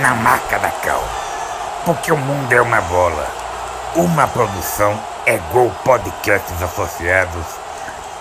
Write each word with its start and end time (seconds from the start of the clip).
na 0.00 0.14
marca 0.14 0.58
da 0.58 0.70
Cal. 0.70 1.02
Porque 1.84 2.10
o 2.10 2.16
mundo 2.16 2.52
é 2.52 2.60
uma 2.60 2.80
bola. 2.80 3.26
Uma 3.94 4.26
produção 4.26 4.98
é 5.24 5.38
Gol 5.52 5.70
Podcasts 5.84 6.60
Associados. 6.60 7.46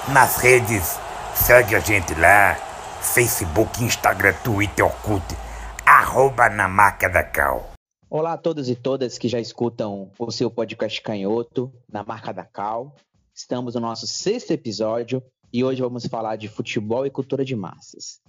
Nas 0.09 0.37
redes, 0.37 0.99
segue 1.33 1.75
a 1.75 1.79
gente 1.79 2.13
lá. 2.13 2.55
Facebook, 3.01 3.83
Instagram, 3.83 4.33
Twitter, 4.43 4.85
Orkut. 4.85 5.23
Arroba 5.85 6.47
na 6.49 6.67
marca 6.67 7.09
da 7.09 7.23
Cal. 7.23 7.71
Olá 8.09 8.33
a 8.33 8.37
todos 8.37 8.69
e 8.69 8.75
todas 8.75 9.17
que 9.17 9.27
já 9.27 9.39
escutam 9.39 10.11
o 10.19 10.31
seu 10.31 10.51
podcast 10.51 11.01
canhoto 11.01 11.73
na 11.91 12.03
marca 12.03 12.31
da 12.31 12.43
Cal. 12.43 12.95
Estamos 13.33 13.73
no 13.73 13.81
nosso 13.81 14.05
sexto 14.05 14.51
episódio 14.51 15.23
e 15.51 15.63
hoje 15.63 15.81
vamos 15.81 16.05
falar 16.05 16.35
de 16.35 16.47
futebol 16.47 17.05
e 17.05 17.09
cultura 17.09 17.43
de 17.43 17.55
massas. 17.55 18.22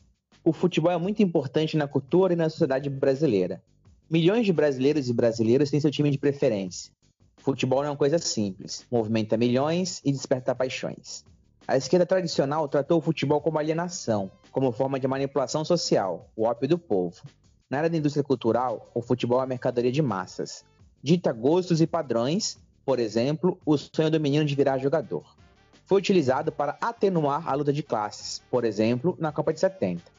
O 0.47 0.53
futebol 0.53 0.93
é 0.93 0.99
muito 0.99 1.23
importante 1.23 1.75
na 1.75 1.89
cultura 1.89 2.35
e 2.35 2.37
na 2.37 2.51
sociedade 2.51 2.91
brasileira. 2.91 3.63
Milhões 4.11 4.45
de 4.45 4.53
brasileiros 4.53 5.09
e 5.09 5.13
brasileiras 5.15 5.71
têm 5.71 5.81
seu 5.81 5.91
time 5.91 6.11
de 6.11 6.19
preferência. 6.19 6.93
Futebol 7.39 7.79
não 7.79 7.87
é 7.87 7.91
uma 7.93 7.97
coisa 7.97 8.19
simples, 8.19 8.85
movimenta 8.91 9.39
milhões 9.39 10.03
e 10.05 10.13
desperta 10.13 10.55
paixões. 10.55 11.25
A 11.67 11.79
esquerda 11.79 12.05
tradicional 12.05 12.69
tratou 12.69 12.99
o 12.99 13.01
futebol 13.01 13.41
como 13.41 13.59
alienação, 13.59 14.31
como 14.53 14.71
forma 14.71 15.01
de 15.01 15.09
manipulação 15.09 15.65
social, 15.65 16.31
o 16.37 16.43
ópio 16.45 16.69
do 16.69 16.79
povo. 16.79 17.23
Na 17.71 17.79
área 17.79 17.89
da 17.89 17.97
indústria 17.97 18.23
cultural, 18.23 18.91
o 18.93 19.01
futebol 19.01 19.43
é 19.43 19.47
mercadoria 19.47 19.91
de 19.91 20.03
massas. 20.03 20.63
Dita 21.03 21.33
gostos 21.33 21.81
e 21.81 21.87
padrões, 21.87 22.59
por 22.85 22.99
exemplo, 22.99 23.59
o 23.65 23.79
sonho 23.79 24.11
do 24.11 24.21
menino 24.21 24.45
de 24.45 24.55
virar 24.55 24.77
jogador. 24.77 25.25
Foi 25.87 25.99
utilizado 25.99 26.53
para 26.53 26.77
atenuar 26.83 27.49
a 27.49 27.55
luta 27.55 27.73
de 27.73 27.83
classes, 27.83 28.43
por 28.51 28.67
exemplo, 28.67 29.17
na 29.19 29.33
Copa 29.33 29.51
de 29.51 29.61
70. 29.61 30.13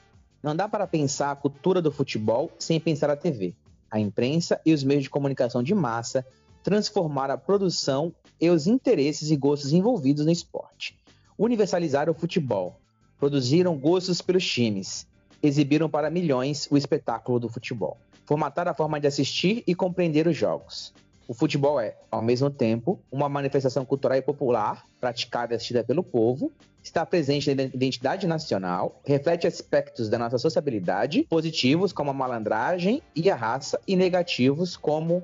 Não 0.45 0.55
dá 0.55 0.69
para 0.69 0.85
pensar 0.85 1.31
a 1.31 1.35
cultura 1.35 1.81
do 1.81 1.91
futebol 1.91 2.51
sem 2.59 2.79
pensar 2.79 3.09
a 3.09 3.15
TV. 3.15 3.55
A 3.89 3.99
imprensa 3.99 4.61
e 4.63 4.75
os 4.75 4.83
meios 4.83 5.01
de 5.01 5.09
comunicação 5.09 5.63
de 5.63 5.73
massa 5.73 6.23
transformaram 6.61 7.33
a 7.33 7.37
produção 7.37 8.13
e 8.39 8.47
os 8.47 8.67
interesses 8.67 9.31
e 9.31 9.35
gostos 9.35 9.73
envolvidos 9.73 10.23
no 10.23 10.31
esporte. 10.31 10.95
Universalizaram 11.35 12.13
o 12.13 12.15
futebol, 12.15 12.79
produziram 13.17 13.75
gostos 13.75 14.21
pelos 14.21 14.47
times, 14.47 15.07
exibiram 15.41 15.89
para 15.89 16.11
milhões 16.11 16.67
o 16.69 16.77
espetáculo 16.77 17.39
do 17.39 17.49
futebol. 17.49 17.97
Formataram 18.23 18.69
a 18.69 18.75
forma 18.75 18.99
de 18.99 19.07
assistir 19.07 19.63
e 19.65 19.73
compreender 19.73 20.27
os 20.27 20.37
jogos. 20.37 20.93
O 21.27 21.33
futebol 21.33 21.79
é, 21.79 21.97
ao 22.11 22.21
mesmo 22.21 22.51
tempo, 22.51 22.99
uma 23.11 23.27
manifestação 23.27 23.83
cultural 23.83 24.17
e 24.17 24.21
popular, 24.21 24.85
praticada 24.99 25.53
e 25.53 25.55
assistida 25.55 25.83
pelo 25.83 26.03
povo, 26.03 26.51
está 26.83 27.03
presente 27.03 27.53
na 27.55 27.63
identidade 27.63 28.27
nacional, 28.27 29.01
reflete 29.03 29.47
aspectos 29.47 30.07
da 30.07 30.19
nossa 30.19 30.37
sociabilidade, 30.37 31.23
positivos 31.23 31.91
como 31.91 32.11
a 32.11 32.13
malandragem 32.13 33.01
e 33.15 33.31
a 33.31 33.35
raça, 33.35 33.81
e 33.87 33.95
negativos 33.95 34.77
como 34.77 35.23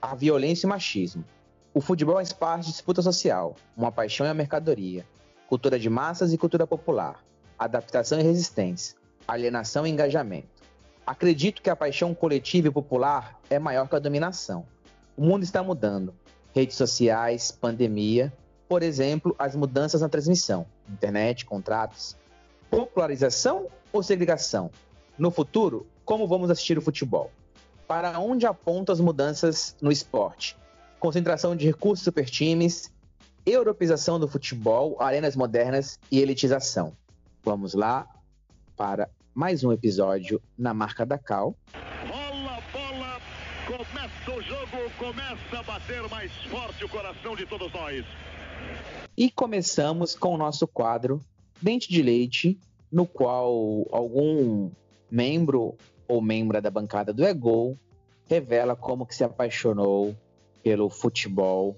a 0.00 0.14
violência 0.14 0.66
e 0.66 0.68
o 0.68 0.70
machismo. 0.70 1.24
O 1.74 1.80
futebol 1.80 2.14
faz 2.14 2.32
parte 2.32 2.66
de 2.66 2.72
disputa 2.72 3.02
social, 3.02 3.56
uma 3.76 3.90
paixão 3.90 4.24
e 4.26 4.28
uma 4.28 4.34
mercadoria, 4.34 5.04
cultura 5.48 5.80
de 5.80 5.90
massas 5.90 6.32
e 6.32 6.38
cultura 6.38 6.64
popular, 6.64 7.24
adaptação 7.58 8.20
e 8.20 8.22
resistência, 8.22 8.96
alienação 9.26 9.84
e 9.84 9.90
engajamento. 9.90 10.48
Acredito 11.04 11.60
que 11.60 11.70
a 11.70 11.74
paixão 11.74 12.14
coletiva 12.14 12.68
e 12.68 12.70
popular 12.70 13.40
é 13.50 13.58
maior 13.58 13.88
que 13.88 13.96
a 13.96 13.98
dominação. 13.98 14.64
O 15.20 15.22
mundo 15.22 15.42
está 15.42 15.62
mudando. 15.62 16.14
Redes 16.54 16.78
sociais, 16.78 17.52
pandemia, 17.52 18.32
por 18.66 18.82
exemplo, 18.82 19.36
as 19.38 19.54
mudanças 19.54 20.00
na 20.00 20.08
transmissão, 20.08 20.64
internet, 20.88 21.44
contratos. 21.44 22.16
Popularização 22.70 23.66
ou 23.92 24.02
segregação? 24.02 24.70
No 25.18 25.30
futuro, 25.30 25.86
como 26.06 26.26
vamos 26.26 26.48
assistir 26.48 26.78
o 26.78 26.80
futebol? 26.80 27.30
Para 27.86 28.18
onde 28.18 28.46
apontam 28.46 28.94
as 28.94 29.00
mudanças 29.00 29.76
no 29.78 29.92
esporte? 29.92 30.56
Concentração 30.98 31.54
de 31.54 31.66
recursos 31.66 32.02
super 32.02 32.24
times, 32.24 32.90
europeização 33.44 34.18
do 34.18 34.26
futebol, 34.26 34.96
arenas 35.02 35.36
modernas 35.36 36.00
e 36.10 36.18
elitização. 36.18 36.96
Vamos 37.44 37.74
lá 37.74 38.08
para 38.74 39.10
mais 39.34 39.62
um 39.64 39.70
episódio 39.70 40.40
na 40.56 40.72
marca 40.72 41.04
da 41.04 41.18
Cal. 41.18 41.54
Bola, 42.08 42.62
bola, 42.72 43.20
começa 43.66 44.30
o 44.30 44.42
jogo, 44.42 44.90
começa 45.10 45.58
a 45.58 45.62
bater 45.64 46.08
mais 46.08 46.30
forte 46.44 46.84
o 46.84 46.88
coração 46.88 47.34
de 47.34 47.44
todos 47.44 47.72
nós. 47.72 48.06
E 49.16 49.28
começamos 49.28 50.14
com 50.14 50.32
o 50.32 50.38
nosso 50.38 50.68
quadro 50.68 51.20
Dente 51.60 51.88
de 51.90 52.00
Leite, 52.00 52.56
no 52.92 53.04
qual 53.04 53.88
algum 53.90 54.70
membro 55.10 55.76
ou 56.06 56.22
membra 56.22 56.60
da 56.60 56.70
bancada 56.70 57.12
do 57.12 57.26
Egol 57.26 57.76
revela 58.28 58.76
como 58.76 59.04
que 59.04 59.12
se 59.12 59.24
apaixonou 59.24 60.16
pelo 60.62 60.88
futebol. 60.88 61.76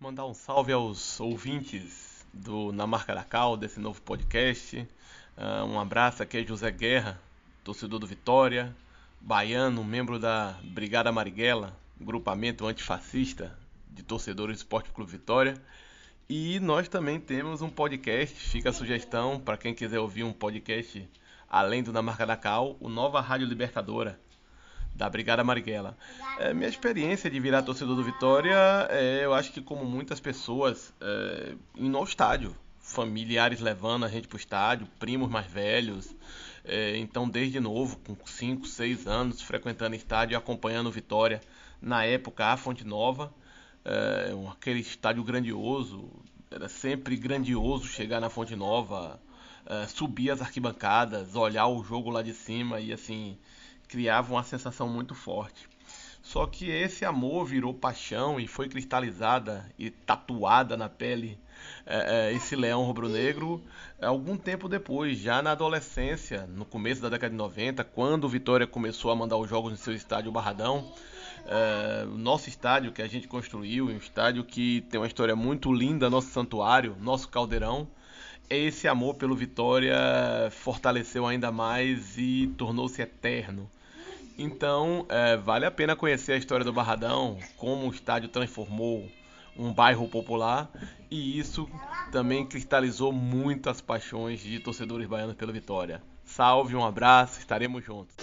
Mandar 0.00 0.26
um 0.26 0.34
salve 0.34 0.72
aos 0.72 1.20
ouvintes 1.20 2.26
do 2.34 2.72
Na 2.72 2.88
Marca 2.88 3.14
da 3.14 3.22
Cal, 3.22 3.56
desse 3.56 3.78
novo 3.78 4.02
podcast. 4.02 4.78
Uh, 5.36 5.64
um 5.64 5.78
abraço 5.78 6.24
aqui 6.24 6.38
é 6.38 6.44
José 6.44 6.72
Guerra, 6.72 7.20
torcedor 7.62 8.00
do 8.00 8.06
Vitória, 8.06 8.74
baiano, 9.20 9.84
membro 9.84 10.18
da 10.18 10.58
Brigada 10.64 11.12
Marighella, 11.12 11.72
grupamento 12.00 12.66
antifascista 12.66 13.58
de 13.90 14.02
torcedores 14.02 14.56
do 14.56 14.60
Esporte 14.60 14.90
Clube 14.90 15.10
Vitória. 15.10 15.54
E 16.28 16.60
nós 16.60 16.88
também 16.88 17.18
temos 17.18 17.62
um 17.62 17.70
podcast, 17.70 18.34
fica 18.34 18.70
a 18.70 18.72
sugestão 18.72 19.40
para 19.40 19.56
quem 19.56 19.74
quiser 19.74 19.98
ouvir 19.98 20.24
um 20.24 20.32
podcast 20.32 21.08
além 21.48 21.82
do 21.82 21.92
Na 21.92 22.02
Marca 22.02 22.26
da 22.26 22.36
Cal, 22.36 22.76
o 22.78 22.88
Nova 22.88 23.20
Rádio 23.20 23.46
Libertadora, 23.46 24.20
da 24.94 25.08
Brigada 25.08 25.42
Marighella. 25.42 25.96
É, 26.38 26.52
minha 26.52 26.68
experiência 26.68 27.30
de 27.30 27.40
virar 27.40 27.62
torcedor 27.62 27.96
do 27.96 28.04
Vitória, 28.04 28.56
é, 28.90 29.24
eu 29.24 29.32
acho 29.32 29.52
que 29.52 29.62
como 29.62 29.84
muitas 29.84 30.20
pessoas, 30.20 30.92
é, 31.00 31.54
indo 31.76 32.02
estádio, 32.02 32.54
familiares 32.78 33.60
levando 33.60 34.04
a 34.04 34.08
gente 34.08 34.28
para 34.28 34.36
o 34.36 34.38
estádio, 34.38 34.86
primos 34.98 35.30
mais 35.30 35.46
velhos, 35.46 36.14
é, 36.64 36.96
então 36.96 37.28
desde 37.28 37.60
novo, 37.60 37.98
com 37.98 38.16
5, 38.26 38.66
6 38.66 39.06
anos, 39.06 39.40
frequentando 39.40 39.94
estádio 39.94 40.34
e 40.34 40.36
acompanhando 40.36 40.88
o 40.88 40.92
Vitória, 40.92 41.40
na 41.80 42.04
época 42.04 42.46
a 42.46 42.56
Fonte 42.56 42.84
Nova, 42.84 43.32
é, 43.84 44.32
aquele 44.50 44.80
estádio 44.80 45.22
grandioso, 45.22 46.10
era 46.50 46.68
sempre 46.68 47.16
grandioso 47.16 47.86
chegar 47.86 48.20
na 48.20 48.30
Fonte 48.30 48.56
Nova, 48.56 49.20
é, 49.66 49.86
subir 49.86 50.30
as 50.30 50.40
arquibancadas, 50.40 51.34
olhar 51.34 51.66
o 51.66 51.82
jogo 51.82 52.10
lá 52.10 52.22
de 52.22 52.34
cima 52.34 52.80
e 52.80 52.92
assim 52.92 53.38
criava 53.86 54.32
uma 54.32 54.42
sensação 54.42 54.88
muito 54.88 55.14
forte. 55.14 55.68
Só 56.22 56.46
que 56.46 56.68
esse 56.68 57.04
amor 57.04 57.46
virou 57.46 57.72
paixão 57.72 58.38
e 58.38 58.46
foi 58.46 58.68
cristalizada 58.68 59.64
e 59.78 59.88
tatuada 59.90 60.76
na 60.76 60.88
pele 60.88 61.38
é, 61.86 62.32
esse 62.32 62.54
leão 62.54 62.84
rubro-negro 62.84 63.64
algum 64.06 64.36
tempo 64.36 64.68
depois, 64.68 65.18
já 65.18 65.42
na 65.42 65.52
adolescência, 65.52 66.46
no 66.46 66.64
começo 66.64 67.00
da 67.00 67.08
década 67.08 67.30
de 67.30 67.36
90, 67.36 67.82
quando 67.82 68.24
o 68.24 68.28
Vitória 68.28 68.66
começou 68.66 69.10
a 69.10 69.16
mandar 69.16 69.36
os 69.36 69.48
jogos 69.48 69.72
no 69.72 69.78
seu 69.78 69.94
estádio 69.94 70.30
Barradão. 70.30 70.92
É, 71.46 72.04
nosso 72.04 72.48
estádio 72.48 72.92
que 72.92 73.02
a 73.02 73.06
gente 73.06 73.28
construiu, 73.28 73.86
um 73.86 73.96
estádio 73.96 74.44
que 74.44 74.82
tem 74.90 75.00
uma 75.00 75.06
história 75.06 75.34
muito 75.34 75.72
linda, 75.72 76.10
nosso 76.10 76.28
santuário, 76.28 76.96
nosso 77.00 77.28
caldeirão. 77.28 77.88
Esse 78.50 78.88
amor 78.88 79.14
pelo 79.14 79.36
Vitória 79.36 79.96
fortaleceu 80.50 81.26
ainda 81.26 81.52
mais 81.52 82.16
e 82.16 82.46
tornou-se 82.56 83.00
eterno. 83.00 83.70
Então, 84.38 85.04
é, 85.08 85.36
vale 85.36 85.66
a 85.66 85.70
pena 85.70 85.96
conhecer 85.96 86.32
a 86.32 86.36
história 86.36 86.64
do 86.64 86.72
Barradão, 86.72 87.38
como 87.56 87.88
o 87.88 87.90
estádio 87.90 88.28
transformou 88.28 89.08
um 89.58 89.72
bairro 89.72 90.06
popular 90.08 90.70
e 91.10 91.38
isso 91.38 91.68
também 92.12 92.46
cristalizou 92.46 93.12
muitas 93.12 93.80
paixões 93.80 94.40
de 94.40 94.60
torcedores 94.60 95.08
baianos 95.08 95.34
pela 95.34 95.52
Vitória. 95.52 96.00
Salve, 96.24 96.76
um 96.76 96.84
abraço, 96.84 97.40
estaremos 97.40 97.84
juntos. 97.84 98.14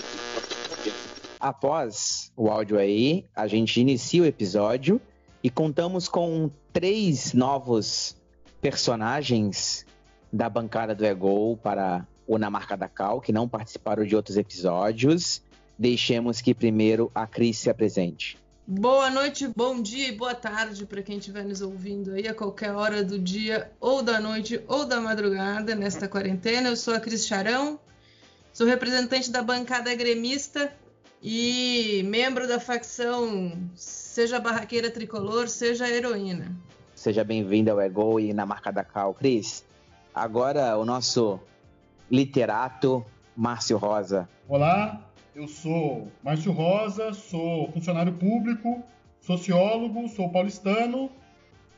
Após 1.39 2.31
o 2.35 2.49
áudio 2.49 2.77
aí, 2.77 3.25
a 3.35 3.47
gente 3.47 3.79
inicia 3.79 4.23
o 4.23 4.25
episódio 4.25 4.99
e 5.43 5.49
contamos 5.49 6.07
com 6.07 6.49
três 6.71 7.33
novos 7.33 8.15
personagens 8.61 9.85
da 10.31 10.49
bancada 10.49 10.95
do 10.95 11.05
Egol 11.05 11.57
para 11.57 12.07
o 12.27 12.37
Na 12.37 12.49
Marca 12.49 12.75
da 12.75 12.87
Cal, 12.87 13.21
que 13.21 13.31
não 13.31 13.47
participaram 13.47 14.05
de 14.05 14.15
outros 14.15 14.37
episódios. 14.37 15.41
deixemos 15.77 16.39
que 16.39 16.53
primeiro 16.53 17.11
a 17.13 17.27
Cris 17.27 17.57
se 17.57 17.69
apresente. 17.69 18.37
Boa 18.65 19.11
noite, 19.11 19.47
bom 19.55 19.79
dia 19.79 20.07
e 20.07 20.11
boa 20.11 20.33
tarde 20.33 20.85
para 20.85 21.03
quem 21.03 21.19
estiver 21.19 21.43
nos 21.43 21.61
ouvindo 21.61 22.13
aí 22.13 22.27
a 22.27 22.33
qualquer 22.33 22.71
hora 22.71 23.03
do 23.03 23.19
dia, 23.19 23.71
ou 23.79 24.01
da 24.01 24.19
noite, 24.19 24.59
ou 24.67 24.85
da 24.85 24.99
madrugada 24.99 25.75
nesta 25.75 26.07
quarentena. 26.07 26.69
Eu 26.69 26.75
sou 26.75 26.95
a 26.95 26.99
Cris 26.99 27.27
Charão, 27.27 27.79
sou 28.51 28.65
representante 28.65 29.29
da 29.29 29.43
bancada 29.43 29.93
gremista 29.93 30.73
e 31.27 32.03
membro 32.03 32.47
da 32.47 32.59
facção 32.59 33.51
Seja 33.73 34.39
Barraqueira 34.39 34.91
Tricolor, 34.91 35.47
Seja 35.47 35.89
Heroína. 35.89 36.55
Seja 36.93 37.23
bem-vinda 37.23 37.71
ao 37.71 37.81
Ego 37.81 38.19
e 38.19 38.31
na 38.31 38.45
marca 38.45 38.71
da 38.71 38.83
Cal. 38.83 39.11
Cris, 39.15 39.65
agora 40.13 40.77
o 40.77 40.85
nosso 40.85 41.39
literato 42.11 43.03
Márcio 43.35 43.75
Rosa. 43.75 44.29
Olá, 44.47 45.01
eu 45.33 45.47
sou 45.47 46.11
Márcio 46.23 46.51
Rosa, 46.51 47.11
sou 47.11 47.71
funcionário 47.71 48.13
público, 48.13 48.83
sociólogo, 49.19 50.07
sou 50.09 50.29
paulistano 50.29 51.09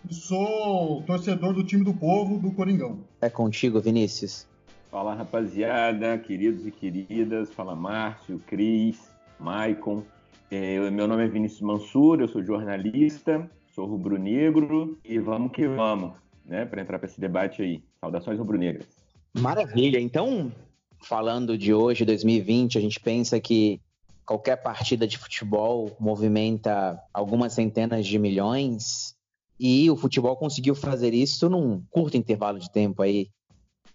e 0.09 0.13
sou 0.13 1.03
torcedor 1.03 1.53
do 1.53 1.63
time 1.63 1.85
do 1.85 1.93
povo 1.93 2.37
do 2.37 2.51
Coringão. 2.51 2.99
É 3.21 3.29
contigo, 3.29 3.79
Vinícius. 3.79 4.45
Fala 4.91 5.15
rapaziada, 5.15 6.17
queridos 6.17 6.67
e 6.67 6.71
queridas, 6.71 7.49
fala 7.53 7.75
Márcio, 7.77 8.41
Cris, 8.45 9.06
Maicon. 9.39 10.03
É, 10.49 10.89
meu 10.89 11.07
nome 11.07 11.25
é 11.25 11.27
Vinícius 11.27 11.61
Mansur, 11.61 12.21
eu 12.21 12.27
sou 12.27 12.43
jornalista, 12.43 13.49
sou 13.73 13.85
rubro-negro 13.85 14.97
e 15.03 15.19
vamos 15.19 15.51
que 15.51 15.67
vamos, 15.67 16.13
né, 16.45 16.65
para 16.65 16.81
entrar 16.81 16.97
para 16.99 17.07
esse 17.07 17.19
debate 17.19 17.61
aí. 17.61 17.83
Saudações 17.99 18.39
rubro-negras. 18.39 18.87
Maravilha. 19.37 19.99
Então, 19.99 20.51
falando 21.01 21.57
de 21.57 21.73
hoje, 21.73 22.05
2020, 22.05 22.77
a 22.77 22.81
gente 22.81 22.99
pensa 22.99 23.39
que 23.39 23.81
qualquer 24.25 24.57
partida 24.57 25.07
de 25.07 25.17
futebol 25.17 25.95
movimenta 25.99 26.99
algumas 27.13 27.53
centenas 27.53 28.05
de 28.05 28.19
milhões 28.19 29.15
e 29.59 29.89
o 29.89 29.95
futebol 29.95 30.35
conseguiu 30.35 30.75
fazer 30.75 31.13
isso 31.13 31.49
num 31.49 31.81
curto 31.89 32.17
intervalo 32.17 32.59
de 32.59 32.71
tempo 32.71 33.01
aí, 33.01 33.29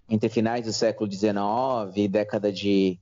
entre 0.09 0.29
finais 0.29 0.67
do 0.67 0.73
século 0.73 1.11
XIX 1.11 1.37
e 1.97 2.09
década 2.09 2.53
de 2.53 2.99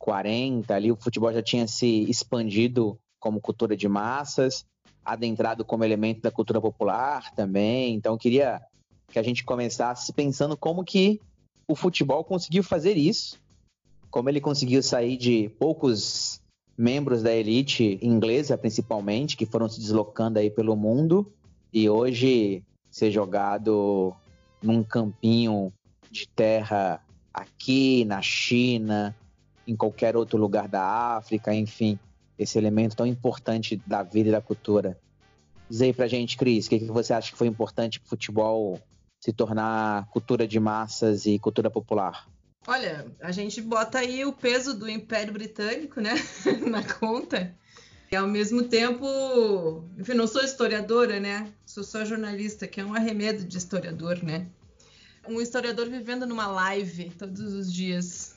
40, 0.00 0.74
ali 0.74 0.90
o 0.90 0.96
futebol 0.96 1.32
já 1.32 1.42
tinha 1.42 1.68
se 1.68 2.10
expandido 2.10 2.98
como 3.20 3.40
cultura 3.40 3.76
de 3.76 3.86
massas, 3.86 4.64
adentrado 5.04 5.64
como 5.64 5.84
elemento 5.84 6.22
da 6.22 6.30
cultura 6.30 6.60
popular 6.60 7.30
também. 7.34 7.94
Então, 7.94 8.16
queria 8.16 8.60
que 9.08 9.18
a 9.18 9.22
gente 9.22 9.44
começasse 9.44 10.12
pensando 10.12 10.56
como 10.56 10.82
que 10.82 11.20
o 11.68 11.76
futebol 11.76 12.24
conseguiu 12.24 12.62
fazer 12.62 12.96
isso, 12.96 13.38
como 14.10 14.28
ele 14.28 14.40
conseguiu 14.40 14.82
sair 14.82 15.16
de 15.16 15.50
poucos 15.58 16.40
membros 16.76 17.22
da 17.22 17.32
elite 17.32 17.98
inglesa, 18.00 18.56
principalmente, 18.56 19.36
que 19.36 19.44
foram 19.44 19.68
se 19.68 19.78
deslocando 19.78 20.38
aí 20.38 20.50
pelo 20.50 20.74
mundo 20.74 21.30
e 21.72 21.88
hoje 21.90 22.64
ser 22.90 23.10
jogado 23.10 24.14
num 24.62 24.82
campinho 24.82 25.72
de 26.10 26.26
terra 26.26 27.04
aqui 27.32 28.04
na 28.06 28.22
China, 28.22 29.14
em 29.70 29.76
qualquer 29.76 30.16
outro 30.16 30.36
lugar 30.36 30.66
da 30.66 30.82
África, 31.16 31.54
enfim, 31.54 31.98
esse 32.38 32.58
elemento 32.58 32.96
tão 32.96 33.06
importante 33.06 33.80
da 33.86 34.02
vida 34.02 34.28
e 34.28 34.32
da 34.32 34.40
cultura. 34.40 34.98
Diz 35.68 35.80
aí 35.82 35.92
pra 35.92 36.08
gente, 36.08 36.36
Cris, 36.36 36.66
o 36.66 36.70
que, 36.70 36.80
que 36.80 36.86
você 36.86 37.12
acha 37.12 37.30
que 37.30 37.38
foi 37.38 37.46
importante 37.46 38.00
para 38.00 38.06
o 38.06 38.10
futebol 38.10 38.80
se 39.20 39.32
tornar 39.32 40.06
cultura 40.08 40.48
de 40.48 40.58
massas 40.58 41.26
e 41.26 41.38
cultura 41.38 41.70
popular? 41.70 42.26
Olha, 42.66 43.06
a 43.20 43.30
gente 43.30 43.60
bota 43.60 43.98
aí 43.98 44.24
o 44.24 44.32
peso 44.32 44.74
do 44.74 44.88
Império 44.90 45.32
Britânico, 45.32 46.00
né, 46.00 46.14
na 46.68 46.82
conta. 46.82 47.54
E 48.10 48.16
ao 48.16 48.26
mesmo 48.26 48.64
tempo, 48.64 49.84
enfim, 49.96 50.14
não 50.14 50.26
sou 50.26 50.42
historiadora, 50.42 51.20
né? 51.20 51.52
Sou 51.64 51.84
só 51.84 52.04
jornalista, 52.04 52.66
que 52.66 52.80
é 52.80 52.84
um 52.84 52.92
arremedo 52.92 53.44
de 53.44 53.56
historiador, 53.56 54.20
né? 54.24 54.48
Um 55.28 55.40
historiador 55.40 55.88
vivendo 55.88 56.26
numa 56.26 56.48
live 56.48 57.10
todos 57.10 57.40
os 57.54 57.72
dias. 57.72 58.34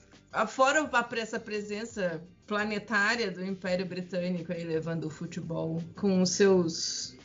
Fora 0.47 0.89
essa 1.19 1.39
presença 1.39 2.21
planetária 2.47 3.31
do 3.31 3.45
Império 3.45 3.85
Britânico 3.85 4.51
aí 4.51 4.63
levando 4.63 5.05
o 5.05 5.09
futebol 5.09 5.81
com 5.95 6.25
seus 6.25 7.15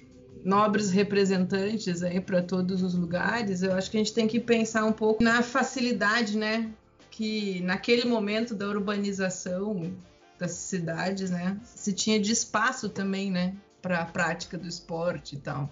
nobres 0.44 0.90
representantes 0.90 2.02
aí 2.02 2.20
para 2.20 2.42
todos 2.42 2.82
os 2.82 2.94
lugares, 2.94 3.62
eu 3.62 3.72
acho 3.72 3.90
que 3.90 3.96
a 3.96 4.00
gente 4.00 4.14
tem 4.14 4.28
que 4.28 4.38
pensar 4.38 4.84
um 4.84 4.92
pouco 4.92 5.22
na 5.22 5.42
facilidade, 5.42 6.36
né, 6.36 6.70
que 7.10 7.60
naquele 7.62 8.04
momento 8.04 8.54
da 8.54 8.68
urbanização 8.68 9.92
das 10.38 10.52
cidades, 10.52 11.30
né, 11.30 11.58
se 11.64 11.92
tinha 11.92 12.20
de 12.20 12.32
espaço 12.32 12.88
também, 12.88 13.30
né, 13.30 13.56
para 13.82 14.00
a 14.00 14.06
prática 14.06 14.56
do 14.56 14.68
esporte 14.68 15.34
e 15.34 15.38
tal. 15.38 15.68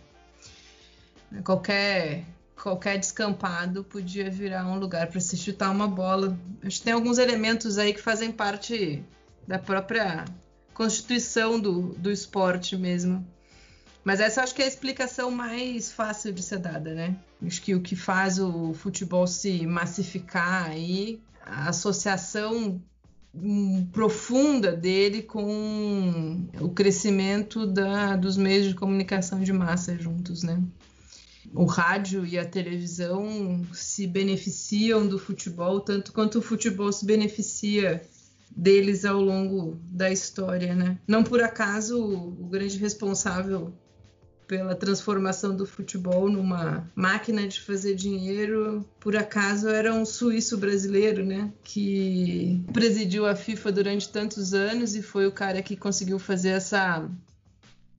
Qualquer 1.45 2.25
qualquer 2.61 2.99
descampado 2.99 3.85
podia 3.85 4.31
virar 4.31 4.67
um 4.67 4.79
lugar 4.79 5.09
para 5.09 5.21
se 5.21 5.37
chutar 5.37 5.71
uma 5.71 5.87
bola. 5.87 6.39
Acho 6.65 6.79
que 6.79 6.85
tem 6.85 6.93
alguns 6.93 7.19
elementos 7.19 7.79
aí 7.79 7.93
que 7.93 8.01
fazem 8.01 8.33
parte 8.33 9.05
da 9.47 9.59
própria 9.59 10.25
constituição 10.75 11.61
do, 11.61 11.95
do 11.95 12.11
esporte 12.11 12.77
mesmo. 12.77 13.27
Mas 14.03 14.21
essa 14.21 14.43
acho 14.43 14.55
que 14.55 14.63
é 14.63 14.65
a 14.65 14.69
explicação 14.69 15.31
mais 15.31 15.91
fácil 15.91 16.33
de 16.33 16.43
ser 16.43 16.59
dada, 16.59 16.95
né? 16.95 17.17
Acho 17.45 17.61
que 17.61 17.75
o 17.75 17.81
que 17.81 17.97
faz 17.97 18.39
o 18.39 18.73
futebol 18.73 19.27
se 19.27 19.67
massificar 19.67 20.71
aí, 20.71 21.21
a 21.45 21.69
associação 21.69 22.81
profunda 23.93 24.73
dele 24.73 25.23
com 25.23 26.47
o 26.61 26.71
crescimento 26.71 27.67
da, 27.67 28.17
dos 28.17 28.37
meios 28.37 28.67
de 28.67 28.75
comunicação 28.75 29.41
de 29.41 29.53
massa 29.53 29.97
juntos, 29.99 30.43
né? 30.43 30.63
O 31.55 31.65
rádio 31.65 32.25
e 32.27 32.39
a 32.39 32.45
televisão 32.45 33.65
se 33.73 34.07
beneficiam 34.07 35.07
do 35.07 35.19
futebol 35.19 35.81
tanto 35.81 36.13
quanto 36.13 36.39
o 36.39 36.43
futebol 36.43 36.93
se 36.93 37.05
beneficia 37.05 38.03
deles 38.51 39.05
ao 39.05 39.21
longo 39.21 39.79
da 39.91 40.11
história, 40.11 40.75
né? 40.75 40.99
Não 41.07 41.23
por 41.23 41.43
acaso 41.43 42.03
o 42.03 42.47
grande 42.47 42.79
responsável 42.79 43.73
pela 44.47 44.75
transformação 44.75 45.57
do 45.57 45.67
futebol 45.67 46.29
numa 46.29 46.89
máquina 46.95 47.47
de 47.47 47.61
fazer 47.61 47.95
dinheiro, 47.95 48.87
por 49.01 49.17
acaso 49.17 49.69
era 49.69 49.93
um 49.93 50.05
suíço 50.05 50.57
brasileiro, 50.57 51.25
né? 51.25 51.53
Que 51.65 52.63
presidiu 52.73 53.27
a 53.27 53.35
FIFA 53.35 53.73
durante 53.73 54.09
tantos 54.09 54.55
anos 54.55 54.95
e 54.95 55.03
foi 55.03 55.27
o 55.27 55.33
cara 55.33 55.63
que 55.63 55.77
conseguiu 55.77 56.19
fazer 56.19 56.51
essa 56.51 57.09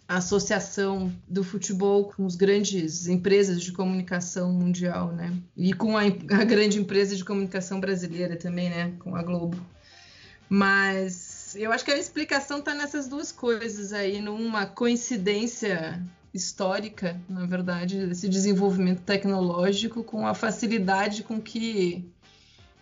associação 0.08 1.12
do 1.28 1.44
futebol 1.44 2.06
com 2.06 2.26
as 2.26 2.36
grandes 2.36 3.08
empresas 3.08 3.62
de 3.62 3.74
comunicação 3.74 4.54
mundial, 4.54 5.12
né? 5.12 5.38
E 5.56 5.74
com 5.74 5.98
a, 5.98 6.04
a 6.04 6.44
grande 6.46 6.80
empresa 6.80 7.16
de 7.16 7.26
comunicação 7.26 7.80
brasileira 7.80 8.38
também, 8.38 8.70
né? 8.70 8.94
Com 9.00 9.16
a 9.16 9.22
Globo. 9.22 9.58
Mas 10.50 11.56
eu 11.58 11.74
acho 11.74 11.84
que 11.84 11.92
a 11.92 11.98
explicação 11.98 12.60
está 12.60 12.74
nessas 12.74 13.08
duas 13.08 13.32
coisas 13.32 13.92
aí, 13.92 14.22
numa 14.22 14.66
coincidência 14.66 16.02
histórica, 16.34 17.20
na 17.28 17.46
verdade, 17.46 17.98
esse 18.12 18.30
desenvolvimento 18.30 19.02
tecnológico 19.02 20.04
com 20.04 20.26
a 20.26 20.34
facilidade 20.34 21.24
com 21.24 21.42
que 21.42 22.06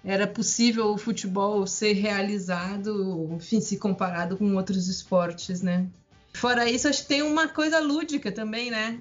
era 0.04 0.28
possível 0.28 0.92
o 0.92 0.98
futebol 0.98 1.66
ser 1.66 1.94
realizado, 1.94 3.30
enfim, 3.34 3.60
se 3.60 3.78
comparado 3.78 4.38
com 4.38 4.56
outros 4.56 4.88
esportes, 4.88 5.62
né? 5.62 5.88
Fora 6.36 6.70
isso, 6.70 6.88
acho 6.88 7.04
que 7.04 7.08
tem 7.08 7.22
uma 7.22 7.48
coisa 7.48 7.80
lúdica 7.80 8.32
também, 8.32 8.70
né? 8.70 9.00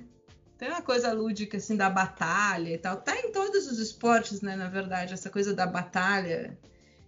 Tem 0.57 0.69
uma 0.69 0.83
coisa 0.83 1.12
lúdica, 1.12 1.57
assim, 1.57 1.76
da 1.76 1.91
batalha 1.91 2.71
e 2.73 2.79
tal. 2.79 2.97
Tá 2.97 3.19
em 3.19 3.33
todos 3.33 3.67
os 3.67 3.79
esportes, 3.79 4.41
né, 4.41 4.55
na 4.55 4.69
verdade, 4.69 5.12
essa 5.12 5.29
coisa 5.29 5.53
da 5.53 5.67
batalha 5.67 6.57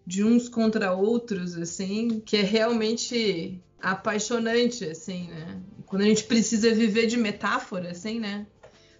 de 0.04 0.24
uns 0.24 0.48
contra 0.48 0.92
outros, 0.92 1.56
assim, 1.56 2.20
que 2.20 2.36
é 2.36 2.42
realmente 2.42 3.60
apaixonante, 3.80 4.84
assim, 4.84 5.28
né? 5.28 5.60
Quando 5.86 6.02
a 6.02 6.06
gente 6.06 6.24
precisa 6.24 6.74
viver 6.74 7.06
de 7.06 7.16
metáfora, 7.16 7.92
assim, 7.92 8.18
né? 8.18 8.46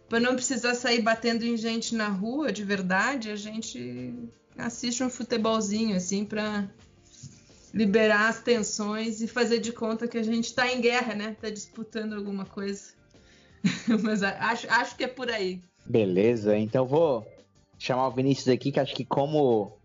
Para 0.09 0.21
não 0.21 0.37
precisar 0.37 0.75
sair 0.75 1.02
batendo 1.02 1.45
em 1.45 1.56
gente 1.56 1.95
na 1.95 2.09
rua 2.09 2.52
de 2.52 2.62
verdade, 2.62 3.30
a 3.30 3.37
gente 3.37 4.14
assiste 4.56 5.02
um 5.02 5.11
futebolzinho, 5.11 5.97
assim, 5.97 6.25
para 6.25 6.68
liberar 7.76 8.30
as 8.30 8.40
tensões 8.40 9.21
e 9.21 9.28
fazer 9.28 9.59
de 9.59 9.71
conta 9.71 10.09
que 10.09 10.16
a 10.16 10.23
gente 10.23 10.47
está 10.47 10.73
em 10.73 10.80
guerra, 10.80 11.14
né? 11.14 11.33
Está 11.33 11.50
disputando 11.50 12.14
alguma 12.14 12.47
coisa. 12.47 12.95
Mas 14.02 14.23
acho, 14.23 14.66
acho 14.71 14.97
que 14.97 15.04
é 15.04 15.09
por 15.09 15.28
aí. 15.28 15.61
Beleza, 15.85 16.56
então 16.56 16.87
vou 16.87 17.26
chamar 17.78 18.09
o 18.09 18.12
Vinícius 18.12 18.49
aqui, 18.49 18.73
que 18.73 18.80
acho 18.80 18.95
que 18.95 19.04
como 19.04 19.76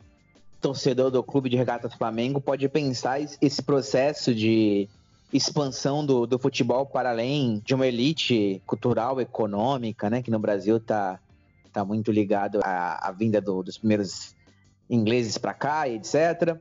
torcedor 0.62 1.12
do 1.12 1.22
Clube 1.22 1.50
de 1.50 1.58
Regatas 1.58 1.94
Flamengo 1.94 2.40
pode 2.40 2.68
pensar 2.70 3.20
esse 3.20 3.62
processo 3.62 4.34
de 4.34 4.88
expansão 5.34 6.06
do, 6.06 6.26
do 6.26 6.40
futebol 6.40 6.86
para 6.86 7.10
além 7.10 7.62
de 7.66 7.76
uma 7.76 7.86
elite 7.86 8.62
cultural, 8.66 9.20
econômica, 9.20 10.10
né? 10.10 10.22
Que 10.24 10.32
no 10.32 10.40
Brasil 10.40 10.80
tá, 10.80 11.20
tá 11.74 11.84
muito 11.84 12.10
ligado 12.10 12.62
à, 12.64 13.10
à 13.10 13.12
vinda 13.12 13.42
do, 13.42 13.62
dos 13.62 13.78
primeiros 13.78 14.34
ingleses 14.90 15.38
para 15.38 15.54
cá 15.54 15.90
e 15.90 15.96
etc. 15.96 16.58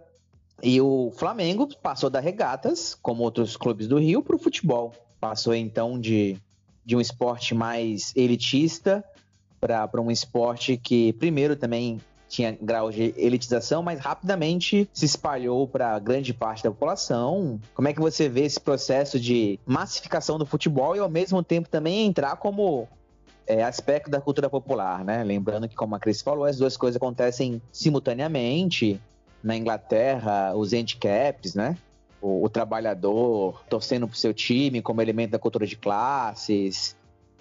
E 0.63 0.81
o 0.81 1.11
Flamengo 1.17 1.69
passou 1.83 2.11
da 2.11 2.21
regatas, 2.21 2.95
como 2.95 3.23
outros 3.23 3.57
clubes 3.57 3.89
do 3.89 3.99
Rio, 3.99 4.23
para 4.23 4.37
o 4.37 4.39
futebol. 4.39 4.93
Passou 5.19 5.55
então 5.55 5.99
de, 5.99 6.37
de 6.85 6.97
um 6.97 7.01
esporte 7.01 7.55
mais 7.55 8.13
elitista 8.17 9.05
para 9.61 10.01
um 10.01 10.11
esporte 10.11 10.77
que, 10.77 11.13
primeiro, 11.15 11.55
também 11.55 12.01
tinha 12.29 12.57
grau 12.61 12.91
de 12.91 13.13
elitização, 13.17 13.83
mas 13.83 13.99
rapidamente 13.99 14.89
se 14.93 15.05
espalhou 15.05 15.67
para 15.67 15.99
grande 15.99 16.33
parte 16.33 16.63
da 16.63 16.71
população. 16.71 17.61
Como 17.75 17.89
é 17.89 17.93
que 17.93 18.01
você 18.01 18.29
vê 18.29 18.45
esse 18.45 18.61
processo 18.61 19.19
de 19.19 19.59
massificação 19.67 20.39
do 20.39 20.47
futebol 20.47 20.95
e, 20.95 21.01
ao 21.01 21.11
mesmo 21.11 21.43
tempo, 21.43 21.69
também 21.69 22.07
entrar 22.07 22.37
como 22.37 22.89
é, 23.47 23.65
aspecto 23.65 24.09
da 24.09 24.21
cultura 24.21 24.49
popular, 24.49 25.05
né? 25.05 25.25
Lembrando 25.25 25.69
que, 25.69 25.75
como 25.75 25.97
a 25.97 25.99
Cris 25.99 26.23
falou, 26.23 26.45
as 26.45 26.57
duas 26.57 26.77
coisas 26.77 26.97
acontecem 26.97 27.61
simultaneamente. 27.73 29.01
Na 29.43 29.57
Inglaterra, 29.57 30.55
os 30.55 30.73
handicaps, 30.73 31.55
né? 31.55 31.77
O, 32.21 32.45
o 32.45 32.49
trabalhador 32.49 33.63
torcendo 33.69 34.07
para 34.07 34.15
o 34.15 34.19
seu 34.19 34.35
time 34.35 34.83
como 34.83 35.01
elemento 35.01 35.31
da 35.31 35.39
cultura 35.39 35.67
de 35.67 35.77
classes. 35.77 36.97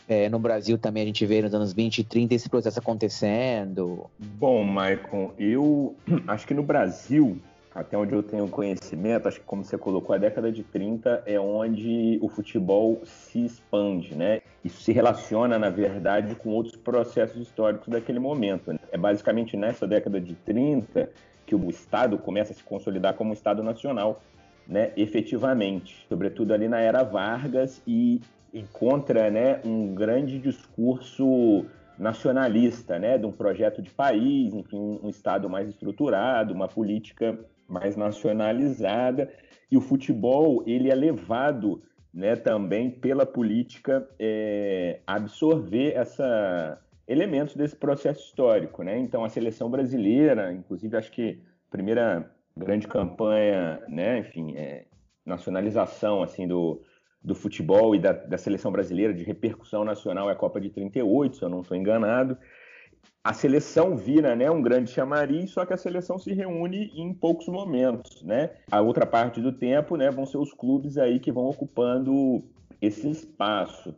É, 0.07 0.27
no 0.29 0.39
Brasil 0.39 0.77
também 0.77 1.03
a 1.03 1.05
gente 1.05 1.25
vê 1.25 1.41
nos 1.41 1.53
anos 1.53 1.71
20 1.71 1.99
e 1.99 2.03
30 2.03 2.33
esse 2.33 2.49
processo 2.49 2.79
acontecendo. 2.79 4.09
Bom, 4.17 4.63
Maicon, 4.63 5.33
eu 5.37 5.95
acho 6.27 6.47
que 6.47 6.53
no 6.53 6.63
Brasil 6.63 7.39
até 7.73 7.97
onde 7.97 8.13
eu 8.13 8.23
tenho 8.23 8.47
conhecimento, 8.47 9.27
acho 9.27 9.39
que 9.39 9.45
como 9.45 9.63
você 9.63 9.77
colocou, 9.77 10.15
a 10.15 10.17
década 10.19 10.51
de 10.51 10.63
30 10.63 11.23
é 11.25 11.39
onde 11.39 12.17
o 12.21 12.27
futebol 12.27 13.01
se 13.05 13.45
expande, 13.45 14.15
né? 14.15 14.41
Isso 14.63 14.81
se 14.81 14.91
relaciona, 14.91 15.57
na 15.59 15.69
verdade, 15.69 16.35
com 16.35 16.49
outros 16.49 16.75
processos 16.75 17.41
históricos 17.41 17.87
daquele 17.87 18.19
momento. 18.19 18.73
Né? 18.73 18.79
É 18.91 18.97
basicamente 18.97 19.55
nessa 19.55 19.87
década 19.87 20.19
de 20.19 20.35
30 20.35 21.09
que 21.49 21.55
o 21.55 21.67
Estado 21.67 22.15
começa 22.19 22.53
a 22.53 22.55
se 22.55 22.63
consolidar 22.63 23.15
como 23.15 23.31
um 23.31 23.33
Estado 23.33 23.63
nacional, 23.63 24.21
né? 24.67 24.91
Efetivamente, 24.95 26.05
sobretudo 26.07 26.53
ali 26.53 26.67
na 26.67 26.79
era 26.79 27.01
Vargas 27.01 27.81
e 27.87 28.21
encontra, 28.53 29.31
né, 29.31 29.59
um 29.65 29.95
grande 29.95 30.37
discurso 30.37 31.65
nacionalista, 31.97 32.99
né, 32.99 33.17
de 33.17 33.25
um 33.25 33.31
projeto 33.31 33.81
de 33.81 33.89
país, 33.89 34.53
enfim, 34.53 34.99
um 35.01 35.09
Estado 35.09 35.49
mais 35.49 35.67
estruturado, 35.67 36.53
uma 36.53 36.67
política 36.67 37.37
mais 37.67 37.95
nacionalizada, 37.95 39.27
e 39.71 39.77
o 39.77 39.81
futebol 39.81 40.63
ele 40.67 40.91
é 40.91 40.95
levado 40.95 41.81
né, 42.13 42.35
também 42.35 42.91
pela 42.91 43.25
política 43.25 44.07
é, 44.19 44.99
absorver 45.05 45.93
essa 45.95 46.79
elementos 47.09 47.55
desse 47.55 47.75
processo 47.75 48.21
histórico, 48.21 48.83
né? 48.83 48.97
Então 48.97 49.25
a 49.25 49.29
seleção 49.29 49.69
brasileira, 49.69 50.53
inclusive 50.53 50.95
acho 50.95 51.11
que 51.11 51.41
a 51.67 51.71
primeira 51.71 52.31
grande 52.55 52.87
campanha, 52.87 53.81
né, 53.87 54.19
enfim, 54.19 54.55
é, 54.55 54.85
nacionalização 55.25 56.21
assim 56.23 56.47
do, 56.47 56.81
do 57.21 57.33
futebol 57.33 57.95
e 57.95 57.99
da, 57.99 58.11
da 58.11 58.37
seleção 58.37 58.71
brasileira 58.71 59.13
de 59.13 59.23
repercussão 59.23 59.83
nacional 59.83 60.29
é 60.29 60.33
a 60.33 60.35
Copa 60.35 60.61
de 60.61 60.69
38, 60.69 61.37
se 61.37 61.43
eu 61.43 61.49
não 61.49 61.61
estou 61.61 61.75
enganado 61.75 62.37
a 63.23 63.33
seleção 63.33 63.97
vira 63.97 64.35
né, 64.35 64.49
um 64.49 64.61
grande 64.61 64.91
chamariz, 64.91 65.51
só 65.51 65.65
que 65.65 65.73
a 65.73 65.77
seleção 65.77 66.17
se 66.17 66.33
reúne 66.33 66.91
em 66.95 67.13
poucos 67.13 67.47
momentos. 67.47 68.23
Né? 68.23 68.51
A 68.71 68.81
outra 68.81 69.05
parte 69.05 69.41
do 69.41 69.51
tempo 69.51 69.95
né, 69.95 70.09
vão 70.09 70.25
ser 70.25 70.37
os 70.37 70.53
clubes 70.53 70.97
aí 70.97 71.19
que 71.19 71.31
vão 71.31 71.47
ocupando 71.47 72.43
esse 72.81 73.09
espaço. 73.09 73.93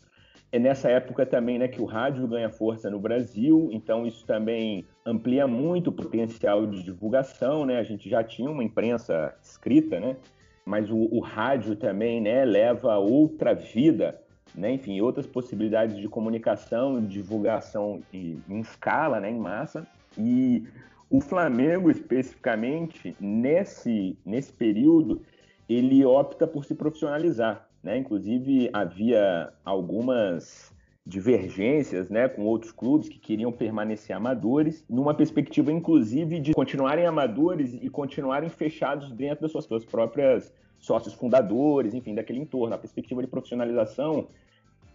É 0.51 0.59
nessa 0.59 0.89
época 0.89 1.25
também 1.25 1.57
né, 1.57 1.67
que 1.67 1.81
o 1.81 1.85
rádio 1.85 2.27
ganha 2.27 2.49
força 2.49 2.89
no 2.89 2.99
Brasil, 2.99 3.69
então 3.71 4.05
isso 4.05 4.25
também 4.25 4.85
amplia 5.05 5.47
muito 5.47 5.87
o 5.89 5.93
potencial 5.93 6.67
de 6.67 6.83
divulgação. 6.83 7.65
Né? 7.65 7.79
A 7.79 7.83
gente 7.83 8.09
já 8.09 8.23
tinha 8.23 8.49
uma 8.49 8.63
imprensa 8.63 9.33
escrita, 9.41 9.99
né? 9.99 10.17
mas 10.65 10.91
o, 10.91 11.07
o 11.11 11.19
rádio 11.19 11.75
também 11.75 12.19
né, 12.19 12.43
leva 12.43 12.97
outra 12.97 13.53
vida 13.53 14.19
né? 14.55 14.73
enfim, 14.73 14.99
outras 15.01 15.25
possibilidades 15.25 15.97
de 15.97 16.07
comunicação, 16.07 17.03
divulgação 17.05 18.01
em, 18.13 18.41
em 18.49 18.59
escala, 18.59 19.19
né? 19.19 19.29
em 19.29 19.39
massa. 19.39 19.87
E 20.17 20.67
o 21.09 21.19
Flamengo, 21.21 21.89
especificamente, 21.89 23.15
nesse, 23.19 24.17
nesse 24.25 24.51
período, 24.51 25.21
ele 25.67 26.03
opta 26.05 26.45
por 26.45 26.65
se 26.65 26.75
profissionalizar. 26.75 27.67
Né? 27.83 27.97
Inclusive, 27.97 28.69
havia 28.71 29.51
algumas 29.65 30.73
divergências 31.05 32.09
né, 32.09 32.27
com 32.29 32.43
outros 32.43 32.71
clubes 32.71 33.09
que 33.09 33.17
queriam 33.17 33.51
permanecer 33.51 34.15
amadores, 34.15 34.85
numa 34.87 35.13
perspectiva, 35.13 35.71
inclusive, 35.71 36.39
de 36.39 36.53
continuarem 36.53 37.05
amadores 37.05 37.73
e 37.73 37.89
continuarem 37.89 38.49
fechados 38.49 39.11
dentro 39.11 39.41
das 39.41 39.51
suas, 39.51 39.65
suas 39.65 39.83
próprias 39.83 40.53
sócios 40.77 41.13
fundadores, 41.13 41.93
enfim, 41.93 42.13
daquele 42.13 42.39
entorno. 42.39 42.75
A 42.75 42.77
perspectiva 42.77 43.21
de 43.21 43.27
profissionalização, 43.27 44.27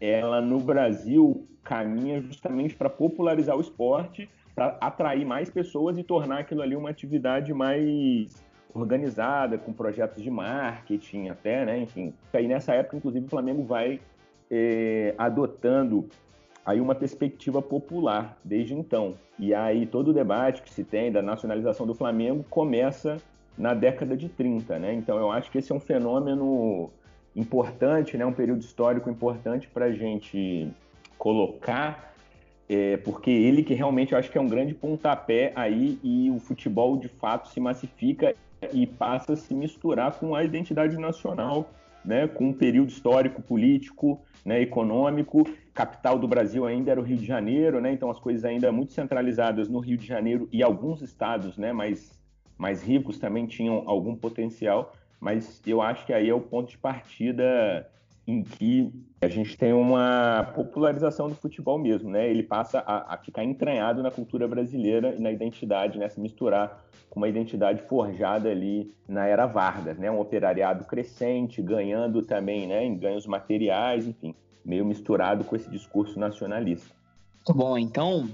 ela 0.01 0.41
no 0.41 0.61
Brasil 0.61 1.47
caminha 1.65 2.21
justamente 2.21 2.75
para 2.75 2.89
popularizar 2.89 3.57
o 3.57 3.61
esporte, 3.61 4.29
para 4.55 4.79
atrair 4.81 5.27
mais 5.27 5.51
pessoas 5.51 5.99
e 5.99 6.05
tornar 6.05 6.39
aquilo 6.39 6.63
ali 6.63 6.77
uma 6.77 6.91
atividade 6.91 7.53
mais 7.53 8.46
organizada, 8.81 9.59
com 9.59 9.73
projetos 9.73 10.23
de 10.23 10.31
marketing 10.31 11.29
até, 11.29 11.65
né? 11.65 11.79
Enfim, 11.79 12.13
aí 12.33 12.47
nessa 12.47 12.75
época, 12.75 12.97
inclusive, 12.97 13.27
o 13.27 13.29
Flamengo 13.29 13.63
vai 13.65 14.01
é, 14.51 15.15
adotando 15.19 16.09
aí 16.65 16.81
uma 16.81 16.95
perspectiva 16.95 17.63
popular 17.63 18.37
desde 18.45 18.75
então. 18.75 19.15
E 19.39 19.55
aí 19.55 19.87
todo 19.87 20.09
o 20.09 20.13
debate 20.13 20.63
que 20.63 20.73
se 20.73 20.83
tem 20.83 21.13
da 21.13 21.23
nacionalização 21.23 21.87
do 21.87 21.95
Flamengo 21.95 22.45
começa 22.51 23.19
na 23.57 23.73
década 23.73 24.17
de 24.17 24.29
30, 24.29 24.79
né? 24.79 24.93
Então 24.93 25.17
eu 25.19 25.31
acho 25.31 25.51
que 25.51 25.59
esse 25.59 25.73
é 25.73 25.75
um 25.75 25.81
fenômeno 25.81 26.91
importante, 27.35 28.17
né? 28.17 28.27
Um 28.27 28.33
período 28.33 28.61
histórico 28.61 29.09
importante 29.09 29.69
para 29.69 29.87
a 29.87 29.93
gente 29.93 30.69
colocar, 31.17 32.13
é, 32.69 32.97
porque 32.99 33.31
ele 33.31 33.63
que 33.63 33.73
realmente 33.73 34.13
eu 34.13 34.19
acho 34.19 34.31
que 34.31 34.37
é 34.37 34.41
um 34.41 34.49
grande 34.49 34.75
pontapé 34.75 35.53
aí 35.55 35.99
e 36.03 36.31
o 36.31 36.39
futebol 36.39 36.97
de 36.97 37.09
fato 37.09 37.49
se 37.49 37.61
massifica 37.61 38.35
e 38.73 38.87
passa 38.87 39.35
a 39.35 39.37
se 39.37 39.55
misturar 39.55 40.19
com 40.19 40.35
a 40.35 40.45
identidade 40.45 40.97
nacional, 40.97 41.71
né? 42.05 42.27
Com 42.27 42.49
um 42.49 42.53
período 42.53 42.89
histórico, 42.89 43.43
político, 43.43 44.21
né? 44.45 44.61
Econômico. 44.61 45.45
Capital 45.75 46.19
do 46.19 46.27
Brasil 46.27 46.65
ainda 46.65 46.91
era 46.91 47.01
o 47.01 47.05
Rio 47.05 47.19
de 47.19 47.27
Janeiro, 47.27 47.81
né? 47.81 47.93
Então 47.93 48.11
as 48.11 48.19
coisas 48.19 48.45
ainda 48.45 48.73
muito 48.73 48.93
centralizadas 48.93 49.69
no 49.69 49.79
Rio 49.79 49.99
de 49.99 50.07
Janeiro 50.07 50.49
e 50.53 50.63
alguns 50.63 51.03
estados, 51.03 51.59
né? 51.59 51.73
Mais 51.73 52.17
mais 52.59 52.83
ricos 52.83 53.19
também 53.19 53.47
tinham 53.47 53.83
algum 53.87 54.17
potencial, 54.17 54.95
mas 55.21 55.61
eu 55.67 55.83
acho 55.83 56.07
que 56.07 56.13
aí 56.13 56.31
é 56.31 56.35
o 56.35 56.41
ponto 56.41 56.71
de 56.71 56.79
partida 56.79 57.87
em 58.27 58.43
que 58.43 58.93
a 59.21 59.29
gente 59.29 59.57
tem 59.57 59.73
uma 59.73 60.53
popularização 60.55 61.29
do 61.29 61.35
futebol 61.35 61.79
mesmo, 61.79 62.11
né? 62.11 62.29
Ele 62.29 62.43
passa 62.43 62.81
a, 62.81 63.15
a, 63.15 63.19
ficar 63.19 63.45
entranhado 63.45 64.03
na 64.03 64.11
cultura 64.11 64.49
brasileira 64.49 65.15
e 65.15 65.21
na 65.21 65.31
identidade, 65.31 65.99
né? 65.99 66.09
Se 66.09 66.21
misturar 66.21 66.85
com 67.09 67.21
uma 67.21 67.29
identidade 67.29 67.83
forjada 67.83 68.51
ali 68.51 68.93
na 69.09 69.27
era 69.27 69.47
Vargas, 69.47 69.99
né? 69.99 70.11
Um 70.11 70.21
operariado 70.21 70.85
crescente, 70.85 71.63
ganhando 71.63 72.23
também, 72.23 72.67
né? 72.67 72.85
Em 72.85 72.97
ganhos 72.97 73.27
materiais, 73.27 74.07
enfim, 74.07 74.35
meio 74.65 74.85
misturado 74.85 75.45
com 75.45 75.55
esse 75.55 75.71
discurso 75.71 76.19
nacionalista. 76.19 76.95
Muito 77.37 77.55
bom, 77.55 77.79
então, 77.79 78.29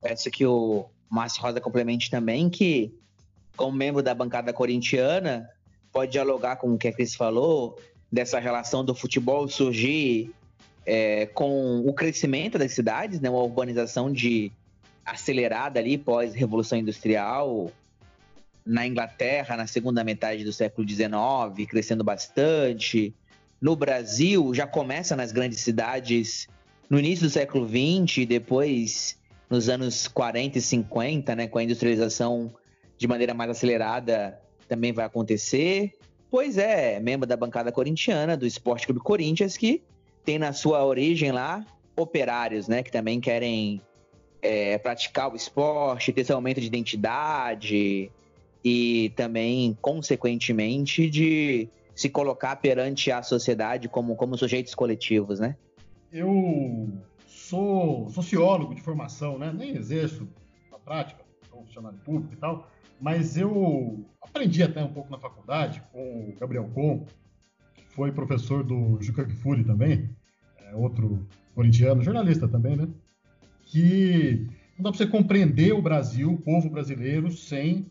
peço 0.00 0.30
que 0.30 0.46
o 0.46 0.86
Márcio 1.10 1.42
Rosa 1.42 1.60
complemente 1.60 2.08
também 2.08 2.48
que 2.48 2.94
como 3.56 3.76
membro 3.76 4.02
da 4.02 4.14
bancada 4.14 4.52
corintiana, 4.52 5.48
pode 5.92 6.12
dialogar 6.12 6.56
com 6.56 6.74
o 6.74 6.78
que 6.78 6.88
a 6.88 6.92
Cris 6.92 7.14
falou, 7.14 7.78
dessa 8.14 8.38
relação 8.38 8.84
do 8.84 8.94
futebol 8.94 9.48
surgir 9.48 10.32
é, 10.86 11.26
com 11.26 11.80
o 11.80 11.92
crescimento 11.92 12.56
das 12.56 12.72
cidades, 12.72 13.20
né, 13.20 13.28
uma 13.28 13.42
urbanização 13.42 14.10
de 14.12 14.52
acelerada 15.04 15.80
ali 15.80 15.98
pós-revolução 15.98 16.78
industrial, 16.78 17.72
na 18.64 18.86
Inglaterra, 18.86 19.56
na 19.56 19.66
segunda 19.66 20.04
metade 20.04 20.44
do 20.44 20.52
século 20.52 20.88
XIX, 20.88 21.68
crescendo 21.68 22.04
bastante. 22.04 23.12
No 23.60 23.74
Brasil, 23.74 24.54
já 24.54 24.66
começa 24.66 25.16
nas 25.16 25.32
grandes 25.32 25.60
cidades 25.60 26.46
no 26.88 26.98
início 26.98 27.26
do 27.26 27.30
século 27.30 27.68
XX, 27.68 28.26
depois 28.26 29.18
nos 29.50 29.68
anos 29.68 30.06
40 30.06 30.58
e 30.58 30.62
50, 30.62 31.34
né, 31.34 31.48
com 31.48 31.58
a 31.58 31.64
industrialização 31.64 32.54
de 32.96 33.08
maneira 33.08 33.34
mais 33.34 33.50
acelerada 33.50 34.40
também 34.68 34.92
vai 34.92 35.04
acontecer. 35.04 35.92
Pois 36.34 36.58
é, 36.58 36.98
membro 36.98 37.28
da 37.28 37.36
bancada 37.36 37.70
corintiana 37.70 38.36
do 38.36 38.44
Esporte 38.44 38.86
Clube 38.86 39.00
Corinthians, 39.00 39.56
que 39.56 39.80
tem 40.24 40.36
na 40.36 40.52
sua 40.52 40.84
origem 40.84 41.30
lá 41.30 41.64
operários, 41.96 42.66
né, 42.66 42.82
que 42.82 42.90
também 42.90 43.20
querem 43.20 43.80
é, 44.42 44.76
praticar 44.78 45.32
o 45.32 45.36
esporte, 45.36 46.12
ter 46.12 46.22
esse 46.22 46.32
aumento 46.32 46.60
de 46.60 46.66
identidade 46.66 48.10
e 48.64 49.12
também, 49.14 49.78
consequentemente, 49.80 51.08
de 51.08 51.68
se 51.94 52.08
colocar 52.08 52.56
perante 52.56 53.12
a 53.12 53.22
sociedade 53.22 53.88
como, 53.88 54.16
como 54.16 54.36
sujeitos 54.36 54.74
coletivos, 54.74 55.38
né? 55.38 55.54
Eu 56.10 56.88
sou 57.28 58.10
sociólogo 58.10 58.74
de 58.74 58.80
formação, 58.80 59.38
né? 59.38 59.54
Nem 59.56 59.76
exerço 59.76 60.28
na 60.68 60.80
prática, 60.80 61.22
sou 61.48 61.60
funcionário 61.60 62.00
público 62.00 62.34
e 62.34 62.36
tal, 62.36 62.68
mas 63.00 63.36
eu 63.36 64.04
aprendi 64.20 64.62
até 64.62 64.82
um 64.82 64.92
pouco 64.92 65.10
na 65.10 65.18
faculdade 65.18 65.82
com 65.92 66.30
o 66.30 66.36
Gabriel 66.38 66.70
Com, 66.74 67.06
que 67.74 67.84
foi 67.88 68.12
professor 68.12 68.62
do 68.62 69.00
Juca 69.00 69.24
Kfouri 69.24 69.64
também, 69.64 70.08
é 70.58 70.74
outro 70.74 71.26
corintiano, 71.54 72.02
jornalista 72.02 72.48
também, 72.48 72.76
né? 72.76 72.88
Que 73.66 74.46
não 74.76 74.84
dá 74.84 74.90
para 74.90 74.98
você 74.98 75.06
compreender 75.06 75.72
o 75.72 75.82
Brasil, 75.82 76.32
o 76.32 76.40
povo 76.40 76.68
brasileiro, 76.68 77.30
sem 77.30 77.86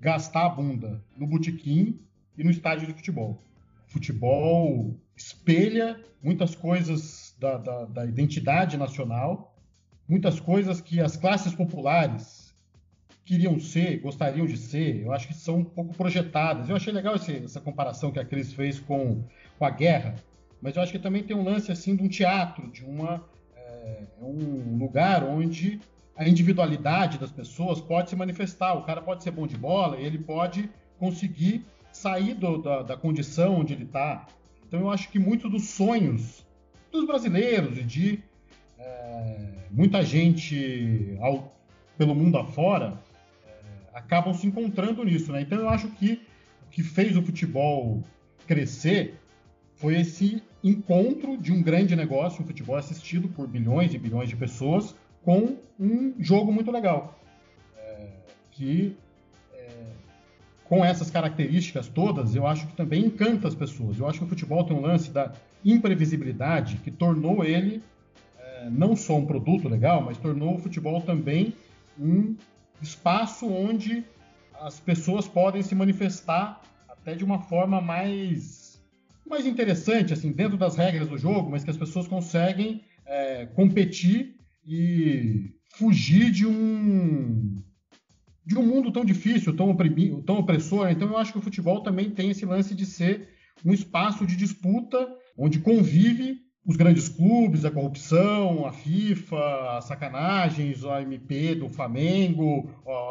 gastar 0.00 0.46
a 0.46 0.48
bunda 0.50 1.02
no 1.16 1.26
botequim 1.26 1.98
e 2.36 2.44
no 2.44 2.50
estádio 2.50 2.86
de 2.86 2.94
futebol. 2.94 3.42
Futebol 3.88 4.94
espelha 5.16 5.98
muitas 6.22 6.54
coisas 6.54 7.34
da, 7.38 7.56
da, 7.58 7.84
da 7.86 8.06
identidade 8.06 8.76
nacional, 8.76 9.56
muitas 10.08 10.38
coisas 10.38 10.80
que 10.80 11.00
as 11.00 11.16
classes 11.16 11.54
populares 11.54 12.35
queriam 13.26 13.58
ser, 13.58 13.98
gostariam 13.98 14.46
de 14.46 14.56
ser, 14.56 15.02
eu 15.02 15.12
acho 15.12 15.26
que 15.26 15.34
são 15.34 15.58
um 15.58 15.64
pouco 15.64 15.92
projetadas. 15.94 16.68
Eu 16.68 16.76
achei 16.76 16.92
legal 16.92 17.16
esse, 17.16 17.36
essa 17.44 17.60
comparação 17.60 18.12
que 18.12 18.20
a 18.20 18.24
Cris 18.24 18.52
fez 18.52 18.78
com, 18.78 19.24
com 19.58 19.64
a 19.64 19.70
guerra, 19.70 20.14
mas 20.62 20.76
eu 20.76 20.82
acho 20.82 20.92
que 20.92 20.98
também 20.98 21.24
tem 21.24 21.36
um 21.36 21.42
lance 21.42 21.72
assim 21.72 21.96
de 21.96 22.04
um 22.04 22.08
teatro, 22.08 22.70
de 22.70 22.84
uma 22.84 23.24
é, 23.56 24.02
um 24.22 24.78
lugar 24.78 25.24
onde 25.24 25.80
a 26.16 26.26
individualidade 26.26 27.18
das 27.18 27.32
pessoas 27.32 27.80
pode 27.80 28.10
se 28.10 28.16
manifestar. 28.16 28.74
O 28.74 28.84
cara 28.84 29.02
pode 29.02 29.24
ser 29.24 29.32
bom 29.32 29.46
de 29.46 29.56
bola 29.56 29.98
ele 29.98 30.18
pode 30.18 30.70
conseguir 30.96 31.66
sair 31.92 32.32
do, 32.32 32.58
da, 32.58 32.82
da, 32.82 32.96
condição 32.96 33.56
onde 33.56 33.72
ele 33.72 33.84
está. 33.84 34.26
Então 34.66 34.80
eu 34.80 34.90
acho 34.90 35.10
que 35.10 35.18
muitos 35.18 35.50
dos 35.50 35.70
sonhos 35.70 36.46
dos 36.92 37.04
brasileiros 37.04 37.76
e 37.76 37.82
de 37.82 38.22
é, 38.78 39.36
muita 39.70 40.04
gente 40.04 41.16
ao, 41.20 41.52
pelo 41.98 42.14
mundo 42.14 42.38
afora 42.38 43.04
acabam 43.96 44.34
se 44.34 44.46
encontrando 44.46 45.02
nisso. 45.02 45.32
Né? 45.32 45.40
Então 45.40 45.58
eu 45.58 45.68
acho 45.70 45.88
que 45.88 46.20
o 46.66 46.70
que 46.70 46.82
fez 46.82 47.16
o 47.16 47.22
futebol 47.22 48.02
crescer 48.46 49.18
foi 49.76 49.98
esse 49.98 50.42
encontro 50.62 51.38
de 51.38 51.50
um 51.50 51.62
grande 51.62 51.96
negócio, 51.96 52.42
um 52.42 52.46
futebol 52.46 52.76
assistido 52.76 53.26
por 53.28 53.46
bilhões 53.46 53.94
e 53.94 53.98
bilhões 53.98 54.28
de 54.28 54.36
pessoas, 54.36 54.94
com 55.22 55.56
um 55.80 56.14
jogo 56.18 56.52
muito 56.52 56.70
legal. 56.70 57.18
É, 57.76 58.08
que 58.52 58.96
é, 59.54 59.68
com 60.64 60.84
essas 60.84 61.10
características 61.10 61.88
todas, 61.88 62.34
eu 62.34 62.46
acho 62.46 62.66
que 62.66 62.76
também 62.76 63.06
encanta 63.06 63.48
as 63.48 63.54
pessoas. 63.54 63.98
Eu 63.98 64.06
acho 64.06 64.18
que 64.18 64.24
o 64.24 64.28
futebol 64.28 64.62
tem 64.64 64.76
um 64.76 64.82
lance 64.82 65.10
da 65.10 65.32
imprevisibilidade 65.64 66.76
que 66.76 66.90
tornou 66.90 67.44
ele 67.44 67.82
é, 68.38 68.68
não 68.70 68.94
só 68.94 69.16
um 69.16 69.26
produto 69.26 69.68
legal, 69.68 70.02
mas 70.02 70.18
tornou 70.18 70.54
o 70.54 70.58
futebol 70.58 71.00
também 71.00 71.54
um 71.98 72.36
espaço 72.80 73.46
onde 73.46 74.04
as 74.60 74.80
pessoas 74.80 75.28
podem 75.28 75.62
se 75.62 75.74
manifestar 75.74 76.62
até 76.88 77.14
de 77.14 77.24
uma 77.24 77.40
forma 77.40 77.80
mais 77.80 78.66
mais 79.28 79.44
interessante, 79.44 80.12
assim, 80.12 80.30
dentro 80.30 80.56
das 80.56 80.76
regras 80.76 81.08
do 81.08 81.18
jogo, 81.18 81.50
mas 81.50 81.64
que 81.64 81.70
as 81.70 81.76
pessoas 81.76 82.06
conseguem 82.06 82.84
é, 83.04 83.46
competir 83.46 84.36
e 84.64 85.52
fugir 85.74 86.30
de 86.30 86.46
um 86.46 87.56
de 88.44 88.56
um 88.56 88.62
mundo 88.62 88.92
tão 88.92 89.04
difícil, 89.04 89.56
tão, 89.56 89.70
oprimido, 89.70 90.22
tão 90.22 90.38
opressor. 90.38 90.88
Então 90.88 91.08
eu 91.08 91.18
acho 91.18 91.32
que 91.32 91.38
o 91.38 91.42
futebol 91.42 91.82
também 91.82 92.10
tem 92.10 92.30
esse 92.30 92.46
lance 92.46 92.76
de 92.76 92.86
ser 92.86 93.28
um 93.64 93.72
espaço 93.72 94.24
de 94.24 94.36
disputa 94.36 95.08
onde 95.36 95.58
convive 95.58 96.45
os 96.66 96.76
grandes 96.76 97.08
clubes, 97.08 97.64
a 97.64 97.70
corrupção, 97.70 98.66
a 98.66 98.72
FIFA, 98.72 99.76
as 99.78 99.84
sacanagens, 99.84 100.84
a 100.84 101.00
MP 101.00 101.54
do 101.54 101.68
Flamengo, 101.68 102.68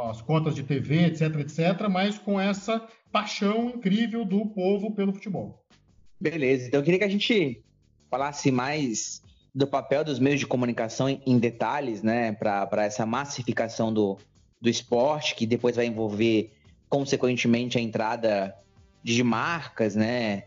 as 0.10 0.22
cotas 0.22 0.54
de 0.54 0.64
TV, 0.64 1.06
etc, 1.06 1.40
etc, 1.40 1.88
mas 1.90 2.18
com 2.18 2.40
essa 2.40 2.86
paixão 3.12 3.70
incrível 3.70 4.26
do 4.26 4.46
povo 4.48 4.92
pelo 4.92 5.14
futebol. 5.14 5.64
Beleza, 6.20 6.68
então 6.68 6.82
eu 6.82 6.84
queria 6.84 7.00
que 7.00 7.06
a 7.06 7.10
gente 7.10 7.64
falasse 8.10 8.52
mais 8.52 9.22
do 9.54 9.66
papel 9.66 10.04
dos 10.04 10.20
meios 10.20 10.42
de 10.42 10.46
comunicação 10.46 11.08
em, 11.08 11.22
em 11.26 11.40
detalhes, 11.40 12.04
né, 12.04 12.34
para 12.34 12.84
essa 12.84 13.06
massificação 13.06 13.94
do, 13.94 14.18
do 14.60 14.70
esporte, 14.70 15.34
que 15.34 15.46
depois 15.46 15.78
vai 15.78 15.86
envolver, 15.86 16.52
consequentemente, 16.90 17.78
a 17.78 17.82
entrada 17.82 18.54
de 19.02 19.24
marcas, 19.24 19.96
né, 19.96 20.44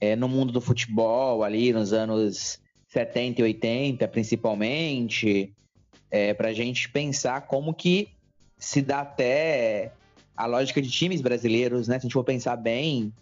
é, 0.00 0.16
no 0.16 0.28
mundo 0.28 0.52
do 0.52 0.60
futebol, 0.60 1.44
ali 1.44 1.72
nos 1.72 1.92
anos 1.92 2.58
70 2.88 3.40
e 3.40 3.44
80, 3.44 4.08
principalmente, 4.08 5.52
é, 6.10 6.34
para 6.34 6.48
a 6.48 6.52
gente 6.52 6.88
pensar 6.88 7.42
como 7.42 7.74
que 7.74 8.08
se 8.58 8.82
dá 8.82 9.00
até 9.00 9.92
a 10.36 10.46
lógica 10.46 10.80
de 10.80 10.90
times 10.90 11.20
brasileiros, 11.20 11.86
né? 11.86 11.94
Se 11.94 12.00
a 12.00 12.02
gente 12.08 12.12
for 12.14 12.24
pensar 12.24 12.56
bem, 12.56 13.12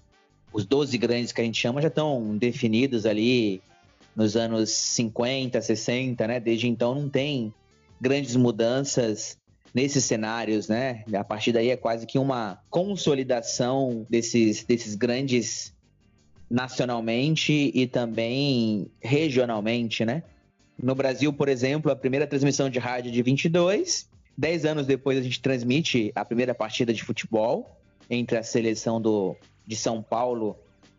os 0.52 0.64
12 0.64 0.96
grandes 0.98 1.32
que 1.32 1.40
a 1.40 1.44
gente 1.44 1.60
chama 1.60 1.82
já 1.82 1.88
estão 1.88 2.36
definidos 2.36 3.04
ali 3.04 3.60
nos 4.14 4.36
anos 4.36 4.70
50, 4.70 5.60
60, 5.60 6.26
né? 6.26 6.40
Desde 6.40 6.68
então 6.68 6.94
não 6.94 7.08
tem 7.08 7.52
grandes 8.00 8.36
mudanças 8.36 9.36
nesses 9.74 10.04
cenários, 10.04 10.68
né? 10.68 11.04
A 11.12 11.24
partir 11.24 11.52
daí 11.52 11.70
é 11.70 11.76
quase 11.76 12.06
que 12.06 12.18
uma 12.18 12.58
consolidação 12.70 14.06
desses, 14.08 14.64
desses 14.64 14.94
grandes 14.94 15.74
nacionalmente 16.50 17.70
e 17.74 17.86
também 17.86 18.90
regionalmente, 19.00 20.04
né? 20.04 20.22
No 20.80 20.94
Brasil, 20.94 21.32
por 21.32 21.48
exemplo, 21.48 21.90
a 21.90 21.96
primeira 21.96 22.26
transmissão 22.26 22.70
de 22.70 22.78
rádio 22.78 23.10
de 23.10 23.22
22, 23.22 24.08
dez 24.36 24.64
anos 24.64 24.86
depois 24.86 25.18
a 25.18 25.22
gente 25.22 25.40
transmite 25.40 26.12
a 26.14 26.24
primeira 26.24 26.54
partida 26.54 26.92
de 26.94 27.02
futebol 27.02 27.76
entre 28.08 28.38
a 28.38 28.42
seleção 28.42 29.00
do, 29.00 29.36
de 29.66 29.76
São 29.76 30.02
Paulo 30.02 30.56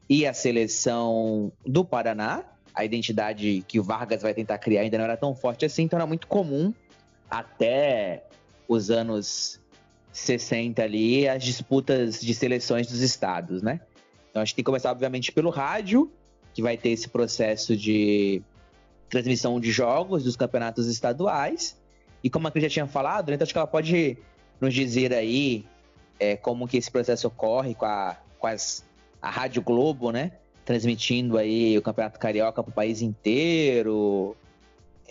e 0.07 0.25
a 0.25 0.33
seleção 0.33 1.51
do 1.65 1.85
Paraná 1.85 2.45
a 2.73 2.85
identidade 2.85 3.63
que 3.67 3.79
o 3.79 3.83
Vargas 3.83 4.21
vai 4.21 4.33
tentar 4.33 4.57
criar 4.57 4.81
ainda 4.81 4.97
não 4.97 5.05
era 5.05 5.17
tão 5.17 5.35
forte 5.35 5.65
assim, 5.65 5.83
então 5.83 5.97
era 5.97 6.07
muito 6.07 6.27
comum 6.27 6.73
até 7.29 8.23
os 8.67 8.89
anos 8.89 9.59
60 10.13 10.81
ali 10.81 11.27
as 11.27 11.43
disputas 11.43 12.19
de 12.21 12.33
seleções 12.33 12.87
dos 12.87 13.01
estados, 13.01 13.61
né? 13.61 13.81
Então 14.29 14.41
a 14.41 14.45
gente 14.45 14.55
tem 14.55 14.63
que 14.63 14.67
começar, 14.67 14.91
obviamente, 14.91 15.31
pelo 15.31 15.49
rádio, 15.49 16.11
que 16.53 16.61
vai 16.61 16.77
ter 16.77 16.89
esse 16.89 17.07
processo 17.09 17.75
de 17.75 18.41
transmissão 19.09 19.59
de 19.59 19.71
jogos 19.71 20.23
dos 20.23 20.35
campeonatos 20.35 20.87
estaduais. 20.87 21.77
E 22.23 22.29
como 22.29 22.47
a 22.47 22.51
Cris 22.51 22.63
já 22.63 22.69
tinha 22.69 22.87
falado, 22.87 23.31
então 23.31 23.43
acho 23.43 23.53
que 23.53 23.57
ela 23.57 23.67
pode 23.67 24.17
nos 24.59 24.73
dizer 24.73 25.13
aí 25.13 25.65
é, 26.19 26.35
como 26.35 26.67
que 26.67 26.77
esse 26.77 26.91
processo 26.91 27.27
ocorre 27.27 27.73
com 27.73 27.85
a, 27.85 28.17
com 28.37 28.47
as, 28.47 28.85
a 29.21 29.29
Rádio 29.29 29.61
Globo, 29.61 30.11
né? 30.11 30.33
transmitindo 30.69 31.35
aí 31.35 31.75
o 31.75 31.81
Campeonato 31.81 32.19
Carioca 32.19 32.61
para 32.61 32.69
o 32.69 32.73
país 32.73 33.01
inteiro. 33.01 34.37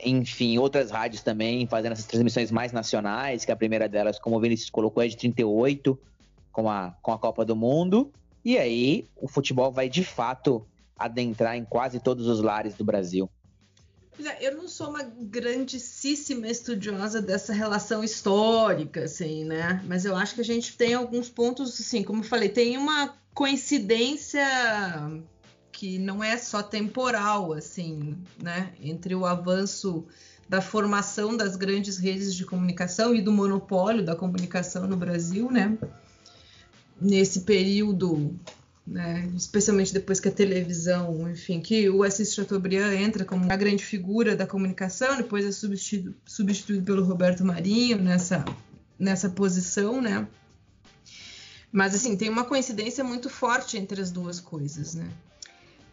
Enfim, 0.04 0.56
outras 0.56 0.92
rádios 0.92 1.20
também 1.20 1.66
fazendo 1.66 1.94
essas 1.94 2.06
transmissões 2.06 2.52
mais 2.52 2.70
nacionais, 2.70 3.44
que 3.44 3.50
a 3.50 3.56
primeira 3.56 3.88
delas, 3.88 4.20
como 4.20 4.36
o 4.36 4.40
Vinícius 4.40 4.70
colocou, 4.70 5.02
é 5.02 5.08
de 5.08 5.16
38, 5.16 5.98
com 6.52 6.70
a, 6.70 6.94
com 7.02 7.10
a 7.10 7.18
Copa 7.18 7.44
do 7.44 7.56
Mundo. 7.56 8.12
E 8.48 8.56
aí 8.56 9.06
o 9.14 9.28
futebol 9.28 9.70
vai 9.70 9.90
de 9.90 10.02
fato 10.02 10.66
adentrar 10.98 11.54
em 11.54 11.66
quase 11.66 12.00
todos 12.00 12.26
os 12.26 12.40
lares 12.40 12.72
do 12.72 12.82
Brasil. 12.82 13.28
É, 14.24 14.48
eu 14.48 14.56
não 14.56 14.66
sou 14.66 14.88
uma 14.88 15.02
grandíssima 15.02 16.48
estudiosa 16.48 17.20
dessa 17.20 17.52
relação 17.52 18.02
histórica, 18.02 19.04
assim, 19.04 19.44
né? 19.44 19.84
Mas 19.86 20.06
eu 20.06 20.16
acho 20.16 20.34
que 20.34 20.40
a 20.40 20.44
gente 20.44 20.78
tem 20.78 20.94
alguns 20.94 21.28
pontos, 21.28 21.78
assim, 21.78 22.02
como 22.02 22.20
eu 22.20 22.26
falei, 22.26 22.48
tem 22.48 22.78
uma 22.78 23.14
coincidência 23.34 24.42
que 25.70 25.98
não 25.98 26.24
é 26.24 26.38
só 26.38 26.62
temporal, 26.62 27.52
assim, 27.52 28.16
né? 28.42 28.72
Entre 28.80 29.14
o 29.14 29.26
avanço 29.26 30.06
da 30.48 30.62
formação 30.62 31.36
das 31.36 31.54
grandes 31.54 31.98
redes 31.98 32.34
de 32.34 32.46
comunicação 32.46 33.14
e 33.14 33.20
do 33.20 33.30
monopólio 33.30 34.02
da 34.02 34.16
comunicação 34.16 34.86
no 34.86 34.96
Brasil, 34.96 35.50
né? 35.50 35.76
Nesse 37.00 37.40
período, 37.40 38.38
né? 38.86 39.30
especialmente 39.36 39.92
depois 39.92 40.18
que 40.18 40.28
a 40.28 40.32
televisão, 40.32 41.30
enfim, 41.30 41.60
que 41.60 41.88
o 41.88 42.02
Assis 42.02 42.34
Chateaubriand 42.34 42.94
entra 42.94 43.24
como 43.24 43.44
uma 43.44 43.56
grande 43.56 43.84
figura 43.84 44.34
da 44.34 44.46
comunicação, 44.46 45.16
depois 45.16 45.44
é 45.44 45.52
substituído, 45.52 46.14
substituído 46.24 46.84
pelo 46.84 47.04
Roberto 47.04 47.44
Marinho 47.44 47.98
nessa, 47.98 48.44
nessa 48.98 49.28
posição, 49.28 50.00
né? 50.00 50.26
Mas 51.70 51.94
assim, 51.94 52.16
tem 52.16 52.30
uma 52.30 52.44
coincidência 52.44 53.04
muito 53.04 53.28
forte 53.28 53.76
entre 53.76 54.00
as 54.00 54.10
duas 54.10 54.40
coisas, 54.40 54.94
né? 54.94 55.08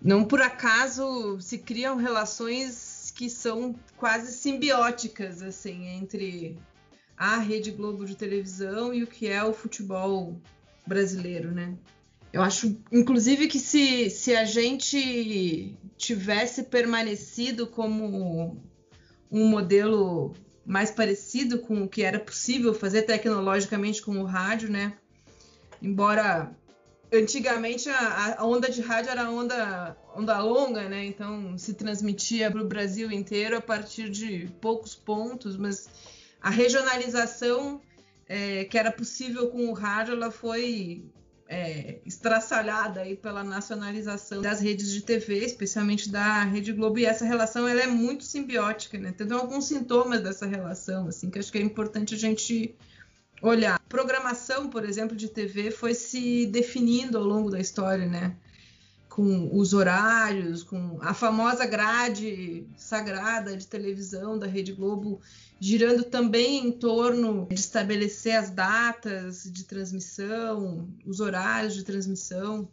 Não 0.02 0.24
por 0.24 0.42
acaso 0.42 1.40
se 1.42 1.58
criam 1.58 1.98
relações 1.98 3.12
que 3.16 3.30
são 3.30 3.76
quase 3.98 4.32
simbióticas 4.34 5.42
assim 5.42 5.88
entre 5.88 6.58
a 7.18 7.38
Rede 7.38 7.72
Globo 7.72 8.06
de 8.06 8.16
televisão 8.16 8.94
e 8.94 9.04
o 9.04 9.08
que 9.08 9.28
é 9.28 9.44
o 9.44 9.54
futebol 9.54 10.40
brasileiro, 10.86 11.52
né? 11.52 11.76
Eu 12.32 12.42
acho, 12.42 12.78
inclusive, 12.92 13.48
que 13.48 13.60
se, 13.60 14.10
se 14.10 14.36
a 14.36 14.44
gente 14.44 15.78
tivesse 15.98 16.64
permanecido 16.64 17.66
como 17.66 18.62
um 19.32 19.48
modelo 19.48 20.34
mais 20.66 20.92
parecido 20.92 21.60
com 21.60 21.84
o 21.84 21.88
que 21.88 22.02
era 22.02 22.20
possível 22.20 22.74
fazer 22.74 23.04
tecnologicamente 23.04 24.02
com 24.02 24.18
o 24.20 24.26
rádio, 24.26 24.70
né? 24.70 24.98
Embora 25.82 26.54
antigamente 27.14 27.90
a, 27.90 28.36
a 28.40 28.46
onda 28.46 28.70
de 28.70 28.82
rádio 28.82 29.12
era 29.12 29.30
onda, 29.30 29.96
onda 30.16 30.40
longa, 30.40 30.90
né? 30.90 31.06
Então 31.06 31.58
se 31.58 31.74
transmitia 31.74 32.52
para 32.52 32.62
o 32.62 32.68
Brasil 32.68 33.12
inteiro 33.12 33.58
a 33.58 33.62
partir 33.62 34.10
de 34.10 34.52
poucos 34.60 34.96
pontos, 34.96 35.56
mas 35.56 35.88
a 36.42 36.50
regionalização 36.50 37.82
é, 38.28 38.66
que 38.66 38.78
era 38.78 38.92
possível 38.92 39.50
com 39.50 39.68
o 39.68 39.74
rádio, 39.74 40.14
ela 40.14 40.32
foi 40.32 41.06
é, 41.48 42.00
estraçalhada 42.06 43.02
aí 43.02 43.16
pela 43.16 43.44
nacionalização 43.44 44.42
das 44.42 44.60
redes 44.60 44.92
de 44.92 45.02
TV, 45.02 45.46
especialmente 45.46 46.10
da 46.10 46.44
Rede 46.44 46.74
Globo, 46.74 46.98
e 47.00 47.06
essa 47.06 47.26
relação 47.26 47.68
ela 47.68 47.82
é 47.82 47.88
muito 47.88 48.24
simbiótica, 48.24 48.98
né? 48.98 49.12
Tem 49.12 49.32
alguns 49.32 49.66
sintomas 49.66 50.22
dessa 50.22 50.46
relação, 50.46 51.08
assim, 51.08 51.30
que 51.30 51.38
acho 51.38 51.52
que 51.52 51.58
é 51.58 51.62
importante 51.62 52.16
a 52.16 52.18
gente 52.18 52.76
olhar. 53.42 53.80
Programação, 53.88 54.70
por 54.70 54.84
exemplo, 54.84 55.16
de 55.16 55.30
TV 55.30 55.70
foi 55.70 55.94
se 55.94 56.48
definindo 56.48 57.18
ao 57.18 57.24
longo 57.24 57.52
da 57.52 57.60
história, 57.60 58.08
né? 58.08 58.36
Com 59.08 59.56
os 59.56 59.74
horários, 59.74 60.64
com 60.64 60.98
a 61.02 61.14
famosa 61.14 61.66
grade 61.66 62.68
sagrada 62.76 63.56
de 63.56 63.68
televisão 63.68 64.38
da 64.38 64.48
Rede 64.48 64.74
Globo 64.74 65.22
girando 65.60 66.04
também 66.04 66.68
em 66.68 66.72
torno 66.72 67.48
de 67.48 67.56
estabelecer 67.56 68.36
as 68.36 68.50
datas 68.50 69.44
de 69.44 69.64
transmissão, 69.64 70.88
os 71.06 71.20
horários 71.20 71.74
de 71.74 71.84
transmissão. 71.84 72.68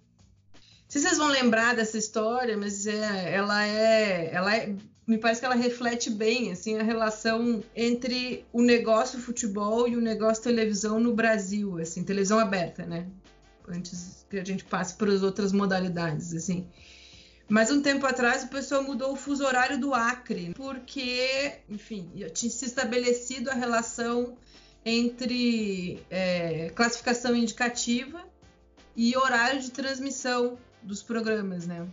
Se 0.89 1.01
vocês 1.01 1.17
vão 1.17 1.29
lembrar 1.29 1.75
dessa 1.75 1.97
história, 1.97 2.57
mas 2.57 2.87
é, 2.87 3.35
ela 3.35 3.67
é, 3.67 4.35
ela 4.35 4.57
é, 4.57 4.75
me 5.07 5.17
parece 5.17 5.41
que 5.41 5.47
ela 5.47 5.55
reflete 5.55 6.11
bem 6.11 6.53
assim 6.53 6.77
a 6.77 6.83
relação 6.83 7.63
entre 7.75 8.45
o 8.53 8.61
negócio 8.61 9.19
futebol 9.19 9.89
e 9.89 9.97
o 9.97 10.01
negócio 10.01 10.43
televisão 10.43 11.01
no 11.01 11.15
Brasil, 11.15 11.79
assim, 11.79 12.05
televisão 12.05 12.39
aberta, 12.39 12.85
né? 12.85 13.07
Antes 13.67 14.27
que 14.29 14.39
a 14.39 14.45
gente 14.45 14.65
passe 14.65 14.95
para 14.95 15.13
as 15.13 15.23
outras 15.23 15.53
modalidades, 15.53 16.35
assim. 16.35 16.67
Mas 17.53 17.71
um 17.71 17.83
tempo 17.83 18.07
atrás 18.07 18.45
o 18.45 18.49
pessoal 18.49 18.83
mudou 18.83 19.13
o 19.13 19.17
fuso 19.17 19.45
horário 19.45 19.79
do 19.79 19.93
Acre, 19.93 20.55
porque, 20.57 21.53
enfim, 21.69 22.11
tinha 22.33 22.51
se 22.51 22.65
estabelecido 22.65 23.51
a 23.51 23.53
relação 23.53 24.39
entre 24.83 26.03
é, 26.09 26.71
classificação 26.75 27.37
indicativa 27.37 28.25
e 28.97 29.15
horário 29.15 29.61
de 29.61 29.71
transmissão 29.71 30.57
dos 30.83 31.03
programas, 31.03 31.67
né? 31.67 31.87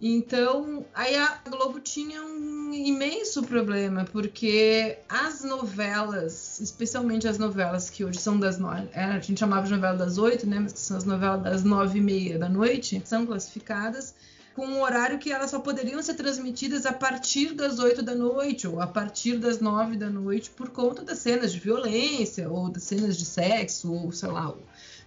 Então, 0.00 0.86
aí 0.94 1.16
a 1.16 1.40
Globo 1.50 1.80
tinha 1.80 2.22
um 2.22 2.72
imenso 2.72 3.42
problema, 3.42 4.04
porque 4.04 4.96
as 5.08 5.42
novelas, 5.42 6.60
especialmente 6.60 7.26
as 7.26 7.36
novelas 7.36 7.90
que 7.90 8.04
hoje 8.04 8.20
são 8.20 8.38
das 8.38 8.60
nove, 8.60 8.88
é, 8.92 9.02
a 9.02 9.18
gente 9.18 9.40
chamava 9.40 9.66
de 9.66 9.72
novela 9.72 9.98
das 9.98 10.18
oito, 10.18 10.46
né? 10.46 10.60
Mas 10.60 10.72
que 10.72 10.78
são 10.78 10.96
as 10.96 11.04
novelas 11.04 11.42
das 11.42 11.64
nove 11.64 11.98
e 11.98 12.00
meia 12.00 12.38
da 12.38 12.48
noite, 12.48 13.02
são 13.04 13.26
classificadas 13.26 14.14
com 14.58 14.66
um 14.66 14.82
horário 14.82 15.20
que 15.20 15.30
elas 15.30 15.52
só 15.52 15.60
poderiam 15.60 16.02
ser 16.02 16.14
transmitidas 16.14 16.84
a 16.84 16.92
partir 16.92 17.54
das 17.54 17.78
8 17.78 18.02
da 18.02 18.12
noite 18.12 18.66
ou 18.66 18.80
a 18.80 18.88
partir 18.88 19.38
das 19.38 19.60
9 19.60 19.96
da 19.96 20.10
noite 20.10 20.50
por 20.50 20.70
conta 20.70 21.04
das 21.04 21.18
cenas 21.18 21.52
de 21.52 21.60
violência 21.60 22.50
ou 22.50 22.68
das 22.68 22.82
cenas 22.82 23.16
de 23.16 23.24
sexo 23.24 23.92
ou 23.92 24.10
sei 24.10 24.28
lá, 24.28 24.52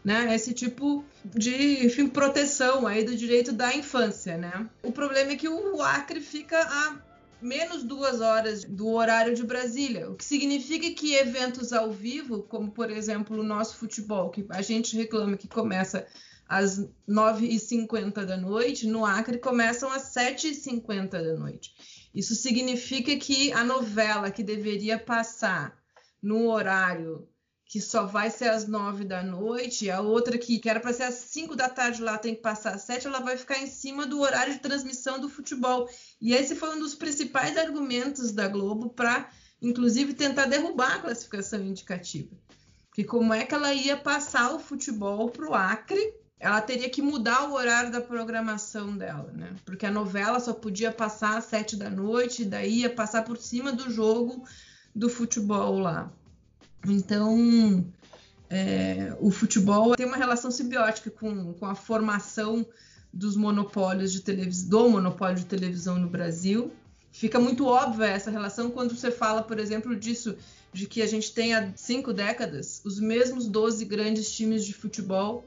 né? 0.05 0.33
Esse 0.33 0.53
tipo 0.53 1.03
de, 1.25 1.85
enfim, 1.85 2.07
proteção 2.07 2.87
aí 2.87 3.03
do 3.03 3.13
direito 3.13 3.51
da 3.51 3.75
infância, 3.75 4.37
né? 4.37 4.69
O 4.81 4.89
problema 4.93 5.33
é 5.33 5.35
que 5.35 5.49
o 5.49 5.81
Acre 5.81 6.21
fica 6.21 6.57
a 6.57 7.01
menos 7.41 7.83
duas 7.83 8.21
horas 8.21 8.63
do 8.63 8.87
horário 8.87 9.35
de 9.35 9.43
Brasília, 9.43 10.09
o 10.09 10.15
que 10.15 10.23
significa 10.23 10.89
que 10.91 11.15
eventos 11.15 11.73
ao 11.73 11.91
vivo, 11.91 12.43
como 12.43 12.71
por 12.71 12.89
exemplo 12.89 13.37
o 13.37 13.43
nosso 13.43 13.75
futebol, 13.75 14.29
que 14.29 14.45
a 14.47 14.61
gente 14.61 14.95
reclama 14.95 15.35
que 15.35 15.49
começa 15.49 16.07
às 16.51 16.85
9h50 17.07 18.25
da 18.25 18.35
noite, 18.35 18.85
no 18.85 19.05
Acre 19.05 19.37
começam 19.37 19.89
às 19.89 20.13
7h50 20.13 21.11
da 21.11 21.33
noite. 21.37 21.73
Isso 22.13 22.35
significa 22.35 23.15
que 23.15 23.53
a 23.53 23.63
novela 23.63 24.29
que 24.29 24.43
deveria 24.43 24.99
passar 24.99 25.81
no 26.21 26.49
horário 26.49 27.25
que 27.65 27.79
só 27.79 28.05
vai 28.05 28.29
ser 28.29 28.49
às 28.49 28.67
9 28.67 29.05
da 29.05 29.23
noite, 29.23 29.89
a 29.89 30.01
outra 30.01 30.37
que, 30.37 30.59
que 30.59 30.69
era 30.69 30.81
para 30.81 30.91
ser 30.91 31.03
às 31.03 31.13
5 31.13 31.55
da 31.55 31.69
tarde 31.69 32.01
lá 32.01 32.17
tem 32.17 32.35
que 32.35 32.41
passar 32.41 32.75
às 32.75 32.81
7, 32.81 33.07
ela 33.07 33.21
vai 33.21 33.37
ficar 33.37 33.57
em 33.57 33.67
cima 33.67 34.05
do 34.05 34.19
horário 34.19 34.51
de 34.51 34.59
transmissão 34.59 35.21
do 35.21 35.29
futebol. 35.29 35.89
E 36.19 36.33
esse 36.33 36.53
foi 36.53 36.75
um 36.75 36.79
dos 36.79 36.93
principais 36.93 37.55
argumentos 37.55 38.33
da 38.33 38.49
Globo 38.49 38.89
para, 38.89 39.31
inclusive, 39.61 40.13
tentar 40.13 40.47
derrubar 40.47 40.95
a 40.95 40.99
classificação 40.99 41.61
indicativa. 41.61 42.35
Que 42.93 43.05
como 43.05 43.33
é 43.33 43.45
que 43.45 43.55
ela 43.55 43.73
ia 43.73 43.95
passar 43.95 44.53
o 44.53 44.59
futebol 44.59 45.29
para 45.29 45.49
o 45.49 45.55
Acre 45.55 46.19
ela 46.41 46.59
teria 46.59 46.89
que 46.89 47.03
mudar 47.03 47.47
o 47.47 47.53
horário 47.53 47.91
da 47.91 48.01
programação 48.01 48.97
dela, 48.97 49.31
né? 49.31 49.53
Porque 49.63 49.85
a 49.85 49.91
novela 49.91 50.39
só 50.39 50.53
podia 50.53 50.91
passar 50.91 51.37
às 51.37 51.45
sete 51.45 51.75
da 51.75 51.87
noite, 51.87 52.43
daí 52.43 52.79
ia 52.79 52.89
passar 52.89 53.23
por 53.23 53.37
cima 53.37 53.71
do 53.71 53.91
jogo 53.91 54.43
do 54.93 55.07
futebol 55.07 55.77
lá. 55.77 56.11
Então, 56.87 57.85
é, 58.49 59.15
o 59.19 59.29
futebol 59.29 59.95
tem 59.95 60.07
uma 60.07 60.17
relação 60.17 60.49
simbiótica 60.49 61.11
com, 61.11 61.53
com 61.53 61.65
a 61.67 61.75
formação 61.75 62.65
dos 63.13 63.35
monopólios 63.35 64.11
de 64.11 64.21
televisão, 64.21 64.67
do 64.67 64.89
monopólio 64.89 65.37
de 65.37 65.45
televisão 65.45 65.99
no 65.99 66.09
Brasil. 66.09 66.73
Fica 67.11 67.39
muito 67.39 67.67
óbvia 67.67 68.07
essa 68.07 68.31
relação 68.31 68.71
quando 68.71 68.97
você 68.97 69.11
fala, 69.11 69.43
por 69.43 69.59
exemplo, 69.59 69.95
disso, 69.95 70.35
de 70.73 70.87
que 70.87 71.03
a 71.03 71.07
gente 71.07 71.35
tem 71.35 71.53
há 71.53 71.71
cinco 71.75 72.11
décadas 72.11 72.81
os 72.83 72.99
mesmos 72.99 73.47
12 73.47 73.85
grandes 73.85 74.31
times 74.31 74.65
de 74.65 74.73
futebol 74.73 75.45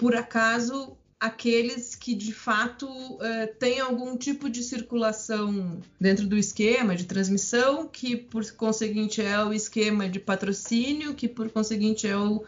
por 0.00 0.16
acaso 0.16 0.96
aqueles 1.20 1.94
que 1.94 2.14
de 2.14 2.32
fato 2.32 2.88
uh, 2.88 3.18
têm 3.58 3.80
algum 3.80 4.16
tipo 4.16 4.48
de 4.48 4.62
circulação 4.62 5.78
dentro 6.00 6.26
do 6.26 6.38
esquema 6.38 6.96
de 6.96 7.04
transmissão, 7.04 7.86
que 7.86 8.16
por 8.16 8.50
conseguinte 8.52 9.20
é 9.20 9.44
o 9.44 9.52
esquema 9.52 10.08
de 10.08 10.18
patrocínio, 10.18 11.12
que 11.12 11.28
por 11.28 11.50
conseguinte 11.50 12.08
é 12.08 12.16
o, 12.16 12.42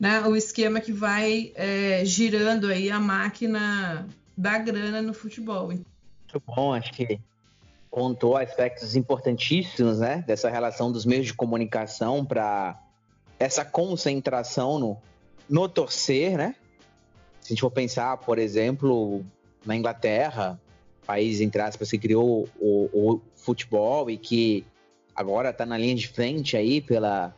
né, 0.00 0.22
o 0.22 0.34
esquema 0.34 0.80
que 0.80 0.90
vai 0.90 1.52
é, 1.54 2.04
girando 2.04 2.66
aí 2.66 2.90
a 2.90 2.98
máquina 2.98 4.04
da 4.36 4.58
grana 4.58 5.00
no 5.00 5.14
futebol. 5.14 5.68
Muito 5.68 6.42
bom, 6.44 6.74
acho 6.74 6.92
que 6.92 7.20
contou 7.88 8.36
aspectos 8.36 8.96
importantíssimos 8.96 10.00
né, 10.00 10.24
dessa 10.26 10.50
relação 10.50 10.90
dos 10.90 11.06
meios 11.06 11.26
de 11.26 11.34
comunicação 11.34 12.24
para 12.24 12.76
essa 13.38 13.64
concentração 13.64 14.80
no, 14.80 14.98
no 15.48 15.68
torcer, 15.68 16.36
né? 16.36 16.56
Se 17.48 17.52
a 17.52 17.54
gente 17.54 17.62
for 17.62 17.70
pensar, 17.70 18.14
por 18.18 18.38
exemplo, 18.38 19.24
na 19.64 19.74
Inglaterra, 19.74 20.60
país, 21.06 21.40
entre 21.40 21.62
aspas, 21.62 21.90
que 21.90 21.96
criou 21.96 22.46
o, 22.60 22.90
o 22.92 23.20
futebol 23.36 24.10
e 24.10 24.18
que 24.18 24.66
agora 25.16 25.48
está 25.48 25.64
na 25.64 25.78
linha 25.78 25.94
de 25.94 26.08
frente 26.08 26.58
aí 26.58 26.82
pela 26.82 27.34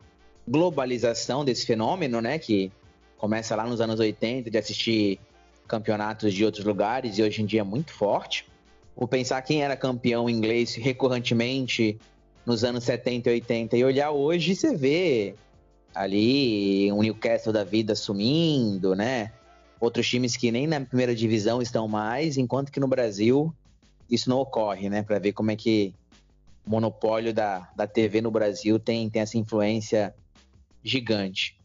globalização 0.49 1.45
desse 1.45 1.65
fenômeno, 1.65 2.21
né? 2.21 2.41
Que 2.41 2.73
começa 3.19 3.55
lá 3.55 3.65
nos 3.65 3.81
anos 3.81 4.01
80 4.01 4.51
de 4.51 4.59
assistir 4.59 5.21
campeonatos 5.69 6.35
de 6.35 6.45
outros 6.45 6.65
lugares 6.65 7.17
e 7.17 7.23
hoje 7.23 7.43
em 7.43 7.47
dia 7.47 7.61
é 7.61 7.63
muito 7.63 7.93
forte. 7.93 8.45
Vou 8.97 9.07
pensar 9.07 9.41
quem 9.43 9.63
era 9.63 9.77
campeão 9.77 10.29
inglês 10.29 10.75
recorrentemente 10.75 11.97
nos 12.45 12.65
anos 12.65 12.83
70 12.83 13.31
e 13.31 13.35
80 13.35 13.77
e 13.77 13.85
olhar 13.85 14.11
hoje, 14.11 14.57
você 14.57 14.75
vê 14.75 15.37
ali 15.95 16.91
um 16.91 17.01
Newcastle 17.01 17.53
da 17.53 17.63
vida 17.63 17.95
sumindo, 17.95 18.97
né? 18.97 19.31
Outros 19.81 20.07
times 20.07 20.37
que 20.37 20.53
nem 20.53 20.67
na 20.67 20.81
primeira 20.81 21.15
divisão 21.15 21.63
estão 21.63 21.89
mais, 21.89 22.37
enquanto 22.37 22.71
que 22.71 22.79
no 22.79 22.87
Brasil 22.87 23.53
isso 24.11 24.29
não 24.29 24.39
ocorre, 24.39 24.91
né? 24.91 25.03
Para 25.03 25.19
ver 25.19 25.33
como 25.33 25.51
é 25.51 25.57
que 25.57 25.95
o 26.67 26.71
monopólio 26.71 27.33
da, 27.33 27.71
da 27.75 27.87
TV 27.87 28.21
no 28.21 28.31
Brasil 28.31 28.79
tem, 28.79 29.09
tem 29.09 29.23
essa 29.23 29.39
influência 29.39 30.15
gigante. 30.85 31.59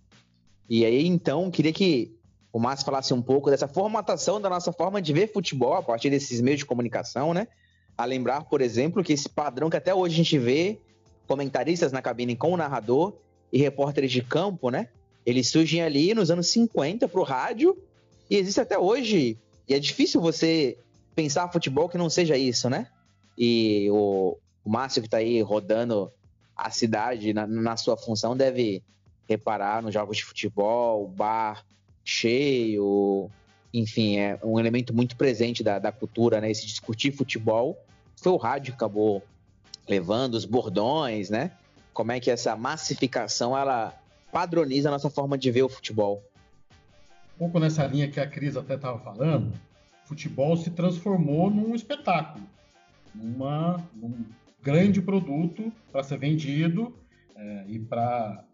E 0.69 0.85
aí, 0.85 1.05
então, 1.05 1.51
queria 1.51 1.73
que 1.73 2.15
o 2.53 2.59
Márcio 2.59 2.85
falasse 2.85 3.13
um 3.13 3.21
pouco 3.21 3.49
dessa 3.49 3.67
formatação 3.67 4.39
da 4.39 4.49
nossa 4.49 4.71
forma 4.71 5.01
de 5.01 5.11
ver 5.11 5.31
futebol 5.31 5.73
a 5.73 5.83
partir 5.83 6.09
desses 6.09 6.39
meios 6.39 6.59
de 6.59 6.65
comunicação, 6.65 7.33
né? 7.33 7.47
A 7.97 8.05
lembrar, 8.05 8.45
por 8.45 8.61
exemplo, 8.61 9.03
que 9.03 9.13
esse 9.13 9.27
padrão 9.27 9.69
que 9.69 9.77
até 9.77 9.93
hoje 9.93 10.13
a 10.13 10.17
gente 10.17 10.37
vê, 10.39 10.79
comentaristas 11.27 11.91
na 11.91 12.01
cabine 12.01 12.35
com 12.35 12.53
o 12.53 12.57
narrador 12.57 13.13
e 13.51 13.57
repórteres 13.57 14.11
de 14.11 14.21
campo, 14.21 14.69
né? 14.69 14.87
Eles 15.25 15.49
surgem 15.49 15.81
ali 15.81 16.13
nos 16.13 16.31
anos 16.31 16.47
50 16.47 17.07
para 17.07 17.19
o 17.19 17.23
rádio 17.23 17.77
e 18.29 18.37
existe 18.37 18.59
até 18.59 18.77
hoje, 18.77 19.37
e 19.67 19.73
é 19.73 19.79
difícil 19.79 20.21
você 20.21 20.77
pensar 21.15 21.51
futebol 21.51 21.89
que 21.89 21.97
não 21.97 22.09
seja 22.09 22.37
isso, 22.37 22.69
né? 22.69 22.87
E 23.37 23.89
o, 23.91 24.37
o 24.63 24.69
Márcio 24.69 25.01
que 25.01 25.07
está 25.07 25.17
aí 25.17 25.41
rodando 25.41 26.11
a 26.55 26.69
cidade 26.69 27.33
na, 27.33 27.45
na, 27.45 27.77
sua 27.77 27.97
função 27.97 28.35
deve 28.35 28.81
reparar 29.27 29.81
nos 29.81 29.93
jogos 29.93 30.17
de 30.17 30.23
futebol, 30.23 31.07
bar 31.07 31.65
cheio, 32.03 33.29
enfim, 33.73 34.17
é 34.17 34.39
um 34.43 34.59
elemento 34.59 34.93
muito 34.93 35.15
presente 35.15 35.63
da, 35.63 35.79
da 35.79 35.91
cultura, 35.91 36.39
né? 36.39 36.49
Esse 36.49 36.65
discutir 36.65 37.11
futebol 37.11 37.77
foi 38.15 38.31
o 38.31 38.37
rádio 38.37 38.73
que 38.73 38.77
acabou 38.77 39.21
levando 39.87 40.35
os 40.35 40.45
bordões, 40.45 41.29
né? 41.29 41.51
como 41.95 42.11
é 42.11 42.19
que 42.19 42.29
essa 42.29 42.57
massificação 42.57 43.57
ela 43.57 43.97
padroniza 44.31 44.89
a 44.89 44.91
nossa 44.91 45.09
forma 45.09 45.37
de 45.37 45.49
ver 45.49 45.63
o 45.63 45.69
futebol. 45.69 46.21
Pouco 47.37 47.59
nessa 47.59 47.85
linha 47.85 48.09
que 48.09 48.19
a 48.19 48.27
Cris 48.27 48.55
até 48.55 48.75
estava 48.75 48.97
falando, 48.99 49.53
futebol 50.05 50.55
se 50.55 50.69
transformou 50.71 51.49
num 51.49 51.75
espetáculo, 51.75 52.45
numa, 53.13 53.83
num 53.93 54.25
grande 54.61 55.01
produto 55.01 55.71
para 55.91 56.03
ser 56.03 56.17
vendido 56.17 56.95
é, 57.35 57.65
e 57.67 57.79
para 57.79 58.45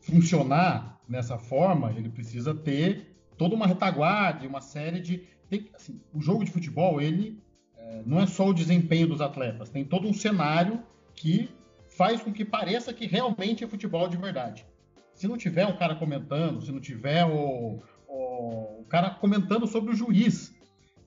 funcionar 0.00 0.98
nessa 1.08 1.38
forma, 1.38 1.92
ele 1.92 2.08
precisa 2.08 2.54
ter 2.54 3.14
toda 3.36 3.54
uma 3.54 3.66
retaguarda, 3.66 4.46
uma 4.46 4.60
série 4.60 5.00
de. 5.00 5.22
Tem, 5.48 5.68
assim, 5.74 6.00
o 6.12 6.20
jogo 6.20 6.44
de 6.44 6.50
futebol, 6.50 7.00
ele 7.00 7.40
é, 7.76 8.02
não 8.04 8.20
é 8.20 8.26
só 8.26 8.48
o 8.48 8.54
desempenho 8.54 9.08
dos 9.08 9.20
atletas, 9.20 9.70
tem 9.70 9.84
todo 9.84 10.08
um 10.08 10.12
cenário 10.12 10.82
que 11.14 11.48
faz 11.88 12.20
com 12.20 12.32
que 12.32 12.44
pareça 12.44 12.92
que 12.92 13.06
realmente 13.06 13.64
é 13.64 13.68
futebol 13.68 14.08
de 14.08 14.16
verdade. 14.16 14.66
Se 15.14 15.26
não 15.26 15.36
tiver 15.36 15.66
um 15.66 15.76
cara 15.76 15.94
comentando, 15.96 16.60
se 16.60 16.70
não 16.70 16.80
tiver 16.80 17.24
o, 17.24 17.80
o, 18.18 18.84
cara 18.88 19.10
comentando 19.10 19.66
sobre 19.66 19.92
o 19.92 19.96
juiz. 19.96 20.54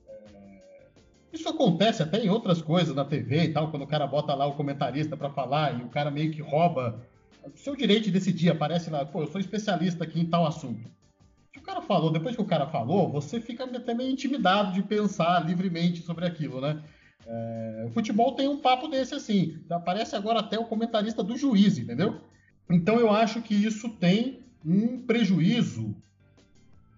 É, 0.08 0.86
isso 1.32 1.48
acontece 1.48 2.02
até 2.02 2.24
em 2.24 2.30
outras 2.30 2.62
coisas 2.62 2.94
na 2.94 3.04
TV 3.04 3.44
e 3.44 3.52
tal, 3.52 3.70
quando 3.70 3.82
o 3.82 3.86
cara 3.86 4.06
bota 4.06 4.34
lá 4.34 4.46
o 4.46 4.54
comentarista 4.54 5.16
para 5.16 5.30
falar 5.30 5.78
e 5.78 5.82
o 5.82 5.88
cara 5.88 6.10
meio 6.10 6.30
que 6.30 6.40
rouba 6.40 7.00
o 7.44 7.56
seu 7.56 7.74
direito 7.74 8.04
de 8.04 8.12
decidir, 8.12 8.50
aparece 8.50 8.88
lá, 8.88 9.04
pô, 9.04 9.22
eu 9.22 9.26
sou 9.26 9.40
especialista 9.40 10.04
aqui 10.04 10.20
em 10.20 10.26
tal 10.26 10.46
assunto. 10.46 10.88
Se 11.52 11.58
o 11.58 11.62
cara 11.62 11.82
falou, 11.82 12.10
depois 12.10 12.34
que 12.34 12.42
o 12.42 12.46
cara 12.46 12.66
falou, 12.66 13.10
você 13.10 13.40
fica 13.40 13.64
até 13.64 13.92
meio 13.92 14.10
intimidado 14.10 14.72
de 14.72 14.82
pensar 14.82 15.44
livremente 15.44 16.02
sobre 16.02 16.24
aquilo, 16.24 16.60
né? 16.60 16.82
É, 17.26 17.84
o 17.86 17.90
futebol 17.90 18.32
tem 18.32 18.48
um 18.48 18.58
papo 18.58 18.88
desse 18.88 19.14
assim. 19.14 19.60
Aparece 19.70 20.16
agora 20.16 20.40
até 20.40 20.58
o 20.58 20.64
comentarista 20.64 21.22
do 21.22 21.36
juiz, 21.36 21.78
entendeu? 21.78 22.20
Então 22.70 22.98
eu 22.98 23.10
acho 23.10 23.42
que 23.42 23.54
isso 23.54 23.88
tem 23.90 24.40
um 24.64 24.98
prejuízo 25.04 25.94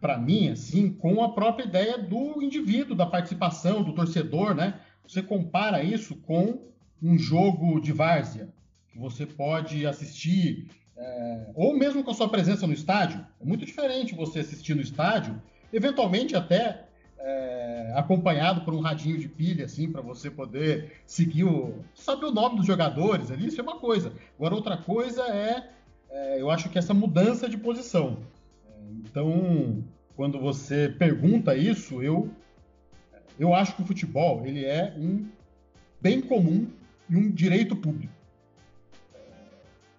para 0.05 0.19
mim, 0.19 0.51
assim, 0.51 0.93
com 0.93 1.25
a 1.25 1.33
própria 1.33 1.65
ideia 1.65 1.97
do 1.97 2.43
indivíduo, 2.43 2.95
da 2.95 3.07
participação, 3.07 3.83
do 3.83 3.95
torcedor, 3.95 4.55
né? 4.55 4.79
Você 5.09 5.23
compara 5.23 5.83
isso 5.83 6.15
com 6.17 6.59
um 7.03 7.17
jogo 7.17 7.81
de 7.81 7.91
várzea, 7.91 8.51
que 8.93 8.99
você 8.99 9.25
pode 9.25 9.87
assistir 9.87 10.69
é, 10.95 11.47
ou 11.55 11.75
mesmo 11.75 12.05
com 12.05 12.11
a 12.11 12.15
sua 12.15 12.29
presença 12.29 12.67
no 12.67 12.75
estádio. 12.75 13.27
É 13.41 13.47
muito 13.47 13.65
diferente 13.65 14.15
você 14.15 14.41
assistir 14.41 14.75
no 14.75 14.83
estádio, 14.83 15.41
eventualmente 15.73 16.37
até 16.37 16.85
é, 17.19 17.95
acompanhado 17.97 18.61
por 18.61 18.75
um 18.75 18.81
radinho 18.81 19.17
de 19.17 19.27
pilha, 19.27 19.65
assim, 19.65 19.91
para 19.91 20.03
você 20.03 20.31
poder 20.31 21.01
seguir 21.07 21.45
o. 21.45 21.83
saber 21.95 22.27
o 22.27 22.31
nome 22.31 22.57
dos 22.57 22.67
jogadores 22.67 23.31
ali, 23.31 23.47
isso 23.47 23.59
é 23.59 23.65
uma 23.65 23.79
coisa. 23.79 24.13
Agora, 24.39 24.55
outra 24.55 24.77
coisa 24.77 25.23
é, 25.29 25.67
é 26.11 26.43
eu 26.43 26.51
acho 26.51 26.69
que 26.69 26.77
essa 26.77 26.93
mudança 26.93 27.49
de 27.49 27.57
posição. 27.57 28.19
Então, 29.15 29.83
quando 30.17 30.39
você 30.41 30.89
pergunta 30.89 31.57
isso, 31.57 32.03
eu, 32.03 32.31
eu 33.39 33.55
acho 33.55 33.75
que 33.75 33.83
o 33.83 33.87
futebol 33.87 34.47
ele 34.47 34.65
é 34.65 34.95
um 34.97 35.27
bem 36.01 36.21
comum 36.21 36.69
e 37.09 37.17
um 37.17 37.31
direito 37.31 37.75
público. 37.75 38.13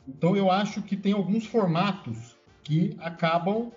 Então 0.08 0.36
eu 0.36 0.52
acho 0.52 0.82
que 0.82 0.96
tem 0.96 1.14
alguns 1.14 1.46
formatos 1.46 2.38
que 2.64 2.96
acabam 3.00 3.72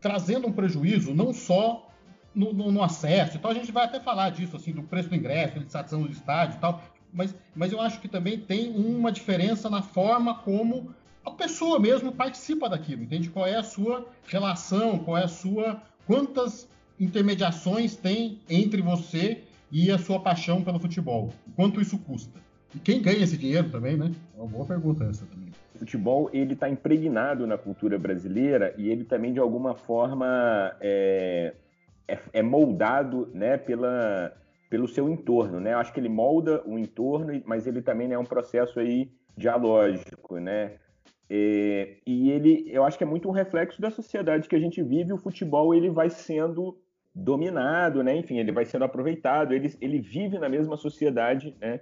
trazendo 0.00 0.46
um 0.46 0.52
prejuízo, 0.52 1.14
não 1.14 1.32
só 1.32 1.90
no, 2.34 2.52
no, 2.52 2.70
no 2.70 2.82
acesso. 2.82 3.36
Então 3.36 3.50
a 3.50 3.54
gente 3.54 3.72
vai 3.72 3.84
até 3.84 4.00
falar 4.00 4.30
disso, 4.30 4.56
assim, 4.56 4.72
do 4.72 4.82
preço 4.82 5.08
do 5.08 5.16
ingresso, 5.16 5.58
licitação 5.58 6.02
do 6.02 6.10
estádio 6.10 6.56
e 6.56 6.60
tal. 6.60 6.82
Mas, 7.12 7.34
mas 7.54 7.72
eu 7.72 7.80
acho 7.80 8.00
que 8.00 8.08
também 8.08 8.38
tem 8.38 8.70
uma 8.70 9.10
diferença 9.10 9.68
na 9.68 9.82
forma 9.82 10.34
como 10.36 10.94
a 11.28 11.34
pessoa 11.34 11.78
mesmo 11.78 12.12
participa 12.12 12.68
daquilo, 12.68 13.02
entende? 13.02 13.30
Qual 13.30 13.46
é 13.46 13.56
a 13.56 13.62
sua 13.62 14.06
relação, 14.26 14.98
qual 14.98 15.16
é 15.16 15.24
a 15.24 15.28
sua. 15.28 15.82
quantas 16.06 16.68
intermediações 16.98 17.96
tem 17.96 18.40
entre 18.48 18.82
você 18.82 19.42
e 19.70 19.90
a 19.90 19.98
sua 19.98 20.20
paixão 20.20 20.62
pelo 20.62 20.80
futebol? 20.80 21.32
Quanto 21.54 21.80
isso 21.80 21.98
custa? 21.98 22.40
E 22.74 22.78
quem 22.78 23.00
ganha 23.00 23.22
esse 23.22 23.36
dinheiro 23.36 23.70
também, 23.70 23.96
né? 23.96 24.12
É 24.36 24.40
uma 24.40 24.48
boa 24.48 24.66
pergunta 24.66 25.04
essa 25.04 25.24
também. 25.26 25.48
O 25.74 25.78
futebol 25.78 26.28
ele 26.32 26.54
está 26.54 26.68
impregnado 26.68 27.46
na 27.46 27.56
cultura 27.56 27.98
brasileira 27.98 28.74
e 28.76 28.88
ele 28.88 29.04
também 29.04 29.32
de 29.32 29.38
alguma 29.38 29.74
forma 29.74 30.76
é, 30.80 31.54
é, 32.06 32.18
é, 32.32 32.42
moldado, 32.42 33.30
né, 33.32 33.56
pela, 33.56 34.32
pelo 34.68 34.88
seu 34.88 35.08
entorno, 35.08 35.60
né? 35.60 35.74
Eu 35.74 35.78
acho 35.78 35.92
que 35.92 36.00
ele 36.00 36.08
molda 36.08 36.62
o 36.66 36.78
entorno, 36.78 37.40
mas 37.46 37.66
ele 37.66 37.80
também 37.80 38.12
é 38.12 38.18
um 38.18 38.24
processo 38.24 38.80
aí 38.80 39.10
dialógico, 39.36 40.38
né? 40.38 40.72
É, 41.30 41.96
e 42.06 42.30
ele, 42.30 42.66
eu 42.68 42.84
acho 42.84 42.96
que 42.96 43.04
é 43.04 43.06
muito 43.06 43.28
um 43.28 43.32
reflexo 43.32 43.80
da 43.80 43.90
sociedade 43.90 44.48
que 44.48 44.56
a 44.56 44.60
gente 44.60 44.82
vive. 44.82 45.12
O 45.12 45.18
futebol 45.18 45.74
ele 45.74 45.90
vai 45.90 46.10
sendo 46.10 46.78
dominado, 47.14 48.02
né? 48.02 48.16
Enfim, 48.16 48.38
ele 48.38 48.52
vai 48.52 48.64
sendo 48.64 48.84
aproveitado. 48.84 49.52
Ele, 49.52 49.74
ele 49.80 50.00
vive 50.00 50.38
na 50.38 50.48
mesma 50.48 50.76
sociedade, 50.76 51.54
né? 51.60 51.80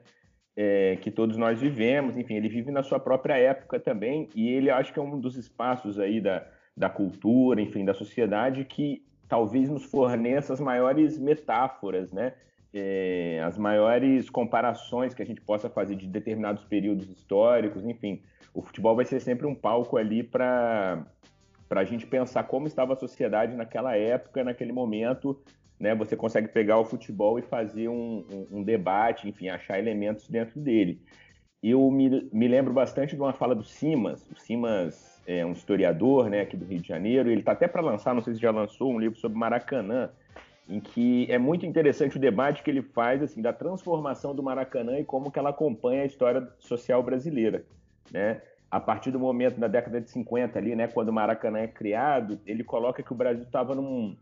é, 0.56 0.96
que 0.96 1.10
todos 1.10 1.36
nós 1.36 1.60
vivemos, 1.60 2.16
enfim, 2.16 2.34
ele 2.34 2.48
vive 2.48 2.70
na 2.70 2.82
sua 2.82 2.98
própria 2.98 3.36
época 3.36 3.78
também, 3.78 4.28
e 4.34 4.48
ele 4.48 4.70
acho 4.70 4.92
que 4.92 4.98
é 4.98 5.02
um 5.02 5.20
dos 5.20 5.36
espaços 5.36 5.98
aí 5.98 6.20
da, 6.20 6.46
da 6.74 6.88
cultura, 6.88 7.60
enfim, 7.60 7.84
da 7.84 7.92
sociedade 7.92 8.64
que 8.64 9.04
talvez 9.28 9.68
nos 9.68 9.84
forneça 9.84 10.54
as 10.54 10.60
maiores 10.60 11.18
metáforas, 11.18 12.10
né? 12.12 12.32
É, 12.72 13.40
as 13.44 13.56
maiores 13.56 14.28
comparações 14.28 15.14
que 15.14 15.22
a 15.22 15.26
gente 15.26 15.40
possa 15.40 15.68
fazer 15.68 15.94
de 15.94 16.06
determinados 16.06 16.64
períodos 16.64 17.08
históricos, 17.08 17.84
enfim, 17.84 18.22
o 18.56 18.62
futebol 18.62 18.96
vai 18.96 19.04
ser 19.04 19.20
sempre 19.20 19.46
um 19.46 19.54
palco 19.54 19.98
ali 19.98 20.22
para 20.22 21.06
a 21.70 21.84
gente 21.84 22.06
pensar 22.06 22.44
como 22.44 22.66
estava 22.66 22.94
a 22.94 22.96
sociedade 22.96 23.54
naquela 23.54 23.94
época, 23.94 24.42
naquele 24.42 24.72
momento, 24.72 25.38
né, 25.78 25.94
você 25.94 26.16
consegue 26.16 26.48
pegar 26.48 26.78
o 26.78 26.84
futebol 26.84 27.38
e 27.38 27.42
fazer 27.42 27.88
um, 27.88 28.24
um, 28.32 28.58
um, 28.58 28.62
debate, 28.62 29.28
enfim, 29.28 29.50
achar 29.50 29.78
elementos 29.78 30.26
dentro 30.26 30.58
dele. 30.58 31.02
Eu 31.62 31.90
me, 31.90 32.30
me 32.32 32.48
lembro 32.48 32.72
bastante 32.72 33.14
de 33.14 33.20
uma 33.20 33.34
fala 33.34 33.54
do 33.54 33.62
Simas. 33.62 34.26
O 34.30 34.40
Simas 34.40 35.22
é 35.26 35.44
um 35.44 35.52
historiador 35.52 36.30
né, 36.30 36.40
aqui 36.40 36.56
do 36.56 36.64
Rio 36.64 36.80
de 36.80 36.88
Janeiro. 36.88 37.28
Ele 37.28 37.40
está 37.40 37.52
até 37.52 37.68
para 37.68 37.82
lançar, 37.82 38.14
não 38.14 38.22
sei 38.22 38.34
se 38.34 38.40
já 38.40 38.50
lançou, 38.50 38.90
um 38.90 38.98
livro 38.98 39.18
sobre 39.18 39.36
Maracanã, 39.36 40.08
em 40.66 40.80
que 40.80 41.30
é 41.30 41.36
muito 41.36 41.66
interessante 41.66 42.16
o 42.16 42.20
debate 42.20 42.62
que 42.62 42.70
ele 42.70 42.80
faz 42.80 43.22
assim 43.22 43.42
da 43.42 43.52
transformação 43.52 44.34
do 44.34 44.42
Maracanã 44.42 44.98
e 44.98 45.04
como 45.04 45.30
que 45.30 45.38
ela 45.38 45.50
acompanha 45.50 46.02
a 46.02 46.06
história 46.06 46.48
social 46.58 47.02
brasileira. 47.02 47.62
Né? 48.12 48.40
A 48.70 48.80
partir 48.80 49.10
do 49.10 49.18
momento 49.18 49.58
da 49.58 49.68
década 49.68 50.00
de 50.00 50.10
50 50.10 50.58
ali, 50.58 50.74
né, 50.74 50.88
quando 50.88 51.08
o 51.08 51.12
Maracanã 51.12 51.60
é 51.60 51.68
criado, 51.68 52.40
ele 52.46 52.64
coloca 52.64 53.02
que 53.02 53.12
o 53.12 53.16
Brasil 53.16 53.44
estava 53.44 53.74
num, 53.74 54.16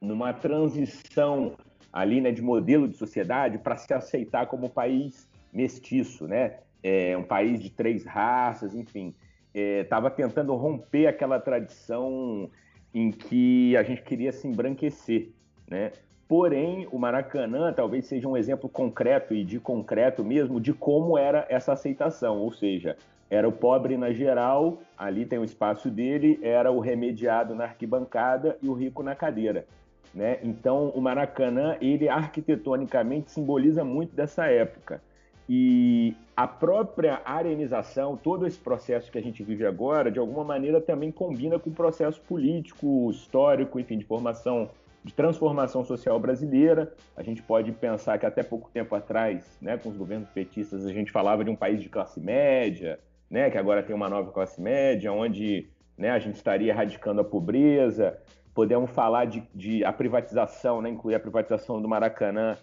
numa 0.00 0.32
transição 0.32 1.54
ali, 1.92 2.20
né, 2.20 2.32
de 2.32 2.42
modelo 2.42 2.88
de 2.88 2.96
sociedade 2.96 3.58
para 3.58 3.76
se 3.76 3.94
aceitar 3.94 4.46
como 4.46 4.68
país 4.68 5.28
mestiço, 5.52 6.26
né? 6.26 6.58
É, 6.82 7.16
um 7.16 7.22
país 7.22 7.60
de 7.62 7.70
três 7.70 8.04
raças, 8.04 8.74
enfim. 8.74 9.14
Estava 9.54 10.08
é, 10.08 10.10
tentando 10.10 10.54
romper 10.56 11.06
aquela 11.06 11.38
tradição 11.38 12.50
em 12.92 13.10
que 13.10 13.76
a 13.76 13.82
gente 13.84 14.02
queria 14.02 14.32
se 14.32 14.46
embranquecer, 14.46 15.30
né? 15.70 15.92
Porém, 16.26 16.88
o 16.90 16.98
Maracanã 16.98 17.72
talvez 17.72 18.06
seja 18.06 18.26
um 18.26 18.36
exemplo 18.36 18.68
concreto 18.68 19.34
e 19.34 19.44
de 19.44 19.60
concreto 19.60 20.24
mesmo 20.24 20.60
de 20.60 20.72
como 20.72 21.16
era 21.16 21.46
essa 21.48 21.72
aceitação, 21.72 22.38
ou 22.38 22.50
seja, 22.50 22.96
era 23.34 23.48
o 23.48 23.52
pobre 23.52 23.96
na 23.96 24.12
geral, 24.12 24.78
ali 24.96 25.26
tem 25.26 25.38
o 25.38 25.44
espaço 25.44 25.90
dele, 25.90 26.38
era 26.42 26.70
o 26.70 26.78
remediado 26.78 27.54
na 27.54 27.64
arquibancada 27.64 28.56
e 28.62 28.68
o 28.68 28.72
rico 28.72 29.02
na 29.02 29.14
cadeira. 29.14 29.66
Né? 30.14 30.38
Então, 30.44 30.90
o 30.90 31.00
Maracanã, 31.00 31.76
ele 31.80 32.08
arquitetonicamente 32.08 33.32
simboliza 33.32 33.82
muito 33.82 34.14
dessa 34.14 34.46
época. 34.46 35.02
E 35.48 36.14
a 36.36 36.46
própria 36.46 37.20
arenização, 37.24 38.16
todo 38.16 38.46
esse 38.46 38.58
processo 38.58 39.10
que 39.10 39.18
a 39.18 39.22
gente 39.22 39.42
vive 39.42 39.66
agora, 39.66 40.10
de 40.10 40.18
alguma 40.18 40.44
maneira 40.44 40.80
também 40.80 41.10
combina 41.10 41.58
com 41.58 41.70
o 41.70 41.74
processo 41.74 42.20
político, 42.20 43.10
histórico, 43.10 43.80
enfim, 43.80 43.98
de 43.98 44.04
formação, 44.04 44.70
de 45.02 45.12
transformação 45.12 45.84
social 45.84 46.18
brasileira. 46.20 46.94
A 47.16 47.22
gente 47.22 47.42
pode 47.42 47.72
pensar 47.72 48.16
que 48.16 48.24
até 48.24 48.42
pouco 48.42 48.70
tempo 48.72 48.94
atrás, 48.94 49.58
né, 49.60 49.76
com 49.76 49.88
os 49.88 49.96
governos 49.96 50.30
petistas, 50.30 50.86
a 50.86 50.92
gente 50.92 51.10
falava 51.10 51.44
de 51.44 51.50
um 51.50 51.56
país 51.56 51.82
de 51.82 51.88
classe 51.88 52.20
média, 52.20 52.98
né, 53.30 53.50
que 53.50 53.58
agora 53.58 53.82
tem 53.82 53.94
uma 53.94 54.08
nova 54.08 54.30
classe 54.30 54.60
média, 54.60 55.12
onde 55.12 55.68
né, 55.96 56.10
a 56.10 56.18
gente 56.18 56.36
estaria 56.36 56.72
erradicando 56.72 57.20
a 57.20 57.24
pobreza 57.24 58.18
podemos 58.54 58.90
falar 58.92 59.26
de, 59.26 59.42
de, 59.54 59.84
a 59.84 59.92
privatização, 59.92 60.80
né, 60.80 60.88
incluir 60.88 61.16
a 61.16 61.20
privatização 61.20 61.82
do 61.82 61.88
Maracanã 61.88 62.56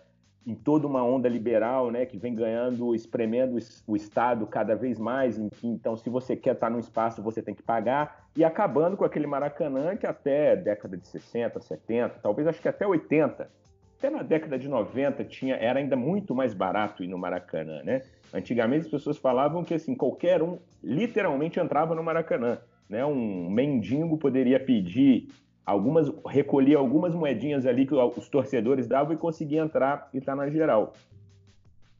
em 0.48 0.56
toda 0.56 0.88
uma 0.88 1.04
onda 1.04 1.30
liberal, 1.30 1.92
né, 1.92 2.04
que 2.06 2.18
vem 2.18 2.34
ganhando, 2.34 2.96
espremendo 2.96 3.60
o 3.86 3.96
Estado 3.96 4.48
cada 4.48 4.76
vez 4.76 4.98
mais. 4.98 5.38
Então, 5.62 5.96
se 5.96 6.10
você 6.10 6.36
quer 6.36 6.56
estar 6.56 6.70
num 6.70 6.80
espaço, 6.80 7.22
você 7.22 7.44
tem 7.44 7.54
que 7.54 7.62
pagar. 7.62 8.26
E 8.36 8.44
acabando 8.44 8.98
com 8.98 9.06
aquele 9.06 9.28
Maracanã 9.28 9.96
que 9.96 10.08
até 10.08 10.56
década 10.56 10.98
de 10.98 11.06
60, 11.06 11.60
70, 11.60 12.20
talvez 12.24 12.48
acho 12.48 12.60
que 12.60 12.68
até 12.68 12.88
80, 12.88 13.52
até 14.00 14.10
na 14.10 14.24
década 14.24 14.58
de 14.58 14.68
90 14.68 15.24
tinha, 15.26 15.56
era 15.58 15.80
ainda 15.80 15.96
muito 15.96 16.34
mais 16.34 16.56
barato 16.56 17.04
ir 17.04 17.08
no 17.08 17.20
Maracanã, 17.20 17.84
né? 17.84 18.02
Antigamente 18.34 18.86
as 18.86 18.92
pessoas 18.92 19.18
falavam 19.18 19.64
que 19.64 19.74
assim 19.74 19.96
qualquer 19.96 20.42
um 20.42 20.58
literalmente 20.84 21.60
entrava 21.60 21.94
no 21.94 22.04
Maracanã. 22.04 22.60
Né? 22.90 23.06
Um 23.06 23.50
mendigo 23.50 24.18
poderia 24.18 24.60
pedir 24.60 25.30
algumas, 25.66 26.12
recolher 26.28 26.76
algumas 26.76 27.14
moedinhas 27.14 27.66
ali 27.66 27.86
que 27.86 27.94
os 27.94 28.30
torcedores 28.30 28.88
davam 28.88 29.14
e 29.14 29.18
conseguia 29.18 29.62
entrar 29.62 30.10
e 30.14 30.18
estar 30.18 30.36
tá 30.36 30.36
na 30.36 30.50
geral. 30.50 30.94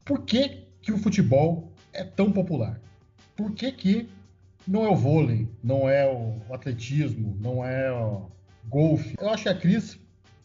Por 0.04 0.22
que, 0.22 0.64
que 0.80 0.92
o 0.92 0.98
futebol 0.98 1.70
é 1.92 2.04
tão 2.04 2.32
popular? 2.32 2.80
Por 3.36 3.52
que, 3.52 3.70
que 3.72 4.08
não 4.66 4.84
é 4.84 4.88
o 4.88 4.96
vôlei, 4.96 5.48
não 5.62 5.88
é 5.88 6.06
o 6.06 6.52
atletismo, 6.52 7.36
não 7.40 7.64
é 7.64 7.92
o 7.92 8.26
golfe? 8.68 9.14
Eu 9.20 9.30
acho 9.30 9.44
que 9.44 9.48
a 9.48 9.54
Cris 9.54 9.98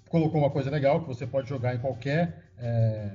colocou 0.10 0.40
uma 0.40 0.50
coisa 0.50 0.70
legal, 0.70 1.02
que 1.02 1.08
você 1.08 1.26
pode 1.26 1.50
jogar 1.50 1.76
em 1.76 1.80
qualquer. 1.80 2.44
É, 2.58 3.10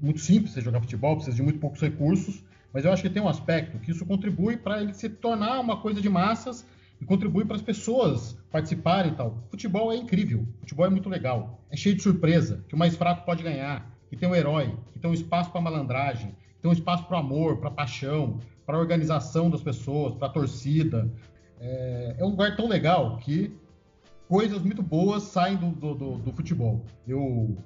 muito 0.00 0.20
simples 0.20 0.52
você 0.52 0.60
jogar 0.60 0.80
futebol, 0.80 1.16
precisa 1.16 1.36
de 1.36 1.42
muito 1.42 1.58
poucos 1.58 1.80
recursos, 1.80 2.42
mas 2.72 2.84
eu 2.84 2.92
acho 2.92 3.02
que 3.02 3.10
tem 3.10 3.22
um 3.22 3.28
aspecto 3.28 3.78
que 3.78 3.90
isso 3.90 4.04
contribui 4.04 4.56
para 4.56 4.80
ele 4.82 4.92
se 4.94 5.08
tornar 5.08 5.60
uma 5.60 5.80
coisa 5.80 6.00
de 6.00 6.08
massas 6.08 6.66
e 7.00 7.04
contribui 7.04 7.44
para 7.44 7.56
as 7.56 7.62
pessoas 7.62 8.36
participarem 8.50 9.12
e 9.12 9.14
tal. 9.14 9.42
Futebol 9.50 9.92
é 9.92 9.96
incrível, 9.96 10.46
futebol 10.60 10.86
é 10.86 10.90
muito 10.90 11.08
legal, 11.08 11.60
é 11.70 11.76
cheio 11.76 11.94
de 11.94 12.02
surpresa, 12.02 12.64
que 12.68 12.74
o 12.74 12.78
mais 12.78 12.96
fraco 12.96 13.24
pode 13.24 13.42
ganhar, 13.42 13.90
que 14.08 14.16
tem 14.16 14.28
um 14.28 14.34
herói, 14.34 14.76
que 14.92 14.98
tem 14.98 15.10
um 15.10 15.14
espaço 15.14 15.50
para 15.50 15.60
malandragem, 15.60 16.34
que 16.56 16.62
tem 16.62 16.70
um 16.70 16.74
espaço 16.74 17.04
para 17.04 17.18
amor, 17.18 17.58
para 17.58 17.70
paixão, 17.70 18.40
para 18.66 18.78
organização 18.78 19.48
das 19.48 19.62
pessoas, 19.62 20.14
para 20.14 20.28
torcida. 20.28 21.10
É, 21.60 22.16
é, 22.18 22.24
um 22.24 22.30
lugar 22.30 22.56
tão 22.56 22.68
legal 22.68 23.16
que 23.16 23.56
coisas 24.28 24.60
muito 24.60 24.82
boas 24.82 25.22
saem 25.22 25.56
do, 25.56 25.70
do, 25.70 25.94
do, 25.94 26.18
do 26.18 26.32
futebol. 26.32 26.84
Eu 27.06 27.56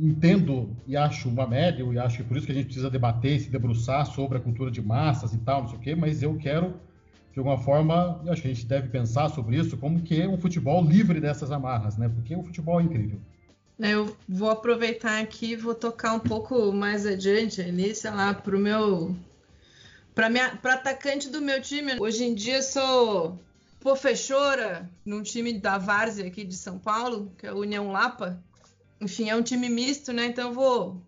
entendo 0.00 0.76
e 0.86 0.96
acho 0.96 1.28
uma 1.28 1.46
média, 1.46 1.82
e 1.82 1.98
acho 1.98 2.18
que 2.18 2.24
por 2.24 2.36
isso 2.36 2.46
que 2.46 2.52
a 2.52 2.54
gente 2.54 2.66
precisa 2.66 2.88
debater 2.88 3.36
e 3.36 3.40
se 3.40 3.50
debruçar 3.50 4.06
sobre 4.06 4.38
a 4.38 4.40
cultura 4.40 4.70
de 4.70 4.80
massas 4.80 5.34
e 5.34 5.38
tal, 5.38 5.62
não 5.62 5.68
sei 5.68 5.78
o 5.78 5.80
quê, 5.80 5.94
mas 5.96 6.22
eu 6.22 6.36
quero, 6.36 6.74
de 7.32 7.38
alguma 7.38 7.58
forma, 7.58 8.22
acho 8.28 8.42
que 8.42 8.48
a 8.48 8.54
gente 8.54 8.66
deve 8.66 8.88
pensar 8.88 9.28
sobre 9.30 9.56
isso, 9.56 9.76
como 9.76 10.00
que 10.00 10.20
é 10.20 10.28
um 10.28 10.38
futebol 10.38 10.84
livre 10.84 11.20
dessas 11.20 11.50
amarras, 11.50 11.96
né? 11.96 12.08
Porque 12.08 12.34
o 12.34 12.42
futebol 12.42 12.80
é 12.80 12.84
incrível. 12.84 13.20
Eu 13.78 14.16
vou 14.28 14.50
aproveitar 14.50 15.20
aqui 15.20 15.54
vou 15.54 15.74
tocar 15.74 16.12
um 16.12 16.18
pouco 16.18 16.72
mais 16.72 17.06
adiante 17.06 17.60
ali, 17.60 17.94
sei 17.94 18.10
lá, 18.10 18.34
pro 18.34 18.58
meu. 18.58 19.14
Pra, 20.14 20.28
minha, 20.28 20.58
atacante 20.64 21.28
do 21.28 21.40
meu 21.40 21.62
time. 21.62 21.92
Hoje 22.00 22.24
em 22.24 22.34
dia 22.34 22.60
sou 22.60 23.38
professora 23.78 24.90
num 25.04 25.22
time 25.22 25.52
da 25.52 25.78
Várzea 25.78 26.26
aqui 26.26 26.44
de 26.44 26.56
São 26.56 26.76
Paulo, 26.76 27.30
que 27.38 27.46
é 27.46 27.50
a 27.50 27.54
União 27.54 27.92
Lapa 27.92 28.42
enfim, 29.00 29.30
é 29.30 29.36
um 29.36 29.42
time 29.42 29.68
misto, 29.68 30.12
né? 30.12 30.26
Então 30.26 30.52
vou, 30.52 31.02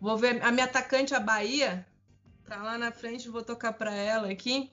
vou 0.00 0.16
ver 0.16 0.42
a 0.42 0.50
minha 0.50 0.64
atacante, 0.64 1.14
a 1.14 1.20
Bahia, 1.20 1.86
tá 2.46 2.62
lá 2.62 2.78
na 2.78 2.90
frente, 2.90 3.28
vou 3.28 3.42
tocar 3.42 3.72
para 3.72 3.94
ela 3.94 4.30
aqui. 4.30 4.70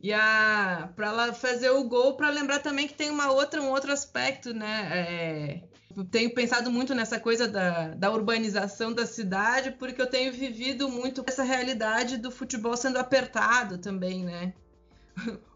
E 0.00 0.12
a 0.12 0.90
para 0.94 1.08
ela 1.08 1.32
fazer 1.32 1.70
o 1.70 1.84
gol, 1.84 2.16
para 2.16 2.30
lembrar 2.30 2.60
também 2.60 2.86
que 2.86 2.94
tem 2.94 3.10
uma 3.10 3.32
outra, 3.32 3.60
um 3.60 3.70
outro 3.70 3.92
aspecto, 3.92 4.54
né? 4.54 4.88
É, 4.92 5.62
tenho 6.04 6.32
pensado 6.32 6.70
muito 6.70 6.94
nessa 6.94 7.18
coisa 7.18 7.48
da, 7.48 7.88
da 7.88 8.10
urbanização 8.10 8.92
da 8.92 9.06
cidade, 9.06 9.72
porque 9.72 10.00
eu 10.00 10.06
tenho 10.06 10.32
vivido 10.32 10.88
muito 10.88 11.24
essa 11.26 11.42
realidade 11.42 12.16
do 12.16 12.30
futebol 12.30 12.76
sendo 12.76 12.98
apertado 12.98 13.78
também, 13.78 14.24
né? 14.24 14.52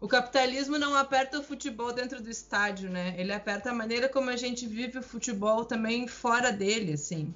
O 0.01 0.07
capitalismo 0.07 0.77
não 0.77 0.95
aperta 0.95 1.39
o 1.39 1.43
futebol 1.43 1.91
dentro 1.93 2.21
do 2.21 2.29
estádio, 2.29 2.89
né? 2.89 3.15
Ele 3.17 3.31
aperta 3.31 3.71
a 3.71 3.73
maneira 3.73 4.09
como 4.09 4.29
a 4.29 4.35
gente 4.35 4.65
vive 4.65 4.99
o 4.99 5.03
futebol 5.03 5.65
também 5.65 6.07
fora 6.07 6.51
dele, 6.51 6.93
assim. 6.93 7.33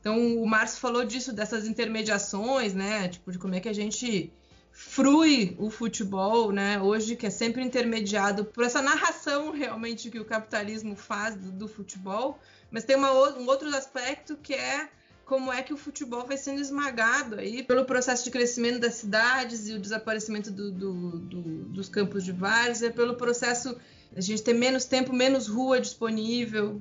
Então, 0.00 0.36
o 0.36 0.46
Márcio 0.46 0.80
falou 0.80 1.04
disso, 1.04 1.32
dessas 1.32 1.66
intermediações, 1.66 2.74
né? 2.74 3.08
Tipo, 3.08 3.30
de 3.30 3.38
como 3.38 3.54
é 3.54 3.60
que 3.60 3.68
a 3.68 3.72
gente 3.72 4.32
frui 4.72 5.54
o 5.58 5.70
futebol, 5.70 6.50
né? 6.50 6.80
Hoje, 6.80 7.14
que 7.14 7.26
é 7.26 7.30
sempre 7.30 7.62
intermediado 7.62 8.44
por 8.44 8.64
essa 8.64 8.82
narração 8.82 9.52
realmente 9.52 10.10
que 10.10 10.18
o 10.18 10.24
capitalismo 10.24 10.96
faz 10.96 11.36
do, 11.36 11.52
do 11.52 11.68
futebol. 11.68 12.38
Mas 12.70 12.84
tem 12.84 12.96
uma, 12.96 13.12
um 13.12 13.46
outro 13.46 13.68
aspecto 13.76 14.36
que 14.36 14.54
é 14.54 14.88
como 15.24 15.52
é 15.52 15.62
que 15.62 15.72
o 15.72 15.76
futebol 15.76 16.26
vai 16.26 16.36
sendo 16.36 16.60
esmagado 16.60 17.38
aí 17.38 17.62
pelo 17.62 17.84
processo 17.84 18.24
de 18.24 18.30
crescimento 18.30 18.80
das 18.80 18.94
cidades 18.94 19.68
e 19.68 19.74
o 19.74 19.78
desaparecimento 19.78 20.50
do, 20.50 20.70
do, 20.70 21.18
do, 21.18 21.42
dos 21.64 21.88
campos 21.88 22.24
de 22.24 22.32
várzea, 22.32 22.90
pelo 22.90 23.14
processo 23.14 23.76
a 24.14 24.20
gente 24.20 24.42
ter 24.42 24.52
menos 24.52 24.84
tempo, 24.84 25.12
menos 25.12 25.48
rua 25.48 25.80
disponível, 25.80 26.80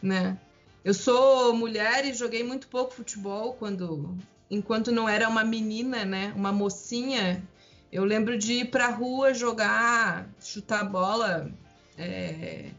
né? 0.00 0.38
Eu 0.84 0.94
sou 0.94 1.54
mulher 1.54 2.04
e 2.04 2.12
joguei 2.12 2.42
muito 2.42 2.68
pouco 2.68 2.92
futebol 2.92 3.54
quando, 3.54 4.16
enquanto 4.50 4.92
não 4.92 5.08
era 5.08 5.28
uma 5.28 5.44
menina, 5.44 6.04
né? 6.04 6.32
Uma 6.36 6.52
mocinha. 6.52 7.42
Eu 7.90 8.04
lembro 8.04 8.38
de 8.38 8.54
ir 8.54 8.70
pra 8.70 8.88
rua 8.88 9.34
jogar, 9.34 10.28
chutar 10.40 10.84
bola. 10.84 11.50
É 11.96 12.70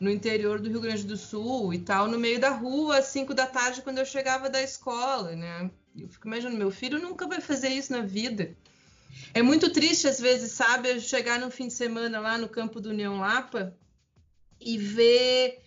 no 0.00 0.10
interior 0.10 0.58
do 0.58 0.70
Rio 0.70 0.80
Grande 0.80 1.04
do 1.04 1.16
Sul 1.16 1.74
e 1.74 1.78
tal, 1.78 2.08
no 2.08 2.18
meio 2.18 2.40
da 2.40 2.48
rua, 2.48 2.98
às 2.98 3.06
5 3.06 3.34
da 3.34 3.46
tarde, 3.46 3.82
quando 3.82 3.98
eu 3.98 4.06
chegava 4.06 4.48
da 4.48 4.62
escola, 4.62 5.36
né? 5.36 5.70
Eu 5.94 6.08
fico 6.08 6.26
imaginando, 6.26 6.56
meu 6.56 6.70
filho 6.70 6.98
nunca 6.98 7.28
vai 7.28 7.40
fazer 7.40 7.68
isso 7.68 7.92
na 7.92 8.00
vida. 8.00 8.56
É 9.34 9.42
muito 9.42 9.70
triste, 9.70 10.08
às 10.08 10.18
vezes, 10.18 10.52
sabe, 10.52 10.88
eu 10.88 11.00
chegar 11.00 11.38
no 11.38 11.50
fim 11.50 11.68
de 11.68 11.74
semana 11.74 12.18
lá 12.18 12.38
no 12.38 12.48
campo 12.48 12.80
do 12.80 12.88
União 12.88 13.18
Lapa 13.18 13.76
e 14.58 14.78
ver 14.78 15.60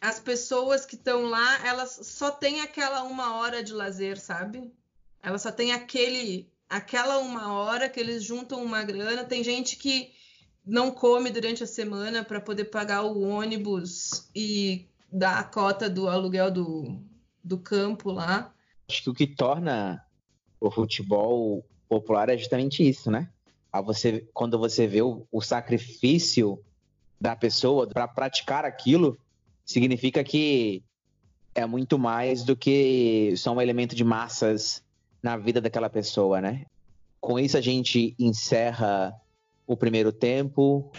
as 0.00 0.20
pessoas 0.20 0.86
que 0.86 0.94
estão 0.94 1.24
lá, 1.24 1.66
elas 1.66 1.98
só 2.02 2.30
têm 2.30 2.60
aquela 2.60 3.02
uma 3.02 3.36
hora 3.36 3.64
de 3.64 3.72
lazer, 3.72 4.20
sabe? 4.20 4.72
Elas 5.20 5.42
só 5.42 5.50
têm 5.50 5.72
aquele, 5.72 6.48
aquela 6.68 7.18
uma 7.18 7.52
hora 7.54 7.88
que 7.88 7.98
eles 7.98 8.22
juntam 8.22 8.62
uma 8.62 8.84
grana. 8.84 9.24
Tem 9.24 9.42
gente 9.42 9.76
que 9.76 10.12
não 10.66 10.90
come 10.90 11.30
durante 11.30 11.62
a 11.62 11.66
semana 11.66 12.24
para 12.24 12.40
poder 12.40 12.64
pagar 12.64 13.02
o 13.04 13.22
ônibus 13.22 14.28
e 14.34 14.86
dar 15.12 15.38
a 15.38 15.44
cota 15.44 15.88
do 15.88 16.08
aluguel 16.08 16.50
do, 16.50 17.00
do 17.42 17.56
campo 17.56 18.10
lá. 18.10 18.52
Acho 18.88 19.04
que 19.04 19.10
o 19.10 19.14
que 19.14 19.26
torna 19.26 20.04
o 20.60 20.70
futebol 20.70 21.64
popular 21.88 22.28
é 22.28 22.36
justamente 22.36 22.86
isso, 22.86 23.10
né? 23.10 23.28
A 23.72 23.80
você, 23.80 24.26
quando 24.34 24.58
você 24.58 24.86
vê 24.86 25.02
o, 25.02 25.24
o 25.30 25.40
sacrifício 25.40 26.60
da 27.20 27.36
pessoa 27.36 27.86
para 27.86 28.08
praticar 28.08 28.64
aquilo, 28.64 29.16
significa 29.64 30.24
que 30.24 30.82
é 31.54 31.64
muito 31.64 31.98
mais 31.98 32.42
do 32.42 32.56
que 32.56 33.34
só 33.36 33.52
um 33.52 33.60
elemento 33.60 33.94
de 33.94 34.04
massas 34.04 34.82
na 35.22 35.36
vida 35.36 35.60
daquela 35.60 35.88
pessoa, 35.88 36.40
né? 36.40 36.66
Com 37.20 37.38
isso 37.38 37.56
a 37.56 37.60
gente 37.60 38.14
encerra 38.18 39.14
o 39.66 39.76
primeiro 39.76 40.12
tempo. 40.12 40.90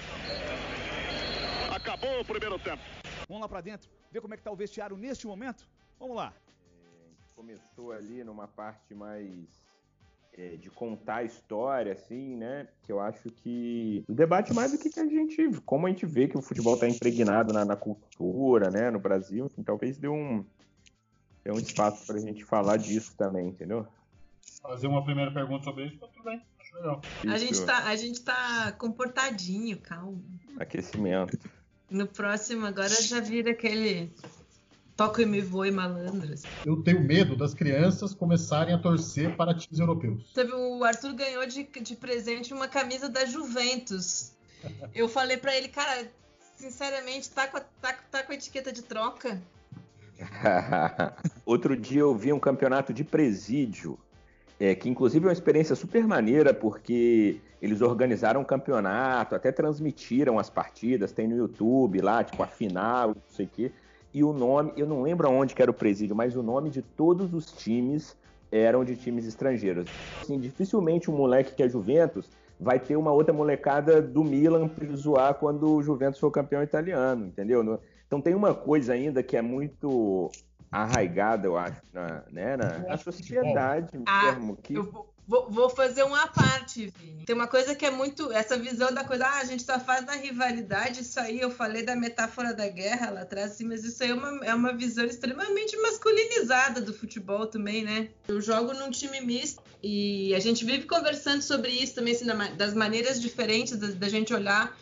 Acabou 1.73 2.21
o 2.21 2.25
primeiro 2.25 2.59
tempo. 2.59 2.81
Vamos 3.27 3.41
lá 3.41 3.49
para 3.49 3.61
dentro, 3.61 3.89
ver 4.11 4.21
como 4.21 4.33
é 4.33 4.37
que 4.37 4.43
tá 4.43 4.51
o 4.51 4.55
vestiário 4.55 4.97
neste 4.97 5.25
momento. 5.25 5.67
Vamos 5.99 6.15
lá. 6.15 6.33
É, 6.65 7.35
começou 7.35 7.91
ali 7.91 8.23
numa 8.23 8.47
parte 8.47 8.93
mais 8.93 9.67
é, 10.33 10.55
de 10.55 10.69
contar 10.69 11.17
a 11.17 11.23
história, 11.23 11.93
assim, 11.93 12.35
né? 12.35 12.67
Que 12.83 12.91
eu 12.91 12.99
acho 12.99 13.29
que 13.31 14.03
o 14.07 14.13
debate 14.13 14.53
mais 14.53 14.71
do 14.71 14.77
que 14.77 14.99
a 14.99 15.05
gente, 15.05 15.49
como 15.65 15.87
a 15.87 15.89
gente 15.89 16.05
vê 16.05 16.27
que 16.27 16.37
o 16.37 16.41
futebol 16.41 16.75
está 16.75 16.87
impregnado 16.87 17.51
na, 17.51 17.65
na, 17.65 17.75
cultura, 17.75 18.69
né? 18.69 18.91
No 18.91 18.99
Brasil, 18.99 19.45
assim, 19.45 19.63
talvez 19.63 19.97
dê 19.97 20.07
um, 20.07 20.45
dê 21.43 21.51
um 21.51 21.59
espaço 21.59 22.05
para 22.05 22.17
a 22.17 22.19
gente 22.21 22.45
falar 22.45 22.77
disso 22.77 23.15
também, 23.17 23.47
entendeu? 23.47 23.87
Fazer 24.61 24.87
uma 24.87 25.03
primeira 25.03 25.31
pergunta 25.31 25.63
sobre 25.63 25.87
isso, 25.87 25.97
tá 25.97 26.07
tudo 26.07 26.23
bem. 26.23 26.41
A 27.27 27.37
gente, 27.37 27.65
tá, 27.65 27.85
a 27.85 27.95
gente 27.95 28.21
tá 28.21 28.71
comportadinho, 28.73 29.77
calma. 29.79 30.21
Aquecimento. 30.59 31.37
No 31.89 32.07
próximo, 32.07 32.65
agora 32.65 32.89
já 32.89 33.19
vira 33.19 33.51
aquele 33.51 34.13
toca 34.97 35.21
e 35.21 35.25
me 35.25 35.39
voe 35.39 35.69
malandras. 35.69 36.43
Eu 36.65 36.81
tenho 36.81 36.99
medo 36.99 37.35
das 37.35 37.53
crianças 37.53 38.13
começarem 38.13 38.73
a 38.73 38.79
torcer 38.79 39.35
para 39.37 39.53
times 39.53 39.79
europeus. 39.79 40.31
Teve, 40.33 40.51
o 40.51 40.83
Arthur 40.83 41.13
ganhou 41.13 41.45
de, 41.45 41.63
de 41.63 41.95
presente 41.95 42.53
uma 42.53 42.67
camisa 42.67 43.07
da 43.07 43.23
Juventus. 43.25 44.35
Eu 44.93 45.07
falei 45.07 45.37
para 45.37 45.55
ele, 45.55 45.67
cara, 45.67 46.11
sinceramente, 46.57 47.29
tá 47.29 47.47
com, 47.47 47.57
a, 47.57 47.61
tá, 47.61 47.93
tá 48.09 48.23
com 48.23 48.31
a 48.31 48.35
etiqueta 48.35 48.73
de 48.73 48.81
troca? 48.81 49.39
Outro 51.45 51.77
dia 51.77 52.01
eu 52.01 52.15
vi 52.15 52.33
um 52.33 52.39
campeonato 52.39 52.91
de 52.91 53.03
presídio 53.03 53.99
é, 54.59 54.73
que 54.75 54.89
inclusive 54.89 55.25
é 55.25 55.27
uma 55.27 55.33
experiência 55.33 55.75
super 55.75 56.05
maneira, 56.07 56.53
porque 56.53 57.39
eles 57.61 57.81
organizaram 57.81 58.41
um 58.41 58.45
campeonato, 58.45 59.35
até 59.35 59.51
transmitiram 59.51 60.39
as 60.39 60.49
partidas, 60.49 61.11
tem 61.11 61.27
no 61.27 61.35
YouTube 61.35 62.01
lá, 62.01 62.23
tipo, 62.23 62.41
a 62.41 62.47
final, 62.47 63.09
não 63.09 63.15
sei 63.29 63.45
o 63.45 63.49
quê. 63.49 63.71
E 64.13 64.23
o 64.23 64.33
nome, 64.33 64.73
eu 64.75 64.87
não 64.87 65.01
lembro 65.01 65.27
aonde 65.27 65.53
que 65.53 65.61
era 65.61 65.69
o 65.69 65.73
presídio, 65.73 66.15
mas 66.15 66.35
o 66.35 66.41
nome 66.41 66.69
de 66.69 66.81
todos 66.81 67.33
os 67.33 67.51
times 67.51 68.15
eram 68.51 68.83
de 68.83 68.95
times 68.95 69.25
estrangeiros. 69.25 69.87
Assim, 70.21 70.39
dificilmente 70.39 71.11
um 71.11 71.15
moleque 71.15 71.53
que 71.53 71.63
é 71.63 71.69
Juventus 71.69 72.29
vai 72.59 72.79
ter 72.79 72.95
uma 72.95 73.11
outra 73.11 73.33
molecada 73.33 74.01
do 74.01 74.23
Milan 74.23 74.67
para 74.67 74.87
zoar 74.95 75.35
quando 75.35 75.75
o 75.75 75.83
Juventus 75.83 76.19
for 76.19 76.31
campeão 76.31 76.63
italiano, 76.63 77.27
entendeu? 77.27 77.79
Então 78.07 78.19
tem 78.21 78.33
uma 78.33 78.53
coisa 78.53 78.93
ainda 78.93 79.21
que 79.21 79.37
é 79.37 79.41
muito 79.41 80.31
arraigada, 80.71 81.47
eu 81.47 81.57
acho, 81.57 81.81
na, 81.93 82.23
né, 82.29 82.57
na, 82.57 82.79
na 82.79 82.97
sociedade 82.97 83.89
Ah, 84.05 84.31
mesmo. 84.31 84.57
Que... 84.57 84.73
Eu 84.75 84.83
vou, 85.27 85.49
vou- 85.49 85.69
fazer 85.69 86.03
uma 86.03 86.27
parte, 86.27 86.91
Vini. 86.97 87.25
Tem 87.25 87.35
uma 87.35 87.47
coisa 87.47 87.75
que 87.75 87.85
é 87.85 87.91
muito. 87.91 88.31
Essa 88.31 88.57
visão 88.57 88.93
da 88.93 89.03
coisa, 89.03 89.25
ah, 89.25 89.39
a 89.39 89.45
gente 89.45 89.63
só 89.63 89.79
faz 89.79 90.05
na 90.05 90.13
rivalidade, 90.13 91.01
isso 91.01 91.19
aí 91.19 91.39
eu 91.39 91.51
falei 91.51 91.83
da 91.83 91.95
metáfora 91.95 92.53
da 92.53 92.67
guerra 92.67 93.09
lá 93.09 93.21
atrás, 93.21 93.51
assim, 93.51 93.65
mas 93.65 93.83
isso 93.83 94.01
aí 94.03 94.11
é 94.11 94.13
uma, 94.13 94.45
é 94.45 94.55
uma 94.55 94.73
visão 94.73 95.05
extremamente 95.05 95.75
masculinizada 95.77 96.81
do 96.81 96.93
futebol 96.93 97.45
também, 97.47 97.83
né? 97.83 98.09
Eu 98.27 98.39
jogo 98.41 98.73
num 98.73 98.89
time 98.89 99.19
misto 99.21 99.61
e 99.83 100.33
a 100.33 100.39
gente 100.39 100.63
vive 100.65 100.85
conversando 100.85 101.41
sobre 101.41 101.71
isso 101.71 101.95
também, 101.95 102.13
assim, 102.13 102.25
das 102.55 102.73
maneiras 102.73 103.21
diferentes 103.21 103.77
da, 103.77 103.87
da 103.87 104.09
gente 104.09 104.33
olhar 104.33 104.75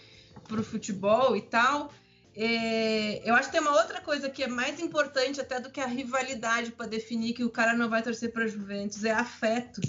pro 0.48 0.64
futebol 0.64 1.36
e 1.36 1.42
tal. 1.42 1.92
É, 2.38 3.28
eu 3.28 3.34
acho 3.34 3.50
que 3.50 3.54
tem 3.54 3.62
uma 3.62 3.78
outra 3.78 4.02
coisa 4.02 4.30
que 4.30 4.44
é 4.44 4.48
mais 4.48 4.80
importante 4.80 5.40
até 5.40 5.60
do 5.60 5.70
que 5.70 5.80
a 5.80 5.88
rivalidade 5.88 6.72
para 6.72 6.86
definir 6.86 7.34
que 7.34 7.44
o 7.44 7.50
cara 7.50 7.74
não 7.74 7.90
vai 7.90 8.02
torcer 8.02 8.34
para 8.34 8.46
Juventus, 8.46 9.06
é 9.06 9.12
afeto. 9.12 9.82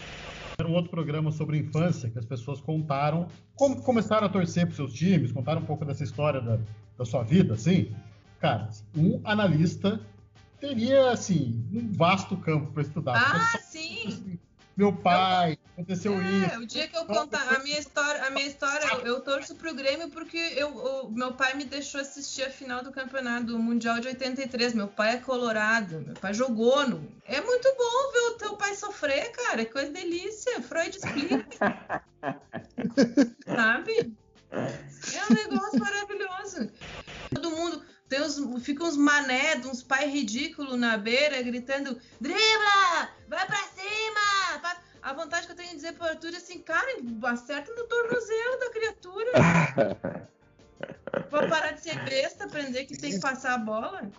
Era 0.58 0.68
um 0.68 0.74
outro 0.74 0.90
programa 0.90 1.32
sobre 1.32 1.58
infância 1.58 2.08
que 2.08 2.18
as 2.18 2.24
pessoas 2.24 2.60
contaram 2.60 3.28
como 3.54 3.82
começaram 3.82 4.26
a 4.26 4.30
torcer 4.30 4.66
para 4.66 4.76
seus 4.76 4.92
times, 4.92 5.32
contaram 5.32 5.60
um 5.60 5.66
pouco 5.66 5.84
dessa 5.84 6.04
história 6.04 6.40
da, 6.40 6.58
da 6.96 7.04
sua 7.04 7.22
vida, 7.24 7.54
assim. 7.54 7.94
Cara, 8.40 8.68
um 8.96 9.20
analista 9.24 10.00
teria, 10.60 11.10
assim, 11.10 11.64
um 11.72 11.92
vasto 11.92 12.36
campo 12.36 12.72
para 12.72 12.82
estudar. 12.82 13.14
Ah, 13.16 13.58
sim! 13.58 14.25
Meu 14.76 14.92
pai, 14.92 15.58
aconteceu 15.72 16.20
É, 16.20 16.46
isso. 16.48 16.60
o 16.60 16.66
dia 16.66 16.86
que 16.86 16.96
eu 16.96 17.06
contar 17.06 17.54
a 17.54 17.60
minha 17.60 17.78
história, 17.78 18.26
a 18.26 18.30
minha 18.30 18.46
história, 18.46 18.86
eu, 18.92 19.06
eu 19.06 19.20
torço 19.20 19.54
pro 19.54 19.74
Grêmio 19.74 20.10
porque 20.10 20.36
eu, 20.36 20.68
o 20.68 21.10
meu 21.10 21.32
pai 21.32 21.54
me 21.54 21.64
deixou 21.64 21.98
assistir 21.98 22.42
a 22.42 22.50
final 22.50 22.82
do 22.82 22.92
campeonato 22.92 23.58
Mundial 23.58 23.98
de 24.00 24.08
83. 24.08 24.74
Meu 24.74 24.88
pai 24.88 25.14
é 25.14 25.16
colorado, 25.16 26.02
meu 26.02 26.14
pai 26.14 26.34
jogou 26.34 26.86
no. 26.86 27.10
É 27.24 27.40
muito 27.40 27.74
bom 27.76 28.12
ver 28.12 28.18
o 28.18 28.38
teu 28.38 28.56
pai 28.56 28.74
sofrer, 28.74 29.32
cara. 29.32 29.64
Que 29.64 29.72
coisa 29.72 29.90
delícia. 29.90 30.60
Freud 30.60 30.94
explica. 30.94 32.02
Sabe? 33.46 34.14
É 34.52 35.32
um 35.32 35.34
negócio 35.34 35.80
maravilhoso. 35.80 36.70
Todo 37.34 37.50
mundo. 37.50 37.82
Tem 38.08 38.22
uns, 38.22 38.38
fica 38.62 38.84
uns 38.84 38.96
mané, 38.96 39.56
uns 39.64 39.82
pais 39.82 40.12
ridículos 40.12 40.78
na 40.78 40.96
beira, 40.96 41.42
gritando: 41.42 41.98
dribla! 42.20 43.08
Vai 43.26 43.44
pra 43.46 43.65
A 45.06 45.12
vontade 45.12 45.46
que 45.46 45.52
eu 45.52 45.56
tenho 45.56 45.68
de 45.68 45.76
dizer 45.76 45.92
pro 45.92 46.04
Arthur 46.04 46.34
é 46.34 46.36
assim, 46.36 46.58
cara, 46.58 46.98
acerta 47.28 47.72
no 47.72 47.84
tornozelo 47.84 48.58
da 48.58 48.70
criatura. 48.72 49.30
Vou 51.30 51.48
parar 51.48 51.70
de 51.70 51.80
ser 51.80 52.04
besta, 52.04 52.44
aprender 52.44 52.86
que 52.86 52.98
tem 52.98 53.12
que 53.12 53.20
passar 53.20 53.54
a 53.54 53.58
bola. 53.58 54.10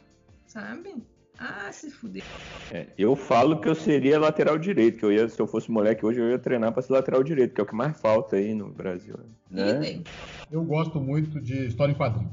Sabe? 0.45 0.95
Ah, 1.37 1.69
se 1.73 1.91
fuder. 1.91 2.23
É, 2.71 2.87
eu 2.97 3.17
falo 3.17 3.59
que 3.59 3.67
eu 3.67 3.75
seria 3.75 4.17
lateral 4.17 4.57
direito, 4.57 4.99
que 4.99 5.03
eu 5.03 5.11
ia, 5.11 5.27
se 5.27 5.37
eu 5.37 5.45
fosse 5.45 5.69
moleque 5.69 6.05
hoje, 6.05 6.21
eu 6.21 6.29
ia 6.29 6.39
treinar 6.39 6.71
para 6.71 6.81
ser 6.81 6.93
lateral 6.93 7.21
direito, 7.21 7.53
que 7.53 7.59
é 7.59 7.65
o 7.65 7.67
que 7.67 7.75
mais 7.75 7.99
falta 7.99 8.37
aí 8.37 8.53
no 8.53 8.69
Brasil. 8.69 9.19
Né? 9.51 10.01
Eu 10.49 10.63
gosto 10.63 11.01
muito 11.01 11.41
de 11.41 11.67
história 11.67 11.91
em 11.91 11.97
quadrinho. 11.97 12.31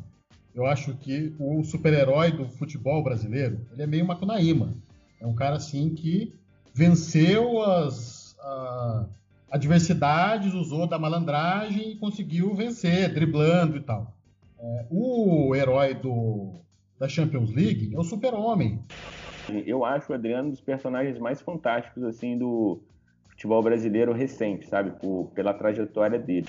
Eu 0.54 0.64
acho 0.64 0.94
que 0.98 1.34
o 1.40 1.64
super-herói 1.64 2.30
do 2.30 2.48
futebol 2.48 3.02
brasileiro, 3.02 3.66
ele 3.72 3.82
é 3.82 3.86
meio 3.86 4.06
Macunaíma. 4.06 4.76
É 5.20 5.26
um 5.26 5.34
cara 5.34 5.56
assim 5.56 5.92
que 5.92 6.32
venceu 6.72 7.60
as 7.60 8.13
a- 8.44 9.06
adversidades, 9.50 10.52
usou 10.52 10.86
da 10.86 10.98
malandragem 10.98 11.92
e 11.92 11.96
conseguiu 11.96 12.54
vencer, 12.54 13.12
driblando 13.12 13.76
e 13.76 13.80
tal. 13.80 14.14
É, 14.58 14.86
o 14.90 15.54
herói 15.54 15.94
do, 15.94 16.60
da 16.98 17.08
Champions 17.08 17.50
League 17.50 17.94
é 17.94 17.98
o 17.98 18.04
super-homem. 18.04 18.82
Eu 19.66 19.84
acho 19.84 20.10
o 20.10 20.14
Adriano 20.14 20.48
um 20.48 20.50
dos 20.50 20.60
personagens 20.60 21.18
mais 21.18 21.40
fantásticos 21.40 22.02
assim 22.04 22.38
do 22.38 22.80
futebol 23.28 23.62
brasileiro 23.62 24.12
recente, 24.12 24.66
sabe? 24.66 24.90
Por, 24.98 25.30
pela 25.34 25.52
trajetória 25.52 26.18
dele. 26.18 26.48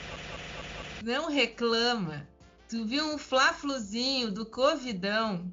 Não 1.01 1.29
reclama. 1.29 2.25
Tu 2.69 2.85
viu 2.85 3.05
um 3.13 3.17
flafluzinho 3.17 4.31
do 4.31 4.45
Covidão. 4.45 5.45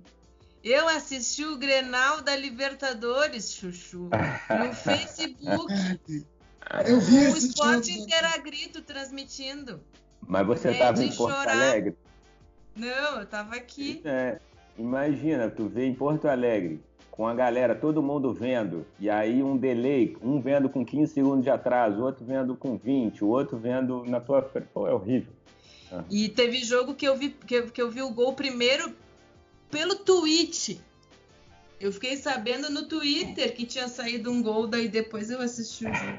Eu 0.63 0.89
assisti 0.89 1.45
o 1.45 1.59
Grenal 1.59 2.23
da 2.23 2.37
Libertadores, 2.37 3.53
Chuchu, 3.53 4.09
no 4.09 4.73
Facebook. 4.73 5.73
Eu 6.87 7.01
vi 7.01 7.27
O 7.29 7.37
Esporte 7.37 7.93
jogo. 7.93 8.05
Interagrito 8.05 8.81
transmitindo. 8.83 9.81
Mas 10.27 10.47
você 10.47 10.69
É, 10.69 10.73
estava 10.73 10.95
de 10.99 11.05
em 11.05 11.13
Porto 11.15 11.35
chorar. 11.37 11.53
Alegre. 11.57 11.97
Não, 12.75 13.21
eu 13.21 13.27
tava 13.27 13.55
aqui. 13.57 14.01
É, 14.05 14.39
imagina, 14.79 15.51
tu 15.51 15.69
vê 15.69 15.85
em 15.87 15.95
Porto 15.95 16.27
Alegre, 16.27 16.81
com 17.11 17.27
a 17.29 17.35
galera, 17.35 17.75
todo 17.75 18.03
mundo 18.03 18.33
vendo, 18.33 18.87
e 18.99 19.11
aí 19.11 19.43
um 19.43 19.57
delay, 19.57 20.17
um 20.23 20.41
vendo 20.41 20.71
com 20.71 20.83
15 20.85 21.13
segundos 21.13 21.45
de 21.45 21.51
atraso, 21.51 22.03
outro 22.03 22.25
vendo 22.25 22.57
com 22.57 22.79
20, 22.79 23.23
o 23.23 23.29
outro 23.29 23.59
vendo 23.59 24.05
na 24.07 24.21
tua 24.21 24.41
frente. 24.43 24.69
Pô, 24.73 24.87
é 24.89 24.95
horrível. 24.95 25.33
E 26.11 26.31
teve 26.31 26.65
jogo 26.65 26.95
que 26.95 27.07
eu 27.07 27.15
vi 27.15 27.29
que, 27.29 27.55
eu- 27.55 27.71
que 27.71 27.83
eu 27.83 27.91
vi 27.91 28.01
o 28.01 28.11
gol 28.11 28.33
primeiro 28.33 28.95
pelo 29.71 29.95
tweet. 29.97 30.81
Eu 31.83 31.93
fiquei 31.93 32.17
sabendo 32.17 32.71
no 32.71 32.85
Twitter 32.85 33.53
que 33.57 33.67
tinha 33.67 33.89
saído 33.89 34.31
um 34.31 34.41
gol, 34.41 34.69
daí 34.69 34.89
depois 34.89 35.31
eu 35.31 35.41
assisti 35.41 35.85
o 35.85 35.93
jogo. 35.93 36.19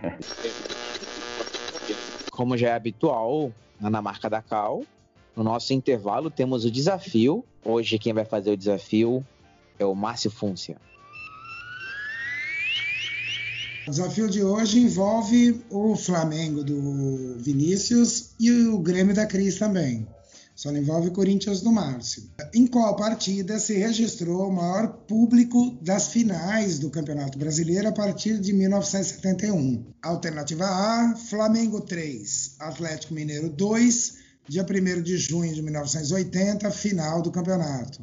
Como 2.29 2.57
já 2.57 2.67
é 2.67 2.73
habitual 2.73 3.49
na 3.79 4.01
marca 4.01 4.29
da 4.29 4.41
Cal, 4.41 4.83
no 5.33 5.41
nosso 5.41 5.73
intervalo 5.73 6.29
temos 6.29 6.65
o 6.65 6.71
desafio. 6.71 7.45
Hoje 7.63 7.97
quem 7.97 8.11
vai 8.11 8.25
fazer 8.25 8.51
o 8.51 8.57
desafio 8.57 9.25
é 9.79 9.85
o 9.85 9.95
Márcio 9.95 10.29
Fúncia. 10.29 10.75
O 13.87 13.89
desafio 13.89 14.29
de 14.29 14.43
hoje 14.43 14.79
envolve 14.79 15.63
o 15.69 15.95
Flamengo 15.95 16.61
do 16.61 17.37
Vinícius 17.37 18.31
e 18.37 18.51
o 18.67 18.79
Grêmio 18.79 19.15
da 19.15 19.25
Cris 19.25 19.57
também. 19.57 20.05
Só 20.63 20.71
envolve 20.71 21.11
Corinthians 21.11 21.59
do 21.59 21.73
Márcio. 21.73 22.23
Em 22.53 22.65
qual 22.65 22.95
partida 22.95 23.59
se 23.59 23.73
registrou 23.73 24.47
o 24.47 24.55
maior 24.55 24.93
público 25.05 25.77
das 25.81 26.07
finais 26.07 26.79
do 26.79 26.89
Campeonato 26.89 27.37
Brasileiro 27.37 27.89
a 27.89 27.91
partir 27.91 28.39
de 28.39 28.53
1971? 28.53 29.83
Alternativa 30.01 30.63
A, 30.63 31.17
Flamengo 31.17 31.81
3, 31.81 32.55
Atlético 32.59 33.13
Mineiro 33.13 33.49
2, 33.49 34.13
dia 34.47 34.63
1 34.63 35.01
de 35.01 35.17
junho 35.17 35.53
de 35.53 35.61
1980, 35.61 36.71
final 36.71 37.21
do 37.21 37.29
campeonato. 37.29 38.01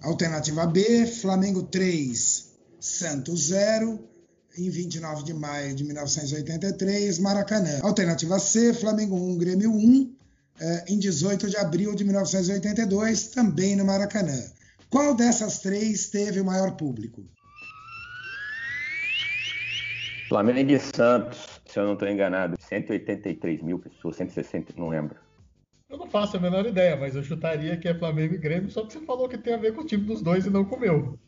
Alternativa 0.00 0.64
B, 0.64 1.04
Flamengo 1.06 1.64
3, 1.64 2.46
Santos 2.80 3.48
0, 3.48 4.08
em 4.56 4.70
29 4.70 5.22
de 5.22 5.34
maio 5.34 5.74
de 5.74 5.84
1983, 5.84 7.18
Maracanã. 7.18 7.78
Alternativa 7.82 8.38
C, 8.38 8.72
Flamengo 8.72 9.14
1, 9.14 9.36
Grêmio 9.36 9.70
1, 9.70 10.14
eh, 10.14 10.17
em 10.86 10.98
18 10.98 11.48
de 11.48 11.56
abril 11.56 11.94
de 11.94 12.04
1982, 12.04 13.28
também 13.28 13.76
no 13.76 13.84
Maracanã. 13.84 14.38
Qual 14.90 15.14
dessas 15.14 15.58
três 15.58 16.08
teve 16.08 16.40
o 16.40 16.44
maior 16.44 16.72
público? 16.76 17.24
Flamengo 20.28 20.70
e 20.70 20.78
Santos, 20.78 21.46
se 21.66 21.78
eu 21.78 21.84
não 21.84 21.94
estou 21.94 22.08
enganado, 22.08 22.56
183 22.60 23.62
mil 23.62 23.78
pessoas, 23.78 24.16
160, 24.16 24.74
não 24.76 24.88
lembro. 24.88 25.16
Eu 25.88 25.96
não 25.96 26.06
faço 26.06 26.36
a 26.36 26.40
menor 26.40 26.66
ideia, 26.66 26.96
mas 26.96 27.16
eu 27.16 27.22
chutaria 27.22 27.76
que 27.78 27.88
é 27.88 27.98
Flamengo 27.98 28.34
e 28.34 28.38
Grêmio, 28.38 28.70
só 28.70 28.84
que 28.84 28.92
você 28.92 29.00
falou 29.00 29.28
que 29.28 29.38
tem 29.38 29.54
a 29.54 29.58
ver 29.58 29.74
com 29.74 29.80
o 29.80 29.86
time 29.86 30.04
dos 30.04 30.20
dois 30.20 30.44
e 30.44 30.50
não 30.50 30.64
com 30.64 30.76
o 30.76 30.80
meu. 30.80 31.18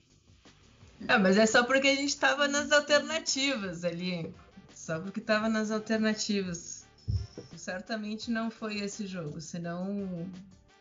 Ah, 1.09 1.19
mas 1.19 1.39
é 1.39 1.47
só 1.47 1.65
porque 1.65 1.89
a 1.89 1.95
gente 1.95 2.15
tava 2.19 2.47
nas 2.47 2.71
alternativas 2.71 3.85
ali. 3.85 4.31
Só 4.75 4.99
porque 5.01 5.21
tava 5.21 5.49
nas 5.49 5.71
alternativas. 5.71 6.80
Certamente 7.61 8.31
não 8.31 8.51
foi 8.51 8.79
esse 8.79 9.07
jogo, 9.07 9.39
senão. 9.39 10.27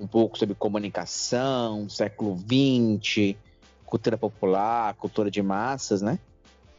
um 0.00 0.06
pouco 0.06 0.38
sobre 0.38 0.54
comunicação, 0.54 1.88
século 1.88 2.36
XX, 2.38 3.36
cultura 3.84 4.16
popular, 4.16 4.94
cultura 4.94 5.30
de 5.30 5.42
massas, 5.42 6.02
né? 6.02 6.18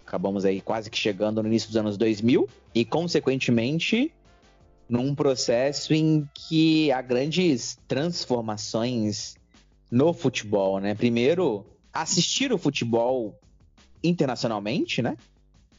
Acabamos 0.05 0.45
aí 0.45 0.61
quase 0.61 0.89
que 0.89 0.97
chegando 0.97 1.41
no 1.41 1.47
início 1.47 1.69
dos 1.69 1.77
anos 1.77 1.97
2000 1.97 2.47
e, 2.75 2.83
consequentemente, 2.83 4.11
num 4.89 5.15
processo 5.15 5.93
em 5.93 6.27
que 6.33 6.91
há 6.91 7.01
grandes 7.01 7.77
transformações 7.87 9.35
no 9.89 10.13
futebol, 10.13 10.79
né? 10.79 10.93
Primeiro, 10.93 11.65
assistir 11.93 12.51
o 12.51 12.57
futebol 12.57 13.39
internacionalmente, 14.03 15.01
né? 15.01 15.15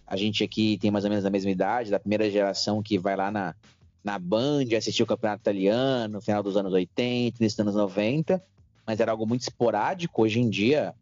A 0.06 0.16
gente 0.16 0.44
aqui 0.44 0.78
tem 0.78 0.90
mais 0.90 1.04
ou 1.04 1.10
menos 1.10 1.24
a 1.24 1.30
mesma 1.30 1.50
idade, 1.50 1.90
da 1.90 1.98
primeira 1.98 2.30
geração 2.30 2.82
que 2.82 2.98
vai 2.98 3.16
lá 3.16 3.30
na, 3.30 3.54
na 4.04 4.18
Band 4.18 4.66
assistir 4.76 5.02
o 5.02 5.06
campeonato 5.06 5.40
italiano 5.40 6.14
no 6.14 6.20
final 6.20 6.42
dos 6.42 6.56
anos 6.58 6.72
80, 6.72 7.38
início 7.40 7.56
dos 7.56 7.60
anos 7.60 7.74
90, 7.74 8.44
mas 8.86 9.00
era 9.00 9.10
algo 9.10 9.26
muito 9.26 9.40
esporádico. 9.40 10.22
Hoje 10.22 10.40
em 10.40 10.50
dia, 10.50 10.94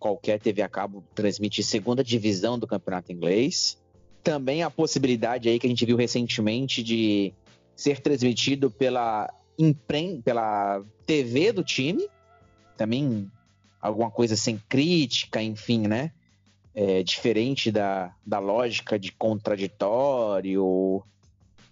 qualquer 0.00 0.40
TV 0.40 0.60
a 0.60 0.68
cabo 0.68 1.04
transmite 1.14 1.62
segunda 1.62 2.02
divisão 2.02 2.58
do 2.58 2.66
campeonato 2.66 3.12
inglês. 3.12 3.78
Também 4.22 4.64
a 4.64 4.70
possibilidade 4.70 5.48
aí 5.48 5.60
que 5.60 5.66
a 5.66 5.70
gente 5.70 5.86
viu 5.86 5.96
recentemente 5.96 6.82
de 6.82 7.32
ser 7.76 8.00
transmitido 8.00 8.68
pela, 8.68 9.32
impren 9.56 10.20
pela 10.20 10.82
TV 11.06 11.52
do 11.52 11.62
time, 11.62 12.04
também 12.76 13.30
alguma 13.80 14.10
coisa 14.10 14.36
sem 14.36 14.60
crítica, 14.68 15.40
enfim, 15.40 15.86
né? 15.86 16.10
É, 16.74 17.04
diferente 17.04 17.70
da, 17.70 18.12
da 18.26 18.40
lógica 18.40 18.98
de 18.98 19.12
contraditório, 19.12 21.04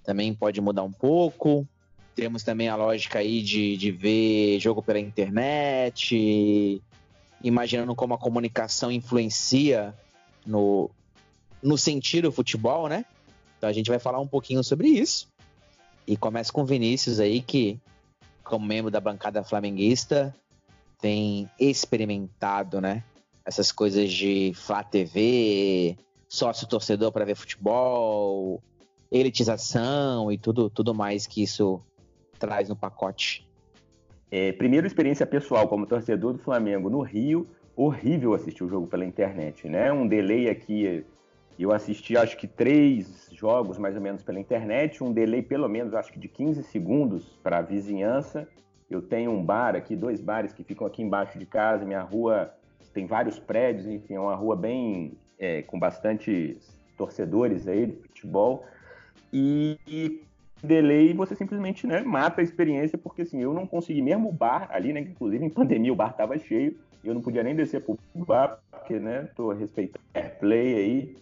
também 0.04 0.34
pode 0.34 0.60
mudar 0.60 0.82
um 0.82 0.92
pouco. 0.92 1.66
Temos 2.14 2.42
também 2.42 2.68
a 2.68 2.76
lógica 2.76 3.20
aí 3.20 3.42
de, 3.42 3.76
de 3.76 3.90
ver 3.90 4.60
jogo 4.60 4.82
pela 4.82 4.98
internet, 4.98 6.82
imaginando 7.42 7.94
como 7.94 8.14
a 8.14 8.18
comunicação 8.18 8.90
influencia 8.90 9.94
no, 10.44 10.90
no 11.62 11.78
sentido 11.78 12.28
do 12.28 12.32
futebol, 12.32 12.88
né? 12.88 13.04
Então 13.56 13.70
a 13.70 13.72
gente 13.72 13.88
vai 13.88 13.98
falar 13.98 14.20
um 14.20 14.26
pouquinho 14.26 14.62
sobre 14.62 14.88
isso. 14.88 15.28
E 16.06 16.16
começa 16.16 16.52
com 16.52 16.62
o 16.62 16.66
Vinícius 16.66 17.20
aí, 17.20 17.40
que, 17.40 17.78
como 18.42 18.66
membro 18.66 18.90
da 18.90 19.00
bancada 19.00 19.44
flamenguista, 19.44 20.34
tem 21.00 21.48
experimentado, 21.58 22.80
né? 22.80 23.04
Essas 23.44 23.72
coisas 23.72 24.12
de 24.12 24.52
Flá 24.54 24.82
TV, 24.82 25.96
sócio 26.28 26.66
torcedor 26.66 27.12
para 27.12 27.24
ver 27.24 27.36
futebol, 27.36 28.62
elitização 29.12 30.32
e 30.32 30.38
tudo, 30.38 30.70
tudo 30.70 30.94
mais 30.94 31.26
que 31.26 31.42
isso 31.42 31.80
traz 32.38 32.68
no 32.68 32.74
pacote. 32.74 33.46
É, 34.30 34.50
primeiro, 34.52 34.86
experiência 34.86 35.26
pessoal 35.26 35.68
como 35.68 35.86
torcedor 35.86 36.32
do 36.32 36.38
Flamengo 36.38 36.88
no 36.88 37.02
Rio, 37.02 37.46
horrível 37.76 38.32
assistir 38.32 38.64
o 38.64 38.68
jogo 38.68 38.86
pela 38.86 39.04
internet, 39.04 39.68
né? 39.68 39.92
Um 39.92 40.08
delay 40.08 40.48
aqui 40.48 41.04
eu 41.58 41.70
assisti 41.70 42.16
acho 42.16 42.36
que 42.36 42.46
três 42.48 43.28
jogos 43.30 43.78
mais 43.78 43.94
ou 43.94 44.00
menos 44.00 44.22
pela 44.22 44.40
internet, 44.40 45.04
um 45.04 45.12
delay 45.12 45.42
pelo 45.42 45.68
menos 45.68 45.94
acho 45.94 46.12
que 46.12 46.18
de 46.18 46.28
15 46.28 46.62
segundos 46.64 47.38
para 47.42 47.58
a 47.58 47.62
vizinhança. 47.62 48.48
Eu 48.90 49.02
tenho 49.02 49.30
um 49.30 49.44
bar 49.44 49.76
aqui, 49.76 49.94
dois 49.94 50.20
bares 50.20 50.52
que 50.52 50.64
ficam 50.64 50.86
aqui 50.86 51.02
embaixo 51.02 51.38
de 51.38 51.46
casa, 51.46 51.84
minha 51.84 52.02
rua 52.02 52.52
tem 52.92 53.06
vários 53.06 53.38
prédios, 53.38 53.86
enfim, 53.86 54.14
é 54.14 54.20
uma 54.20 54.34
rua 54.34 54.54
bem 54.54 55.16
é, 55.38 55.62
com 55.62 55.78
bastante 55.78 56.58
torcedores 56.96 57.66
aí 57.66 57.86
de 57.86 57.94
futebol. 57.94 58.64
E, 59.32 59.78
e 59.86 60.22
delay 60.62 61.12
você 61.14 61.34
simplesmente 61.34 61.86
né, 61.86 62.02
mata 62.02 62.40
a 62.40 62.44
experiência, 62.44 62.98
porque 62.98 63.22
assim, 63.22 63.40
eu 63.40 63.54
não 63.54 63.66
consegui, 63.66 64.02
mesmo 64.02 64.28
o 64.28 64.32
bar 64.32 64.68
ali, 64.70 64.92
né, 64.92 65.00
inclusive 65.00 65.44
em 65.44 65.50
pandemia 65.50 65.92
o 65.92 65.96
bar 65.96 66.14
tava 66.14 66.38
cheio, 66.38 66.76
eu 67.04 67.14
não 67.14 67.20
podia 67.20 67.42
nem 67.42 67.54
descer 67.54 67.82
pro 67.82 67.98
bar, 68.14 68.60
porque, 68.70 68.98
né, 68.98 69.28
tô 69.34 69.52
respeitando 69.52 70.04
o 70.14 70.38
play 70.38 70.74
aí, 70.74 71.16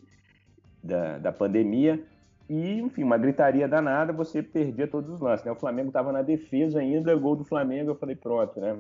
da, 0.82 1.18
da 1.18 1.32
pandemia. 1.32 2.02
E, 2.48 2.80
enfim, 2.80 3.04
uma 3.04 3.16
gritaria 3.16 3.68
danada, 3.68 4.12
você 4.12 4.42
perdia 4.42 4.86
todos 4.86 5.08
os 5.08 5.20
lances. 5.20 5.46
Né? 5.46 5.52
O 5.52 5.56
Flamengo 5.56 5.88
estava 5.88 6.12
na 6.12 6.20
defesa 6.22 6.80
ainda, 6.80 7.14
gol 7.14 7.36
do 7.36 7.44
Flamengo, 7.44 7.90
eu 7.90 7.94
falei, 7.94 8.16
pronto, 8.16 8.60
né? 8.60 8.76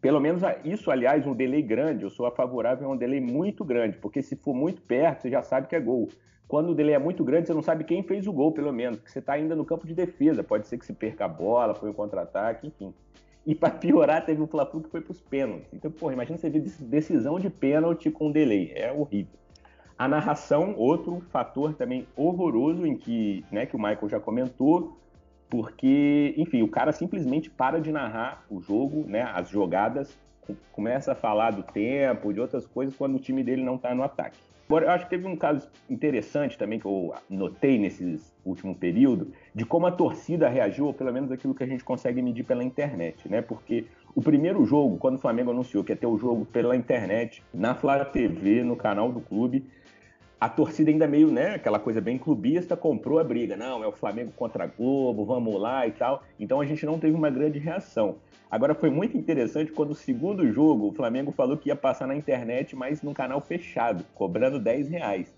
Pelo 0.00 0.18
menos 0.18 0.42
isso, 0.64 0.90
aliás, 0.90 1.26
um 1.26 1.34
delay 1.34 1.60
grande, 1.60 2.04
eu 2.04 2.10
sou 2.10 2.24
a 2.24 2.30
favorável 2.30 2.88
a 2.88 2.92
um 2.92 2.96
delay 2.96 3.20
muito 3.20 3.62
grande, 3.64 3.98
porque 3.98 4.22
se 4.22 4.34
for 4.34 4.54
muito 4.54 4.80
perto, 4.80 5.22
você 5.22 5.30
já 5.30 5.42
sabe 5.42 5.68
que 5.68 5.76
é 5.76 5.80
gol. 5.80 6.08
Quando 6.48 6.70
o 6.70 6.74
delay 6.74 6.94
é 6.94 6.98
muito 6.98 7.24
grande, 7.24 7.46
você 7.46 7.54
não 7.54 7.62
sabe 7.62 7.84
quem 7.84 8.02
fez 8.02 8.26
o 8.26 8.32
gol, 8.32 8.52
pelo 8.52 8.72
menos, 8.72 8.98
porque 8.98 9.10
você 9.10 9.20
está 9.20 9.32
ainda 9.32 9.56
no 9.56 9.64
campo 9.64 9.86
de 9.86 9.94
defesa, 9.94 10.44
pode 10.44 10.66
ser 10.66 10.78
que 10.78 10.84
se 10.84 10.92
perca 10.92 11.24
a 11.24 11.28
bola, 11.28 11.74
foi 11.74 11.88
um 11.90 11.94
contra-ataque, 11.94 12.66
enfim. 12.66 12.92
E 13.46 13.54
para 13.54 13.70
piorar, 13.70 14.24
teve 14.24 14.40
o 14.40 14.46
Fla-Flu 14.46 14.82
que 14.82 14.90
foi 14.90 15.00
para 15.00 15.12
os 15.12 15.20
pênaltis. 15.20 15.72
Então, 15.72 15.90
porra, 15.90 16.12
imagina 16.12 16.38
você 16.38 16.50
ver 16.50 16.60
decisão 16.60 17.40
de 17.40 17.50
pênalti 17.50 18.10
com 18.10 18.30
delay, 18.30 18.72
é 18.74 18.92
horrível. 18.92 19.38
A 19.98 20.06
narração, 20.06 20.74
outro 20.76 21.20
fator 21.30 21.74
também 21.74 22.06
horroroso 22.16 22.86
em 22.86 22.96
que, 22.96 23.44
né, 23.50 23.66
que 23.66 23.74
o 23.74 23.78
Michael 23.78 24.08
já 24.08 24.20
comentou, 24.20 24.96
porque, 25.48 26.34
enfim, 26.36 26.62
o 26.62 26.68
cara 26.68 26.92
simplesmente 26.92 27.50
para 27.50 27.80
de 27.80 27.92
narrar 27.92 28.44
o 28.50 28.60
jogo, 28.60 29.04
né, 29.06 29.22
as 29.22 29.48
jogadas, 29.48 30.16
começa 30.72 31.12
a 31.12 31.14
falar 31.14 31.50
do 31.50 31.62
tempo, 31.62 32.32
de 32.32 32.40
outras 32.40 32.66
coisas, 32.66 32.96
quando 32.96 33.16
o 33.16 33.18
time 33.18 33.42
dele 33.42 33.62
não 33.62 33.76
está 33.76 33.94
no 33.94 34.02
ataque. 34.02 34.38
Agora, 34.72 34.86
eu 34.86 34.90
acho 34.92 35.04
que 35.04 35.10
teve 35.10 35.28
um 35.28 35.36
caso 35.36 35.68
interessante 35.90 36.56
também 36.56 36.80
que 36.80 36.86
eu 36.86 37.12
notei 37.28 37.78
nesse 37.78 38.18
último 38.42 38.74
período, 38.74 39.30
de 39.54 39.66
como 39.66 39.86
a 39.86 39.92
torcida 39.92 40.48
reagiu, 40.48 40.86
ou 40.86 40.94
pelo 40.94 41.12
menos 41.12 41.30
aquilo 41.30 41.54
que 41.54 41.62
a 41.62 41.66
gente 41.66 41.84
consegue 41.84 42.22
medir 42.22 42.42
pela 42.42 42.64
internet, 42.64 43.28
né? 43.28 43.42
Porque 43.42 43.84
o 44.14 44.22
primeiro 44.22 44.64
jogo, 44.64 44.96
quando 44.96 45.16
o 45.16 45.18
Flamengo 45.18 45.50
anunciou 45.50 45.84
que 45.84 45.92
ia 45.92 45.96
ter 45.96 46.06
o 46.06 46.16
jogo 46.16 46.46
pela 46.46 46.74
internet, 46.74 47.42
na 47.52 47.74
Flá 47.74 48.02
TV, 48.02 48.64
no 48.64 48.74
canal 48.74 49.12
do 49.12 49.20
clube, 49.20 49.62
a 50.42 50.48
torcida 50.48 50.90
ainda 50.90 51.06
meio, 51.06 51.30
né, 51.30 51.54
aquela 51.54 51.78
coisa 51.78 52.00
bem 52.00 52.18
clubista, 52.18 52.76
comprou 52.76 53.20
a 53.20 53.22
briga. 53.22 53.56
Não, 53.56 53.84
é 53.84 53.86
o 53.86 53.92
Flamengo 53.92 54.32
contra 54.32 54.64
a 54.64 54.66
Globo, 54.66 55.24
vamos 55.24 55.54
lá 55.60 55.86
e 55.86 55.92
tal. 55.92 56.24
Então 56.36 56.60
a 56.60 56.66
gente 56.66 56.84
não 56.84 56.98
teve 56.98 57.14
uma 57.14 57.30
grande 57.30 57.60
reação. 57.60 58.16
Agora 58.50 58.74
foi 58.74 58.90
muito 58.90 59.16
interessante 59.16 59.70
quando 59.70 59.92
o 59.92 59.94
segundo 59.94 60.44
jogo 60.52 60.88
o 60.88 60.92
Flamengo 60.92 61.30
falou 61.30 61.56
que 61.56 61.68
ia 61.68 61.76
passar 61.76 62.08
na 62.08 62.16
internet, 62.16 62.74
mas 62.74 63.02
num 63.02 63.14
canal 63.14 63.40
fechado, 63.40 64.04
cobrando 64.16 64.58
10 64.58 64.88
reais. 64.88 65.32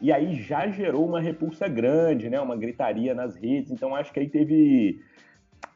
E 0.00 0.10
aí 0.10 0.40
já 0.40 0.66
gerou 0.68 1.06
uma 1.06 1.20
repulsa 1.20 1.68
grande, 1.68 2.30
né, 2.30 2.40
uma 2.40 2.56
gritaria 2.56 3.14
nas 3.14 3.36
redes. 3.36 3.70
Então 3.70 3.94
acho 3.94 4.10
que 4.10 4.20
aí 4.20 4.26
teve 4.26 5.02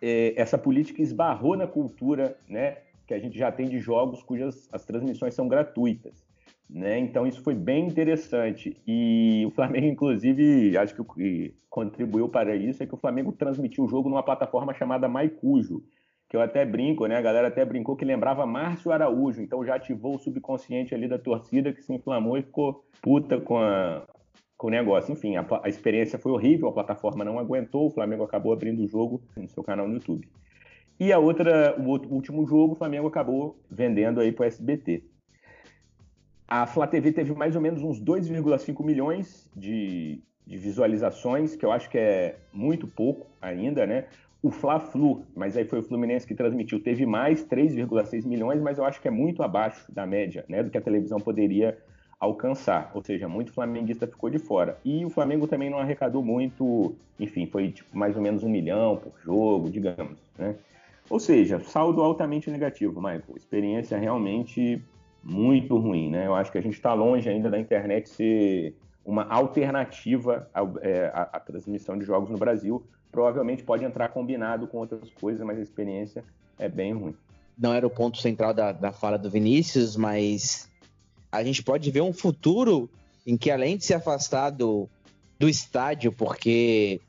é, 0.01 0.33
essa 0.41 0.57
política 0.57 1.03
esbarrou 1.03 1.55
na 1.55 1.67
cultura, 1.67 2.35
né, 2.49 2.79
que 3.07 3.13
a 3.13 3.19
gente 3.19 3.37
já 3.37 3.53
tem 3.53 3.69
de 3.69 3.79
jogos 3.79 4.23
cujas 4.23 4.71
as 4.73 4.87
transmissões 4.87 5.35
são 5.35 5.47
gratuitas. 5.47 6.30
Né? 6.73 6.99
Então 7.01 7.27
isso 7.27 7.43
foi 7.43 7.55
bem 7.55 7.87
interessante. 7.87 8.81
E 8.87 9.45
o 9.47 9.51
Flamengo, 9.51 9.87
inclusive, 9.87 10.77
acho 10.77 10.95
que 10.95 11.01
o 11.01 11.05
que 11.05 11.55
contribuiu 11.69 12.29
para 12.29 12.55
isso 12.55 12.83
é 12.83 12.87
que 12.87 12.95
o 12.95 12.99
Flamengo 12.99 13.33
transmitiu 13.33 13.85
o 13.85 13.89
jogo 13.89 14.09
numa 14.09 14.23
plataforma 14.23 14.73
chamada 14.73 15.09
Maicujo, 15.09 15.83
que 16.29 16.37
eu 16.37 16.41
até 16.41 16.65
brinco, 16.65 17.07
né? 17.07 17.17
A 17.17 17.21
galera 17.21 17.49
até 17.49 17.65
brincou 17.65 17.97
que 17.97 18.05
lembrava 18.05 18.47
Márcio 18.47 18.93
Araújo, 18.93 19.43
então 19.43 19.65
já 19.65 19.75
ativou 19.75 20.15
o 20.15 20.19
subconsciente 20.19 20.95
ali 20.95 21.09
da 21.09 21.19
torcida 21.19 21.73
que 21.73 21.83
se 21.83 21.93
inflamou 21.93 22.39
e 22.39 22.43
ficou 22.43 22.85
puta 23.03 23.41
com, 23.41 23.59
a, 23.59 24.07
com 24.57 24.69
o 24.69 24.71
negócio. 24.71 25.13
Enfim, 25.13 25.37
a, 25.37 25.45
a 25.65 25.69
experiência 25.69 26.21
foi 26.21 26.31
horrível, 26.31 26.69
a 26.69 26.73
plataforma 26.73 27.25
não 27.25 27.39
aguentou, 27.41 27.89
o 27.89 27.91
Flamengo 27.91 28.23
acabou 28.23 28.53
abrindo 28.53 28.85
o 28.85 28.87
jogo 28.87 29.21
no 29.37 29.49
seu 29.49 29.65
canal 29.65 29.89
no 29.89 29.95
YouTube. 29.95 30.29
E 31.01 31.13
a 31.13 31.19
outra, 31.19 31.75
o 31.81 32.15
último 32.15 32.47
jogo, 32.47 32.75
o 32.75 32.77
Flamengo 32.77 33.09
acabou 33.09 33.59
vendendo 33.69 34.21
aí 34.21 34.31
para 34.31 34.45
o 34.45 34.47
SBT. 34.47 35.03
A 36.51 36.67
Flá 36.67 36.85
TV 36.85 37.13
teve 37.13 37.33
mais 37.33 37.55
ou 37.55 37.63
menos 37.63 37.81
uns 37.81 38.03
2,5 38.03 38.85
milhões 38.85 39.49
de, 39.55 40.21
de, 40.45 40.59
visualizações, 40.59 41.55
que 41.55 41.65
eu 41.65 41.71
acho 41.71 41.89
que 41.89 41.97
é 41.97 42.39
muito 42.53 42.89
pouco 42.89 43.29
ainda, 43.41 43.87
né? 43.87 44.07
O 44.43 44.51
Fla-Flu, 44.51 45.25
mas 45.37 45.57
aí 45.57 45.65
foi 45.65 45.79
o 45.79 45.83
Fluminense 45.85 46.27
que 46.27 46.35
transmitiu, 46.35 46.83
teve 46.83 47.07
mais 47.07 47.45
3,6 47.45 48.27
milhões, 48.27 48.61
mas 48.61 48.79
eu 48.79 48.85
acho 48.85 49.01
que 49.01 49.07
é 49.07 49.13
muito 49.13 49.45
abaixo 49.45 49.93
da 49.93 50.05
média, 50.05 50.45
né? 50.49 50.61
Do 50.61 50.71
que 50.71 50.79
a 50.79 50.81
televisão 50.81 51.21
poderia 51.21 51.79
alcançar, 52.19 52.91
ou 52.95 53.03
seja, 53.03 53.29
muito 53.29 53.53
flamenguista 53.53 54.09
ficou 54.09 54.29
de 54.29 54.41
fora. 54.41 54.77
E 54.85 55.05
o 55.05 55.11
Flamengo 55.11 55.47
também 55.47 55.71
não 55.71 55.79
arrecadou 55.79 56.21
muito, 56.23 56.97
enfim, 57.19 57.47
foi 57.47 57.71
tipo, 57.71 57.97
mais 57.97 58.17
ou 58.17 58.23
menos 58.23 58.43
um 58.43 58.49
milhão 58.49 58.97
por 58.97 59.13
jogo, 59.23 59.71
digamos, 59.71 60.19
né? 60.37 60.57
Ou 61.09 61.21
seja, 61.21 61.61
saldo 61.61 62.03
altamente 62.03 62.51
negativo, 62.51 63.01
Michael. 63.01 63.37
Experiência 63.37 63.97
realmente 63.97 64.83
muito 65.23 65.77
ruim, 65.77 66.11
né? 66.11 66.27
Eu 66.27 66.35
acho 66.35 66.51
que 66.51 66.59
a 66.59 66.63
gente 66.63 66.75
está 66.75 66.95
longe 66.95 67.29
ainda 67.29 67.51
da 67.51 67.59
internet 67.59 68.09
ser 68.09 68.75
uma 69.05 69.25
alternativa 69.25 70.49
à, 70.55 70.61
é, 70.83 71.11
à, 71.15 71.41
transmissão 71.41 71.99
de 71.99 72.05
jogos 72.05 72.31
no 72.31 72.39
Brasil. 72.39 72.83
Provavelmente 73.11 73.63
pode 73.63 73.85
entrar 73.85 74.09
combinado 74.09 74.67
com 74.67 74.79
outras 74.79 75.11
coisas, 75.11 75.45
mas 75.45 75.59
a 75.59 75.63
experiência 75.63 76.25
é 76.59 76.69
bem 76.69 76.93
ruim. 76.93 77.15
Não 77.59 77.75
era 77.75 77.87
o 77.87 77.91
ponto 77.91 78.19
central 78.19 78.55
da, 78.55 78.73
da 78.73 78.93
fala 78.93 79.19
do 79.19 79.31
Vinícius, 79.31 79.97
mas 79.97 80.69
a 81.31 81.43
gente 81.43 81.63
pode 81.63 81.91
ver 81.91 82.01
um 82.01 82.13
futuro 82.13 82.89
em 83.27 83.37
que, 83.37 83.51
além 83.51 83.77
de 83.77 83.85
se 83.85 83.93
afastar 83.93 84.51
do, 84.51 84.89
do 85.39 85.49
estádio, 85.49 86.13
porque 86.13 87.01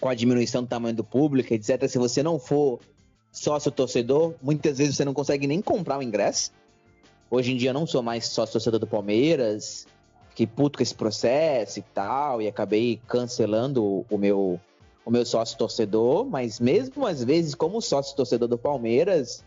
com 0.00 0.08
a 0.08 0.14
diminuição 0.14 0.62
do 0.62 0.68
tamanho 0.68 0.96
do 0.96 1.04
público, 1.04 1.52
etc. 1.52 1.86
Se 1.86 1.98
você 1.98 2.22
não 2.22 2.38
for 2.38 2.80
sócio 3.30 3.70
torcedor, 3.70 4.34
muitas 4.42 4.78
vezes 4.78 4.96
você 4.96 5.04
não 5.04 5.14
consegue 5.14 5.46
nem 5.46 5.60
comprar 5.60 5.98
o 5.98 6.02
ingresso. 6.02 6.50
Hoje 7.30 7.52
em 7.52 7.56
dia 7.56 7.70
eu 7.70 7.74
não 7.74 7.86
sou 7.86 8.02
mais 8.02 8.26
sócio 8.26 8.54
torcedor 8.54 8.80
do 8.80 8.88
Palmeiras, 8.88 9.86
fiquei 10.30 10.48
puto 10.48 10.78
com 10.78 10.82
esse 10.82 10.94
processo 10.94 11.78
e 11.78 11.82
tal, 11.94 12.42
e 12.42 12.48
acabei 12.48 13.00
cancelando 13.06 14.04
o 14.10 14.18
meu, 14.18 14.58
o 15.04 15.10
meu 15.12 15.24
sócio 15.24 15.56
torcedor, 15.56 16.24
mas 16.24 16.58
mesmo 16.58 17.06
às 17.06 17.22
vezes, 17.22 17.54
como 17.54 17.80
sócio 17.80 18.16
torcedor 18.16 18.48
do 18.48 18.58
Palmeiras, 18.58 19.44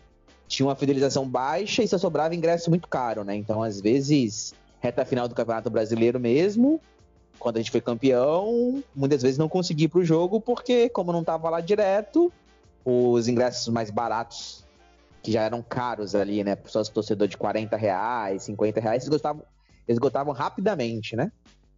tinha 0.48 0.66
uma 0.66 0.74
fidelização 0.74 1.28
baixa 1.28 1.82
e 1.82 1.88
só 1.88 1.98
sobrava 1.98 2.34
ingresso 2.34 2.70
muito 2.70 2.88
caro, 2.88 3.22
né? 3.22 3.36
Então, 3.36 3.62
às 3.62 3.82
vezes, 3.82 4.54
reta 4.80 5.04
final 5.04 5.28
do 5.28 5.34
Campeonato 5.34 5.68
Brasileiro 5.68 6.18
mesmo, 6.18 6.80
quando 7.38 7.56
a 7.56 7.60
gente 7.60 7.70
foi 7.70 7.82
campeão, 7.82 8.82
muitas 8.94 9.20
vezes 9.20 9.36
não 9.36 9.48
consegui 9.48 9.84
ir 9.84 9.88
pro 9.88 10.02
jogo, 10.02 10.40
porque 10.40 10.88
como 10.88 11.12
não 11.12 11.22
tava 11.22 11.50
lá 11.50 11.60
direto, 11.60 12.32
os 12.82 13.28
ingressos 13.28 13.68
mais 13.68 13.90
baratos 13.90 14.63
que 15.24 15.32
já 15.32 15.42
eram 15.42 15.62
caros 15.62 16.14
ali, 16.14 16.44
né? 16.44 16.54
Pessoas 16.54 16.90
torcedor 16.90 17.26
de 17.26 17.38
40 17.38 17.74
reais, 17.78 18.42
50 18.42 18.78
reais, 18.78 19.04
esgotavam, 19.04 19.42
esgotavam 19.88 20.34
rapidamente, 20.34 21.16
né? 21.16 21.32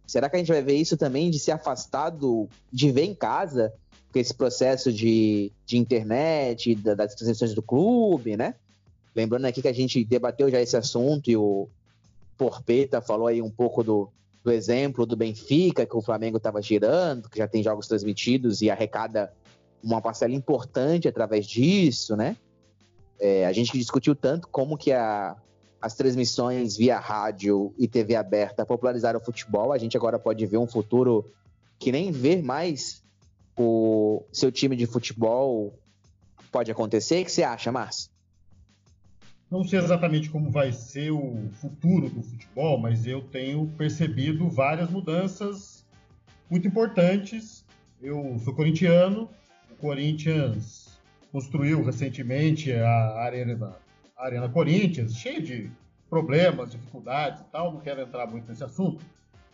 Será 0.05 0.29
que 0.29 0.35
a 0.35 0.39
gente 0.39 0.51
vai 0.51 0.61
ver 0.61 0.75
isso 0.75 0.97
também 0.97 1.31
de 1.31 1.39
ser 1.39 1.51
afastado 1.51 2.49
de 2.71 2.91
ver 2.91 3.05
em 3.05 3.15
casa, 3.15 3.73
com 4.11 4.19
esse 4.19 4.33
processo 4.33 4.91
de, 4.91 5.49
de 5.65 5.77
internet, 5.77 6.75
da, 6.75 6.93
das 6.93 7.15
transmissões 7.15 7.53
do 7.53 7.61
clube, 7.61 8.35
né? 8.35 8.55
Lembrando 9.15 9.45
aqui 9.45 9.61
que 9.61 9.67
a 9.69 9.73
gente 9.73 10.03
debateu 10.03 10.51
já 10.51 10.61
esse 10.61 10.75
assunto 10.75 11.31
e 11.31 11.37
o 11.37 11.69
Porpeta 12.37 12.99
falou 12.99 13.27
aí 13.27 13.41
um 13.41 13.49
pouco 13.49 13.81
do, 13.81 14.09
do 14.43 14.51
exemplo 14.51 15.05
do 15.05 15.15
Benfica, 15.15 15.85
que 15.85 15.95
o 15.95 16.01
Flamengo 16.01 16.35
estava 16.35 16.61
girando, 16.61 17.29
que 17.29 17.37
já 17.37 17.47
tem 17.47 17.63
jogos 17.63 17.87
transmitidos 17.87 18.61
e 18.61 18.69
arrecada 18.69 19.33
uma 19.81 20.01
parcela 20.01 20.33
importante 20.33 21.07
através 21.07 21.47
disso, 21.47 22.17
né? 22.17 22.35
É, 23.19 23.45
a 23.45 23.51
gente 23.51 23.77
discutiu 23.77 24.15
tanto 24.15 24.47
como 24.47 24.77
que 24.77 24.91
a, 24.91 25.35
as 25.81 25.95
transmissões 25.95 26.77
via 26.77 26.99
rádio 26.99 27.73
e 27.77 27.87
TV 27.87 28.15
aberta 28.15 28.65
popularizaram 28.65 29.19
o 29.19 29.23
futebol. 29.23 29.71
A 29.71 29.77
gente 29.77 29.97
agora 29.97 30.19
pode 30.19 30.45
ver 30.45 30.57
um 30.57 30.67
futuro 30.67 31.25
que 31.79 31.91
nem 31.91 32.11
ver 32.11 32.41
mais 32.43 33.03
o 33.57 34.23
seu 34.31 34.51
time 34.51 34.75
de 34.75 34.85
futebol 34.85 35.73
pode 36.51 36.71
acontecer. 36.71 37.21
O 37.21 37.25
que 37.25 37.31
você 37.31 37.43
acha, 37.43 37.71
Márcio? 37.71 38.09
Não 39.49 39.63
sei 39.63 39.79
exatamente 39.79 40.29
como 40.29 40.51
vai 40.51 40.73
ser 40.73 41.11
o 41.11 41.49
futuro 41.53 42.09
do 42.09 42.21
futebol, 42.21 42.77
mas 42.77 43.07
eu 43.07 43.21
tenho 43.21 43.65
percebido 43.77 44.49
várias 44.49 44.89
mudanças 44.89 45.85
muito 46.49 46.67
importantes. 46.67 47.63
Eu 48.01 48.37
sou 48.43 48.53
corintiano, 48.53 49.29
o 49.71 49.75
Corinthians 49.75 50.86
construiu 51.31 51.83
recentemente 51.83 52.73
a 52.73 53.19
Arena, 53.21 53.75
a 54.15 54.25
Arena 54.25 54.49
Corinthians, 54.49 55.15
cheia 55.15 55.41
de 55.41 55.71
problemas, 56.09 56.71
dificuldades 56.71 57.41
e 57.41 57.45
tal, 57.45 57.73
não 57.73 57.81
quero 57.81 58.01
entrar 58.01 58.27
muito 58.27 58.47
nesse 58.47 58.63
assunto, 58.63 59.05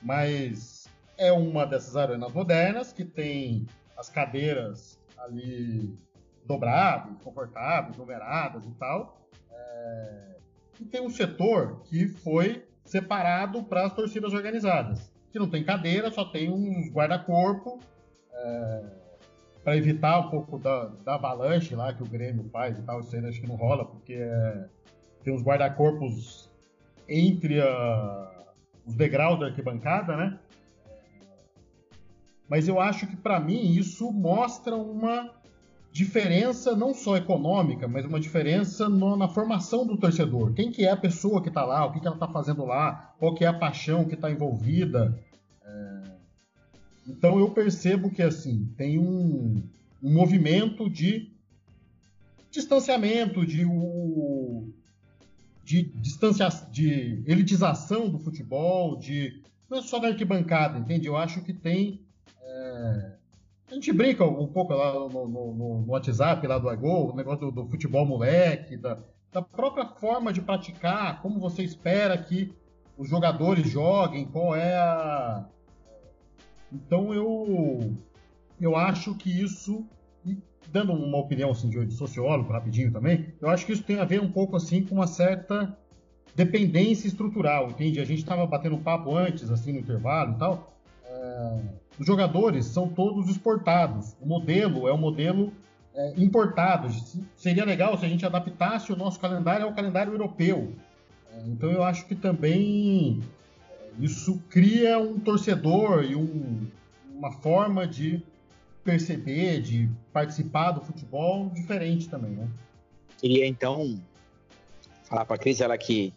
mas 0.01 0.87
é 1.17 1.31
uma 1.31 1.65
dessas 1.65 1.95
arenas 1.95 2.31
modernas 2.31 2.93
que 2.93 3.03
tem 3.03 3.65
as 3.97 4.09
cadeiras 4.09 4.99
ali 5.17 5.97
dobradas, 6.45 7.15
confortáveis, 7.23 7.97
numeradas 7.97 8.65
e 8.65 8.71
tal. 8.71 9.21
É... 9.51 10.35
E 10.79 10.85
tem 10.85 11.01
um 11.01 11.09
setor 11.09 11.81
que 11.85 12.07
foi 12.07 12.65
separado 12.83 13.63
para 13.63 13.85
as 13.85 13.93
torcidas 13.93 14.33
organizadas, 14.33 15.11
que 15.31 15.39
não 15.39 15.49
tem 15.49 15.63
cadeira, 15.63 16.11
só 16.11 16.25
tem 16.25 16.51
uns 16.51 16.91
guarda-corpo. 16.91 17.79
É 18.33 19.02
para 19.63 19.77
evitar 19.77 20.19
um 20.19 20.29
pouco 20.29 20.57
da, 20.59 20.85
da 21.05 21.15
avalanche 21.15 21.75
lá 21.75 21.93
que 21.93 22.03
o 22.03 22.09
Grêmio 22.09 22.49
faz 22.51 22.77
e 22.77 22.81
tal, 22.83 22.99
isso 22.99 23.15
aí 23.15 23.25
acho 23.25 23.39
que 23.39 23.47
não 23.47 23.55
rola, 23.55 23.85
porque 23.85 24.13
é, 24.13 24.65
tem 25.23 25.33
uns 25.33 25.41
guarda-corpos 25.41 26.49
entre 27.07 27.61
a, 27.61 28.45
os 28.85 28.95
degraus 28.95 29.39
da 29.39 29.47
arquibancada, 29.47 30.17
né? 30.17 30.39
Mas 32.47 32.67
eu 32.67 32.79
acho 32.79 33.07
que 33.07 33.15
para 33.15 33.39
mim 33.39 33.71
isso 33.71 34.11
mostra 34.11 34.75
uma 34.75 35.31
diferença 35.91 36.75
não 36.75 36.93
só 36.93 37.15
econômica, 37.15 37.87
mas 37.87 38.03
uma 38.03 38.19
diferença 38.19 38.89
no, 38.89 39.15
na 39.15 39.27
formação 39.27 39.85
do 39.85 39.95
torcedor. 39.95 40.51
Quem 40.53 40.71
que 40.71 40.85
é 40.85 40.91
a 40.91 40.97
pessoa 40.97 41.41
que 41.41 41.49
está 41.49 41.63
lá, 41.63 41.85
o 41.85 41.91
que, 41.91 41.99
que 41.99 42.07
ela 42.07 42.15
está 42.15 42.27
fazendo 42.27 42.65
lá, 42.65 43.13
qual 43.19 43.33
que 43.33 43.45
é 43.45 43.47
a 43.47 43.53
paixão 43.53 44.03
que 44.03 44.15
está 44.15 44.29
envolvida. 44.29 45.17
Então 47.07 47.39
eu 47.39 47.49
percebo 47.51 48.09
que 48.09 48.21
assim 48.21 48.71
tem 48.77 48.97
um, 48.97 49.61
um 50.01 50.13
movimento 50.13 50.89
de 50.89 51.31
distanciamento, 52.49 53.45
de, 53.45 53.65
o, 53.65 54.69
de, 55.63 55.91
de 56.71 57.23
elitização 57.25 58.09
do 58.09 58.19
futebol, 58.19 58.97
de 58.97 59.41
não 59.69 59.79
é 59.79 59.81
só 59.81 59.97
da 59.99 60.09
arquibancada, 60.09 60.77
entende? 60.77 61.07
Eu 61.07 61.17
acho 61.17 61.41
que 61.41 61.51
tem 61.51 61.99
é, 62.41 63.13
a 63.69 63.73
gente 63.73 63.91
brinca 63.91 64.23
um 64.23 64.45
pouco 64.45 64.73
lá 64.73 64.93
no, 64.93 65.27
no, 65.27 65.53
no 65.53 65.91
WhatsApp 65.91 66.45
lá 66.45 66.59
do 66.59 66.71
iGo, 66.71 67.11
o 67.11 67.15
negócio 67.15 67.49
do, 67.49 67.63
do 67.63 67.65
futebol 67.67 68.05
moleque, 68.05 68.77
da, 68.77 68.99
da 69.31 69.41
própria 69.41 69.87
forma 69.87 70.31
de 70.31 70.41
praticar, 70.41 71.21
como 71.23 71.39
você 71.39 71.63
espera 71.63 72.15
que 72.15 72.53
os 72.95 73.09
jogadores 73.09 73.67
joguem, 73.67 74.25
qual 74.25 74.55
é 74.55 74.75
a, 74.75 75.45
então 76.73 77.13
eu 77.13 77.95
eu 78.59 78.75
acho 78.75 79.15
que 79.15 79.29
isso 79.29 79.85
dando 80.71 80.91
uma 80.91 81.19
opinião 81.19 81.51
assim 81.51 81.69
de 81.69 81.93
sociólogo 81.93 82.51
rapidinho 82.51 82.91
também, 82.91 83.27
eu 83.39 83.49
acho 83.49 83.65
que 83.65 83.73
isso 83.73 83.83
tem 83.83 83.99
a 83.99 84.05
ver 84.05 84.19
um 84.19 84.31
pouco 84.31 84.55
assim 84.55 84.83
com 84.83 84.95
uma 84.95 85.07
certa 85.07 85.77
dependência 86.35 87.07
estrutural, 87.07 87.69
entende? 87.69 87.99
A 87.99 88.05
gente 88.05 88.19
estava 88.19 88.45
batendo 88.45 88.77
papo 88.77 89.15
antes 89.15 89.51
assim 89.51 89.71
no 89.71 89.79
intervalo 89.79 90.33
e 90.33 90.39
tal. 90.39 90.73
É, 91.05 91.59
os 91.99 92.07
jogadores 92.07 92.65
são 92.65 92.89
todos 92.89 93.29
exportados. 93.29 94.15
O 94.19 94.25
modelo 94.25 94.87
é 94.87 94.93
um 94.93 94.97
modelo 94.97 95.53
é, 95.93 96.13
importado. 96.17 96.87
Seria 97.35 97.63
legal 97.65 97.95
se 97.97 98.05
a 98.05 98.09
gente 98.09 98.25
adaptasse 98.25 98.91
o 98.91 98.95
nosso 98.95 99.19
calendário 99.19 99.65
ao 99.65 99.73
calendário 99.73 100.11
europeu. 100.11 100.73
É, 101.31 101.43
então 101.47 101.69
eu 101.71 101.83
acho 101.83 102.07
que 102.07 102.15
também 102.15 103.21
isso 103.99 104.41
cria 104.49 104.99
um 104.99 105.19
torcedor 105.19 106.03
e 106.03 106.15
um, 106.15 106.67
uma 107.15 107.31
forma 107.31 107.87
de 107.87 108.21
perceber, 108.83 109.61
de 109.61 109.89
participar 110.11 110.71
do 110.71 110.81
futebol 110.81 111.49
diferente 111.49 112.09
também, 112.09 112.31
né? 112.31 112.47
Queria 113.17 113.47
então 113.47 113.99
falar 115.05 115.25
para 115.25 115.35
a 115.35 115.39
Cris, 115.39 115.61
ela 115.61 115.77
que 115.77 116.13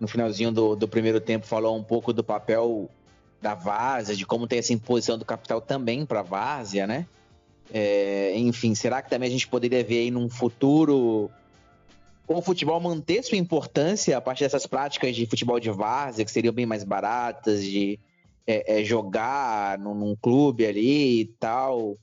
no 0.00 0.08
finalzinho 0.08 0.50
do, 0.50 0.74
do 0.74 0.88
primeiro 0.88 1.20
tempo 1.20 1.46
falou 1.46 1.76
um 1.76 1.82
pouco 1.82 2.12
do 2.12 2.24
papel 2.24 2.90
da 3.40 3.54
Várzea, 3.54 4.16
de 4.16 4.26
como 4.26 4.46
tem 4.46 4.58
essa 4.58 4.72
imposição 4.72 5.16
do 5.16 5.24
capital 5.24 5.60
também 5.60 6.04
para 6.04 6.20
a 6.20 6.22
Várzea, 6.24 6.86
né? 6.86 7.06
É, 7.72 8.36
enfim, 8.36 8.74
será 8.74 9.00
que 9.00 9.08
também 9.08 9.28
a 9.28 9.32
gente 9.32 9.46
poderia 9.46 9.84
ver 9.84 10.00
aí 10.00 10.10
num 10.10 10.28
futuro 10.28 11.30
o 12.38 12.42
futebol 12.42 12.80
manter 12.80 13.24
sua 13.24 13.36
importância 13.36 14.16
a 14.16 14.20
partir 14.20 14.44
dessas 14.44 14.64
práticas 14.64 15.16
de 15.16 15.26
futebol 15.26 15.58
de 15.58 15.70
várzea, 15.70 16.24
que 16.24 16.30
seriam 16.30 16.54
bem 16.54 16.64
mais 16.64 16.84
baratas, 16.84 17.64
de 17.64 17.98
é, 18.46 18.80
é, 18.80 18.84
jogar 18.84 19.78
num, 19.78 19.94
num, 19.94 20.14
clube 20.14 20.64
ali 20.64 21.22
e 21.22 21.24
tal, 21.24 21.98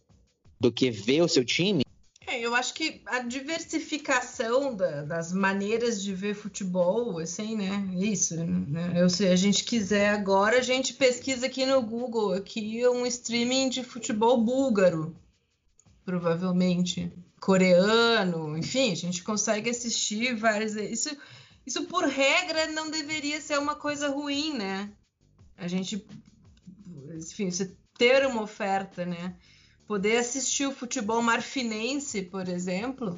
do 0.60 0.72
que 0.72 0.92
ver 0.92 1.22
o 1.22 1.30
seu 1.30 1.46
time? 1.46 1.84
É, 2.26 2.42
eu 2.42 2.54
acho 2.54 2.74
que 2.74 3.02
a 3.06 3.20
diversificação 3.20 4.76
da, 4.76 5.04
das 5.04 5.32
maneiras 5.32 6.04
de 6.04 6.14
ver 6.14 6.36
futebol, 6.36 7.20
assim, 7.20 7.56
né? 7.56 7.88
Isso, 7.96 8.36
né? 8.36 8.96
Eu, 8.98 9.10
se 9.10 9.26
a 9.26 9.36
gente 9.38 9.64
quiser 9.64 10.10
agora, 10.10 10.58
a 10.58 10.62
gente 10.62 10.94
pesquisa 10.94 11.46
aqui 11.46 11.66
no 11.66 11.82
Google 11.82 12.34
aqui 12.34 12.86
um 12.86 13.06
streaming 13.06 13.70
de 13.70 13.82
futebol 13.82 14.38
búlgaro, 14.38 15.16
provavelmente 16.04 17.14
coreano, 17.40 18.58
enfim, 18.58 18.92
a 18.92 18.96
gente 18.96 19.24
consegue 19.24 19.70
assistir 19.70 20.36
várias. 20.36 20.76
Isso, 20.76 21.16
isso 21.66 21.86
por 21.86 22.06
regra 22.06 22.68
não 22.68 22.90
deveria 22.90 23.40
ser 23.42 23.58
uma 23.60 23.76
coisa 23.76 24.10
ruim, 24.10 24.54
né? 24.58 24.92
A 25.58 25.68
gente, 25.68 26.06
enfim, 27.16 27.50
você 27.50 27.76
ter 27.98 28.26
uma 28.26 28.44
oferta, 28.44 29.06
né? 29.06 29.36
Poder 29.88 30.18
assistir 30.18 30.66
o 30.66 30.74
futebol 30.74 31.22
marfinense, 31.22 32.22
por 32.22 32.48
exemplo, 32.48 33.18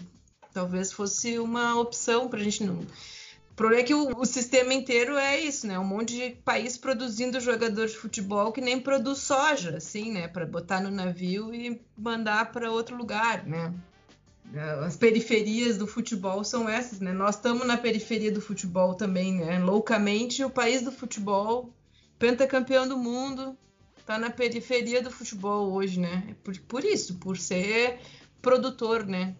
talvez 0.53 0.91
fosse 0.91 1.39
uma 1.39 1.79
opção 1.79 2.27
para 2.27 2.39
a 2.39 2.43
gente 2.43 2.63
não. 2.63 2.79
O 2.79 3.55
problema 3.55 3.81
é 3.81 3.85
que 3.85 3.93
o, 3.93 4.17
o, 4.17 4.25
sistema 4.25 4.73
inteiro 4.73 5.17
é 5.17 5.37
isso, 5.37 5.67
né? 5.67 5.77
Um 5.77 5.83
monte 5.83 6.15
de 6.15 6.29
país 6.43 6.77
produzindo 6.77 7.41
jogador 7.41 7.87
de 7.87 7.97
futebol 7.97 8.53
que 8.53 8.61
nem 8.61 8.79
produz 8.79 9.19
soja, 9.19 9.75
assim, 9.75 10.13
né? 10.13 10.29
Para 10.29 10.45
botar 10.45 10.79
no 10.79 10.89
navio 10.89 11.53
e 11.53 11.81
mandar 11.97 12.53
para 12.53 12.71
outro 12.71 12.95
lugar, 12.95 13.45
né? 13.45 13.73
As 14.85 14.97
periferias 14.97 15.77
do 15.77 15.85
futebol 15.85 16.43
são 16.43 16.67
essas, 16.67 16.99
né? 16.99 17.13
Nós 17.13 17.35
estamos 17.35 17.67
na 17.67 17.77
periferia 17.77 18.31
do 18.31 18.41
futebol 18.41 18.95
também, 18.95 19.35
né? 19.35 19.59
Loucamente, 19.59 20.43
o 20.43 20.49
país 20.49 20.81
do 20.81 20.91
futebol, 20.91 21.71
pentacampeão 22.17 22.87
do 22.87 22.97
mundo, 22.97 23.55
tá 24.05 24.17
na 24.17 24.31
periferia 24.31 25.03
do 25.03 25.11
futebol 25.11 25.71
hoje, 25.71 25.99
né? 25.99 26.35
Por, 26.43 26.57
por 26.61 26.83
isso, 26.83 27.15
por 27.19 27.37
ser 27.37 27.99
produtor, 28.41 29.05
né? 29.05 29.35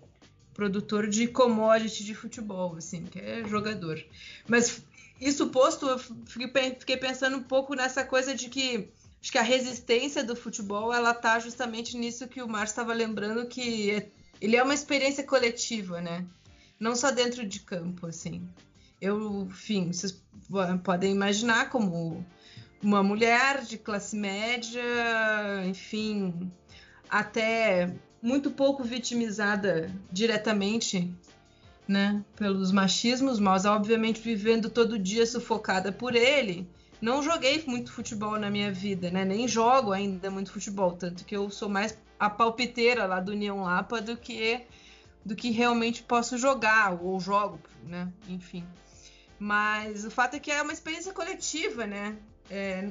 Produtor 0.53 1.07
de 1.07 1.27
commodity 1.27 2.03
de 2.03 2.13
futebol, 2.13 2.75
assim, 2.75 3.03
que 3.05 3.19
é 3.19 3.43
jogador. 3.47 3.99
Mas 4.47 4.83
isso 5.19 5.49
posto, 5.49 5.87
eu 5.87 5.97
fiquei 5.97 6.97
pensando 6.97 7.37
um 7.37 7.43
pouco 7.43 7.73
nessa 7.73 8.03
coisa 8.03 8.35
de 8.35 8.47
que 8.47 8.89
acho 9.21 9.31
que 9.31 9.37
a 9.37 9.43
resistência 9.43 10.23
do 10.23 10.35
futebol 10.35 10.93
ela 10.93 11.13
tá 11.13 11.39
justamente 11.39 11.97
nisso 11.97 12.27
que 12.27 12.41
o 12.41 12.47
Márcio 12.47 12.73
estava 12.73 12.93
lembrando 12.93 13.47
que 13.47 13.91
é, 13.91 14.09
ele 14.41 14.55
é 14.55 14.63
uma 14.63 14.73
experiência 14.73 15.23
coletiva, 15.23 16.01
né? 16.01 16.25
Não 16.79 16.95
só 16.95 17.11
dentro 17.11 17.45
de 17.45 17.59
campo, 17.59 18.07
assim. 18.07 18.47
Eu, 19.01 19.47
enfim, 19.49 19.91
vocês 19.91 20.21
podem 20.83 21.11
imaginar 21.11 21.69
como 21.69 22.25
uma 22.81 23.03
mulher 23.03 23.63
de 23.63 23.77
classe 23.77 24.15
média, 24.15 24.81
enfim, 25.65 26.51
até 27.09 27.93
muito 28.21 28.51
pouco 28.51 28.83
vitimizada 28.83 29.93
diretamente, 30.11 31.13
né, 31.87 32.23
pelos 32.35 32.71
machismos, 32.71 33.39
mas 33.39 33.65
obviamente 33.65 34.21
vivendo 34.21 34.69
todo 34.69 34.99
dia 34.99 35.25
sufocada 35.25 35.91
por 35.91 36.15
ele. 36.15 36.69
Não 37.01 37.23
joguei 37.23 37.63
muito 37.65 37.91
futebol 37.91 38.37
na 38.37 38.49
minha 38.49 38.71
vida, 38.71 39.09
né? 39.09 39.23
Nem 39.23 39.47
jogo 39.47 39.93
ainda 39.93 40.29
muito 40.29 40.51
futebol, 40.51 40.91
tanto 40.91 41.23
que 41.25 41.35
eu 41.35 41.49
sou 41.49 41.69
mais 41.69 41.97
a 42.19 42.29
palpiteira 42.29 43.05
lá 43.05 43.19
do 43.19 43.31
União 43.31 43.61
Lapa 43.61 44.01
do 44.01 44.17
que 44.17 44.61
do 45.25 45.35
que 45.35 45.51
realmente 45.51 46.01
posso 46.03 46.37
jogar 46.37 46.93
ou 47.01 47.19
jogo, 47.19 47.59
né? 47.83 48.11
Enfim. 48.27 48.65
Mas 49.37 50.03
o 50.05 50.11
fato 50.11 50.35
é 50.35 50.39
que 50.39 50.51
é 50.51 50.61
uma 50.61 50.73
experiência 50.73 51.13
coletiva, 51.13 51.85
né? 51.85 52.17
É, 52.49 52.89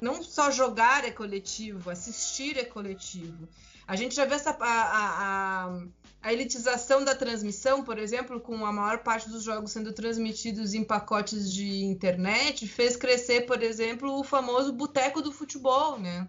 não 0.00 0.22
só 0.22 0.50
jogar 0.50 1.04
é 1.04 1.10
coletivo, 1.10 1.90
assistir 1.90 2.56
é 2.56 2.64
coletivo. 2.64 3.48
A 3.86 3.96
gente 3.96 4.14
já 4.14 4.24
vê 4.24 4.36
essa, 4.36 4.50
a, 4.50 4.56
a, 4.60 5.82
a, 6.22 6.32
elitização 6.32 7.04
da 7.04 7.14
transmissão, 7.14 7.82
por 7.82 7.98
exemplo, 7.98 8.40
com 8.40 8.64
a 8.64 8.72
maior 8.72 8.98
parte 8.98 9.28
dos 9.28 9.42
jogos 9.42 9.72
sendo 9.72 9.92
transmitidos 9.92 10.72
em 10.72 10.84
pacotes 10.84 11.52
de 11.52 11.84
internet, 11.84 12.66
fez 12.66 12.96
crescer, 12.96 13.42
por 13.42 13.62
exemplo, 13.62 14.18
o 14.18 14.24
famoso 14.24 14.72
boteco 14.72 15.20
do 15.20 15.32
futebol, 15.32 15.98
né? 15.98 16.28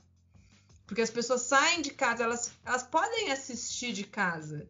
Porque 0.86 1.02
as 1.02 1.10
pessoas 1.10 1.42
saem 1.42 1.82
de 1.82 1.92
casa, 1.92 2.24
elas, 2.24 2.52
elas 2.66 2.84
podem 2.84 3.32
assistir 3.32 3.94
de 3.94 4.04
casa, 4.04 4.68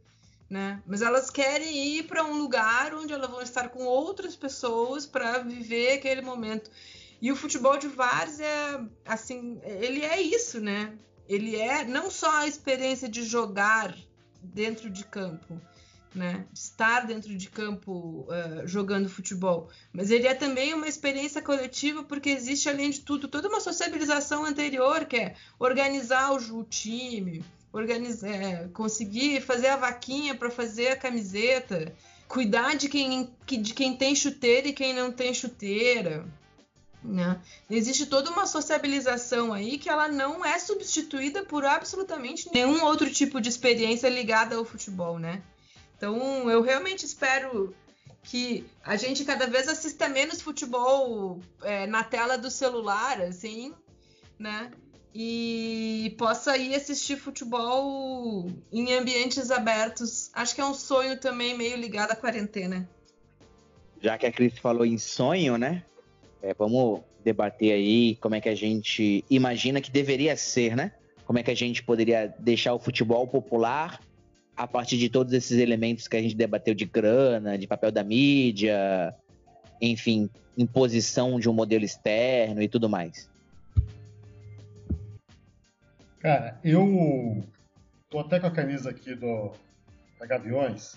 né? 0.49 0.82
Mas 0.86 1.01
elas 1.01 1.30
querem 1.30 1.97
ir 1.97 2.03
para 2.03 2.24
um 2.24 2.38
lugar 2.38 2.93
onde 2.93 3.14
elas 3.14 3.30
vão 3.30 3.41
estar 3.41 3.70
com 3.70 3.84
outras 3.86 4.36
pessoas 4.36 5.05
para 5.05 5.39
viver 5.39 5.93
aquele 5.93 6.22
momento. 6.22 6.70
E 7.22 7.32
o 7.32 7.36
futebol 7.36 7.78
de 7.78 7.88
várzea, 7.88 8.88
assim, 9.05 9.59
ele 9.64 10.03
é 10.03 10.22
isso, 10.22 10.59
né? 10.59 10.93
Ele 11.28 11.55
é 11.55 11.84
não 11.84 12.11
só 12.11 12.30
a 12.30 12.47
experiência 12.47 13.07
de 13.07 13.24
jogar 13.24 13.95
dentro 14.41 14.89
de 14.89 15.05
campo, 15.05 15.59
né? 16.16 16.45
Estar 16.53 17.07
dentro 17.07 17.36
de 17.36 17.49
campo 17.49 18.28
uh, 18.28 18.68
jogando 18.68 19.09
futebol, 19.09 19.70
mas 19.91 20.11
ele 20.11 20.28
é 20.28 20.34
também 20.34 20.74
uma 20.74 20.88
experiência 20.88 21.41
coletiva 21.41 22.03
porque 22.03 22.30
existe 22.30 22.70
além 22.70 22.89
de 22.89 23.01
tudo 23.01 23.28
toda 23.28 23.49
uma 23.49 23.59
sociabilização 23.59 24.45
anterior 24.45 25.05
que 25.05 25.18
é 25.18 25.36
organizar 25.57 26.32
o, 26.32 26.59
o 26.59 26.64
time, 26.64 27.43
organizar, 27.72 28.30
é, 28.30 28.68
conseguir 28.74 29.41
fazer 29.41 29.68
a 29.68 29.78
vaquinha 29.78 30.36
para 30.36 30.51
fazer 30.51 30.89
a 30.89 30.95
camiseta, 30.95 31.93
cuidar 32.28 32.76
de 32.76 32.88
quem, 32.88 33.30
de 33.47 33.74
quem 33.74 33.97
tem 33.97 34.16
chuteira 34.16 34.68
e 34.68 34.74
quem 34.74 34.93
não 34.93 35.11
tem 35.11 35.34
chuteira, 35.34 36.26
né? 37.03 37.39
Existe 37.70 38.05
toda 38.05 38.32
uma 38.32 38.45
sociabilização 38.45 39.51
aí 39.51 39.78
que 39.78 39.89
ela 39.89 40.07
não 40.07 40.45
é 40.45 40.57
substituída 40.57 41.43
por 41.43 41.66
absolutamente 41.66 42.49
nenhum 42.53 42.84
outro 42.86 43.11
tipo 43.11 43.41
de 43.41 43.49
experiência 43.49 44.07
ligada 44.07 44.55
ao 44.55 44.64
futebol, 44.64 45.20
né? 45.20 45.41
Então 46.04 46.49
eu 46.49 46.62
realmente 46.62 47.06
espero 47.06 47.74
que 48.24 48.66
a 48.84 48.97
gente 48.97 49.24
cada 49.24 49.47
vez 49.47 49.70
assista 49.70 50.10
menos 50.10 50.41
futebol 50.41 51.39
é, 51.62 51.88
na 51.88 52.04
tela 52.04 52.38
do 52.38 52.51
celular, 52.51 53.22
assim, 53.22 53.74
né? 54.38 54.70
E 55.16 56.14
possa 56.18 56.58
ir 56.58 56.76
assistir 56.76 57.16
futebol 57.16 58.51
em 58.70 58.93
ambientes 58.93 59.49
abertos. 59.49 60.30
Acho 60.34 60.54
que 60.54 60.60
é 60.60 60.66
um 60.66 60.74
sonho 60.74 61.18
também 61.18 61.58
meio 61.58 61.78
ligado 61.78 62.12
à 62.12 62.18
quarentena. 62.18 62.89
Já 64.01 64.18
que 64.18 64.26
a 64.26 64.32
Cris 64.32 64.60
falou 64.60 64.86
em 64.86 64.97
sonho, 64.97 65.58
né? 65.58 65.86
É, 66.41 66.54
vamos 66.54 66.99
debater 67.24 67.72
aí 67.72 68.18
como 68.18 68.36
é 68.36 68.41
que 68.41 68.49
a 68.49 68.56
gente 68.56 69.24
imagina 69.30 69.80
que 69.80 69.89
deveria 69.89 70.36
ser, 70.36 70.76
né? 70.76 70.91
Como 71.24 71.39
é 71.39 71.43
que 71.43 71.51
a 71.51 71.56
gente 71.56 71.82
poderia 71.82 72.36
deixar 72.39 72.74
o 72.74 72.80
futebol 72.80 73.26
popular 73.26 74.01
a 74.56 74.68
partir 74.68 74.97
de 74.97 75.10
todos 75.10 75.34
esses 75.34 75.58
elementos 75.58 76.08
que 76.08 76.16
a 76.16 76.22
gente 76.22 76.36
debateu 76.36 76.74
de 76.74 76.86
grana, 76.86 77.58
de 77.58 77.68
papel 77.68 77.91
da 77.91 78.04
mídia, 78.04 79.16
enfim, 79.82 80.30
imposição 80.58 81.39
de 81.39 81.49
um 81.49 81.54
modelo 81.54 81.84
externo 81.84 82.62
e 82.62 82.68
tudo 82.68 82.89
mais. 82.89 83.30
Cara, 86.20 86.58
eu 86.64 87.43
tô 88.10 88.20
até 88.20 88.39
com 88.39 88.47
a 88.47 88.51
camisa 88.51 88.89
aqui 88.89 89.14
do 89.14 89.51
da 90.20 90.26
Gaviões, 90.26 90.95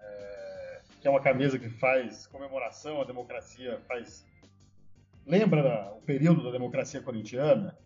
é, 0.00 0.80
que 1.00 1.08
é 1.08 1.10
uma 1.10 1.20
camisa 1.20 1.58
que 1.58 1.68
faz 1.68 2.28
comemoração 2.28 3.00
à 3.00 3.04
democracia, 3.04 3.80
faz 3.88 4.24
lembra 5.26 5.92
o 5.96 6.00
período 6.02 6.44
da 6.44 6.50
democracia 6.50 7.02
corintiana, 7.02 7.76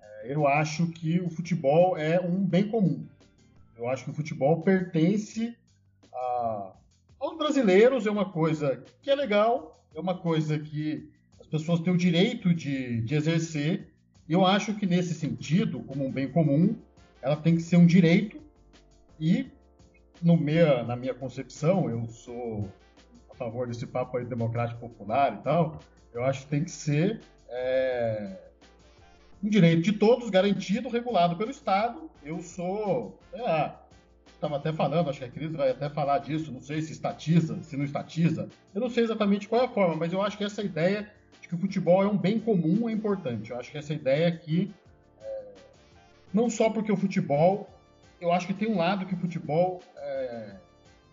é, 0.00 0.34
eu 0.34 0.46
acho 0.46 0.88
que 0.88 1.20
o 1.20 1.30
futebol 1.30 1.96
é 1.96 2.20
um 2.20 2.44
bem 2.44 2.68
comum. 2.68 3.06
Eu 3.80 3.88
acho 3.88 4.04
que 4.04 4.10
o 4.10 4.14
futebol 4.14 4.60
pertence 4.60 5.56
a, 6.12 6.72
aos 7.18 7.38
brasileiros, 7.38 8.06
é 8.06 8.10
uma 8.10 8.30
coisa 8.30 8.84
que 9.00 9.10
é 9.10 9.14
legal, 9.14 9.82
é 9.94 9.98
uma 9.98 10.18
coisa 10.18 10.58
que 10.58 11.10
as 11.40 11.46
pessoas 11.46 11.80
têm 11.80 11.90
o 11.90 11.96
direito 11.96 12.52
de, 12.52 13.00
de 13.00 13.14
exercer. 13.14 13.90
E 14.28 14.34
eu 14.34 14.44
acho 14.44 14.74
que 14.74 14.84
nesse 14.84 15.14
sentido, 15.14 15.80
como 15.80 16.04
um 16.04 16.12
bem 16.12 16.30
comum, 16.30 16.76
ela 17.22 17.36
tem 17.36 17.56
que 17.56 17.62
ser 17.62 17.78
um 17.78 17.86
direito 17.86 18.38
e 19.18 19.50
no 20.22 20.36
minha, 20.36 20.82
na 20.82 20.94
minha 20.94 21.14
concepção, 21.14 21.88
eu 21.88 22.06
sou 22.06 22.68
a 23.30 23.34
favor 23.34 23.66
desse 23.66 23.86
papo 23.86 24.18
aí 24.18 24.26
democrático 24.26 24.78
popular 24.78 25.38
e 25.40 25.42
tal, 25.42 25.80
eu 26.12 26.22
acho 26.22 26.42
que 26.42 26.48
tem 26.48 26.64
que 26.64 26.70
ser 26.70 27.22
é, 27.48 28.49
um 29.42 29.48
direito 29.48 29.82
de 29.82 29.92
todos, 29.92 30.30
garantido, 30.30 30.88
regulado 30.88 31.36
pelo 31.36 31.50
Estado. 31.50 32.10
Eu 32.22 32.40
sou, 32.40 33.18
estava 34.34 34.56
até 34.56 34.72
falando, 34.72 35.08
acho 35.08 35.18
que 35.18 35.24
a 35.24 35.30
Cris 35.30 35.52
vai 35.52 35.70
até 35.70 35.88
falar 35.88 36.18
disso, 36.18 36.52
não 36.52 36.60
sei 36.60 36.82
se 36.82 36.92
estatiza, 36.92 37.62
se 37.62 37.76
não 37.76 37.84
estatiza. 37.84 38.48
Eu 38.74 38.80
não 38.80 38.90
sei 38.90 39.04
exatamente 39.04 39.48
qual 39.48 39.62
é 39.62 39.64
a 39.64 39.68
forma, 39.68 39.96
mas 39.96 40.12
eu 40.12 40.20
acho 40.20 40.36
que 40.36 40.44
essa 40.44 40.62
ideia 40.62 41.10
de 41.40 41.48
que 41.48 41.54
o 41.54 41.58
futebol 41.58 42.02
é 42.02 42.06
um 42.06 42.18
bem 42.18 42.38
comum 42.38 42.88
é 42.88 42.92
importante. 42.92 43.50
Eu 43.50 43.58
acho 43.58 43.70
que 43.70 43.78
essa 43.78 43.94
ideia 43.94 44.28
aqui, 44.28 44.72
é, 45.20 45.44
não 46.32 46.50
só 46.50 46.68
porque 46.68 46.92
o 46.92 46.96
futebol, 46.96 47.68
eu 48.20 48.32
acho 48.32 48.46
que 48.46 48.54
tem 48.54 48.68
um 48.68 48.76
lado 48.76 49.06
que 49.06 49.14
o 49.14 49.18
futebol 49.18 49.82
é, 49.96 50.56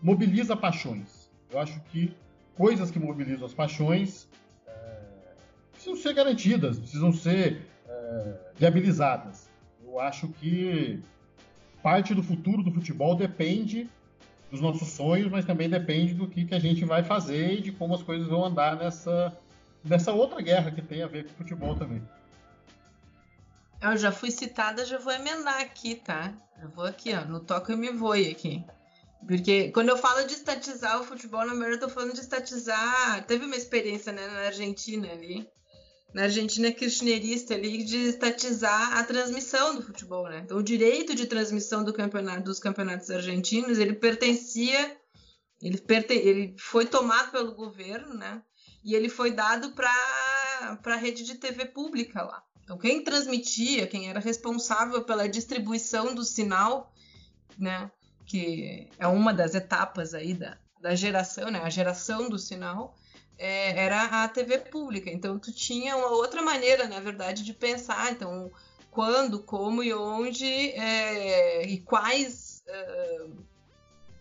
mobiliza 0.02 0.54
paixões. 0.54 1.30
Eu 1.50 1.58
acho 1.58 1.80
que 1.90 2.14
coisas 2.54 2.90
que 2.90 2.98
mobilizam 2.98 3.46
as 3.46 3.54
paixões 3.54 4.28
precisam 5.78 5.96
ser 5.96 6.12
garantidas, 6.12 6.78
precisam 6.78 7.12
ser 7.12 7.62
é, 8.08 8.34
viabilizadas. 8.56 9.48
Eu 9.84 10.00
acho 10.00 10.28
que 10.28 11.00
parte 11.82 12.14
do 12.14 12.22
futuro 12.22 12.62
do 12.62 12.72
futebol 12.72 13.14
depende 13.14 13.88
dos 14.50 14.60
nossos 14.60 14.88
sonhos, 14.88 15.30
mas 15.30 15.44
também 15.44 15.68
depende 15.68 16.14
do 16.14 16.26
que, 16.26 16.44
que 16.44 16.54
a 16.54 16.58
gente 16.58 16.84
vai 16.84 17.04
fazer 17.04 17.54
e 17.54 17.60
de 17.60 17.72
como 17.72 17.94
as 17.94 18.02
coisas 18.02 18.26
vão 18.26 18.44
andar 18.44 18.76
nessa, 18.76 19.36
nessa 19.84 20.12
outra 20.12 20.40
guerra 20.40 20.70
que 20.70 20.80
tem 20.80 21.02
a 21.02 21.06
ver 21.06 21.24
com 21.24 21.30
o 21.32 21.36
futebol 21.36 21.74
também. 21.74 22.02
Eu 23.80 23.96
já 23.96 24.10
fui 24.10 24.30
citada, 24.30 24.84
já 24.84 24.98
vou 24.98 25.12
emendar 25.12 25.60
aqui, 25.60 25.94
tá? 25.94 26.32
Eu 26.60 26.68
vou 26.70 26.84
aqui, 26.84 27.14
ó, 27.14 27.24
no 27.24 27.40
toque 27.40 27.72
e 27.72 27.76
me 27.76 27.92
voe 27.92 28.28
aqui. 28.28 28.64
Porque 29.26 29.70
quando 29.70 29.90
eu 29.90 29.96
falo 29.96 30.26
de 30.26 30.32
estatizar 30.32 31.00
o 31.00 31.04
futebol, 31.04 31.46
na 31.46 31.52
verdade 31.52 31.74
eu 31.74 31.80
tô 31.80 31.88
falando 31.88 32.14
de 32.14 32.20
estatizar. 32.20 33.24
Teve 33.26 33.44
uma 33.44 33.56
experiência 33.56 34.12
né, 34.12 34.26
na 34.26 34.46
Argentina 34.46 35.10
ali, 35.10 35.48
na 36.12 36.22
Argentina 36.22 36.72
kirchnerista 36.72 37.54
ali 37.54 37.84
de 37.84 37.96
estatizar 38.08 38.96
a 38.96 39.04
transmissão 39.04 39.74
do 39.74 39.82
futebol, 39.82 40.28
né? 40.28 40.40
Então, 40.44 40.56
o 40.56 40.62
direito 40.62 41.14
de 41.14 41.26
transmissão 41.26 41.84
do 41.84 41.92
campeonato, 41.92 42.44
dos 42.44 42.58
campeonatos 42.58 43.10
argentinos, 43.10 43.78
ele 43.78 43.92
pertencia, 43.92 44.96
ele, 45.60 45.78
perte, 45.78 46.14
ele 46.14 46.54
foi 46.58 46.86
tomado 46.86 47.30
pelo 47.30 47.54
governo, 47.54 48.14
né? 48.14 48.42
E 48.82 48.94
ele 48.94 49.08
foi 49.08 49.32
dado 49.32 49.72
para 49.72 50.78
a 50.82 50.96
rede 50.96 51.24
de 51.24 51.34
TV 51.34 51.66
pública 51.66 52.22
lá. 52.22 52.42
Então, 52.62 52.78
quem 52.78 53.02
transmitia, 53.02 53.86
quem 53.86 54.08
era 54.08 54.20
responsável 54.20 55.04
pela 55.04 55.28
distribuição 55.28 56.14
do 56.14 56.24
sinal, 56.24 56.92
né? 57.58 57.90
Que 58.24 58.88
é 58.98 59.06
uma 59.06 59.32
das 59.32 59.54
etapas 59.54 60.14
aí 60.14 60.32
da, 60.32 60.56
da 60.80 60.94
geração, 60.94 61.50
né? 61.50 61.60
A 61.60 61.70
geração 61.70 62.30
do 62.30 62.38
sinal 62.38 62.96
é, 63.38 63.84
era 63.84 64.24
a 64.24 64.28
TV 64.28 64.58
pública. 64.58 65.10
Então 65.10 65.38
tu 65.38 65.52
tinha 65.52 65.96
uma 65.96 66.08
outra 66.08 66.42
maneira, 66.42 66.86
na 66.88 67.00
verdade, 67.00 67.44
de 67.44 67.54
pensar. 67.54 68.12
Então 68.12 68.50
quando, 68.90 69.42
como 69.42 69.82
e 69.82 69.94
onde 69.94 70.44
é, 70.44 71.64
e 71.66 71.78
quais 71.78 72.62
é, 72.66 73.26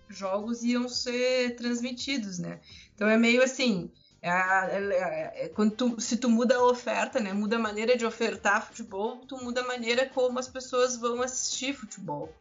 jogos 0.10 0.64
iam 0.64 0.88
ser 0.88 1.56
transmitidos, 1.56 2.38
né? 2.40 2.60
Então 2.94 3.08
é 3.08 3.18
meio 3.18 3.44
assim, 3.44 3.92
é, 4.22 4.30
é, 4.30 5.46
é, 5.46 5.50
quando 5.50 5.72
tu, 5.72 6.02
se 6.02 6.18
tu 6.18 6.30
muda 6.30 6.58
a 6.58 6.64
oferta, 6.64 7.20
né, 7.20 7.34
muda 7.34 7.56
a 7.56 7.60
maneira 7.60 7.96
de 7.96 8.06
ofertar 8.06 8.66
futebol, 8.66 9.18
tu 9.28 9.38
muda 9.38 9.62
a 9.62 9.68
maneira 9.68 10.08
como 10.10 10.40
as 10.40 10.48
pessoas 10.48 10.98
vão 10.98 11.22
assistir 11.22 11.74
futebol. 11.74 12.34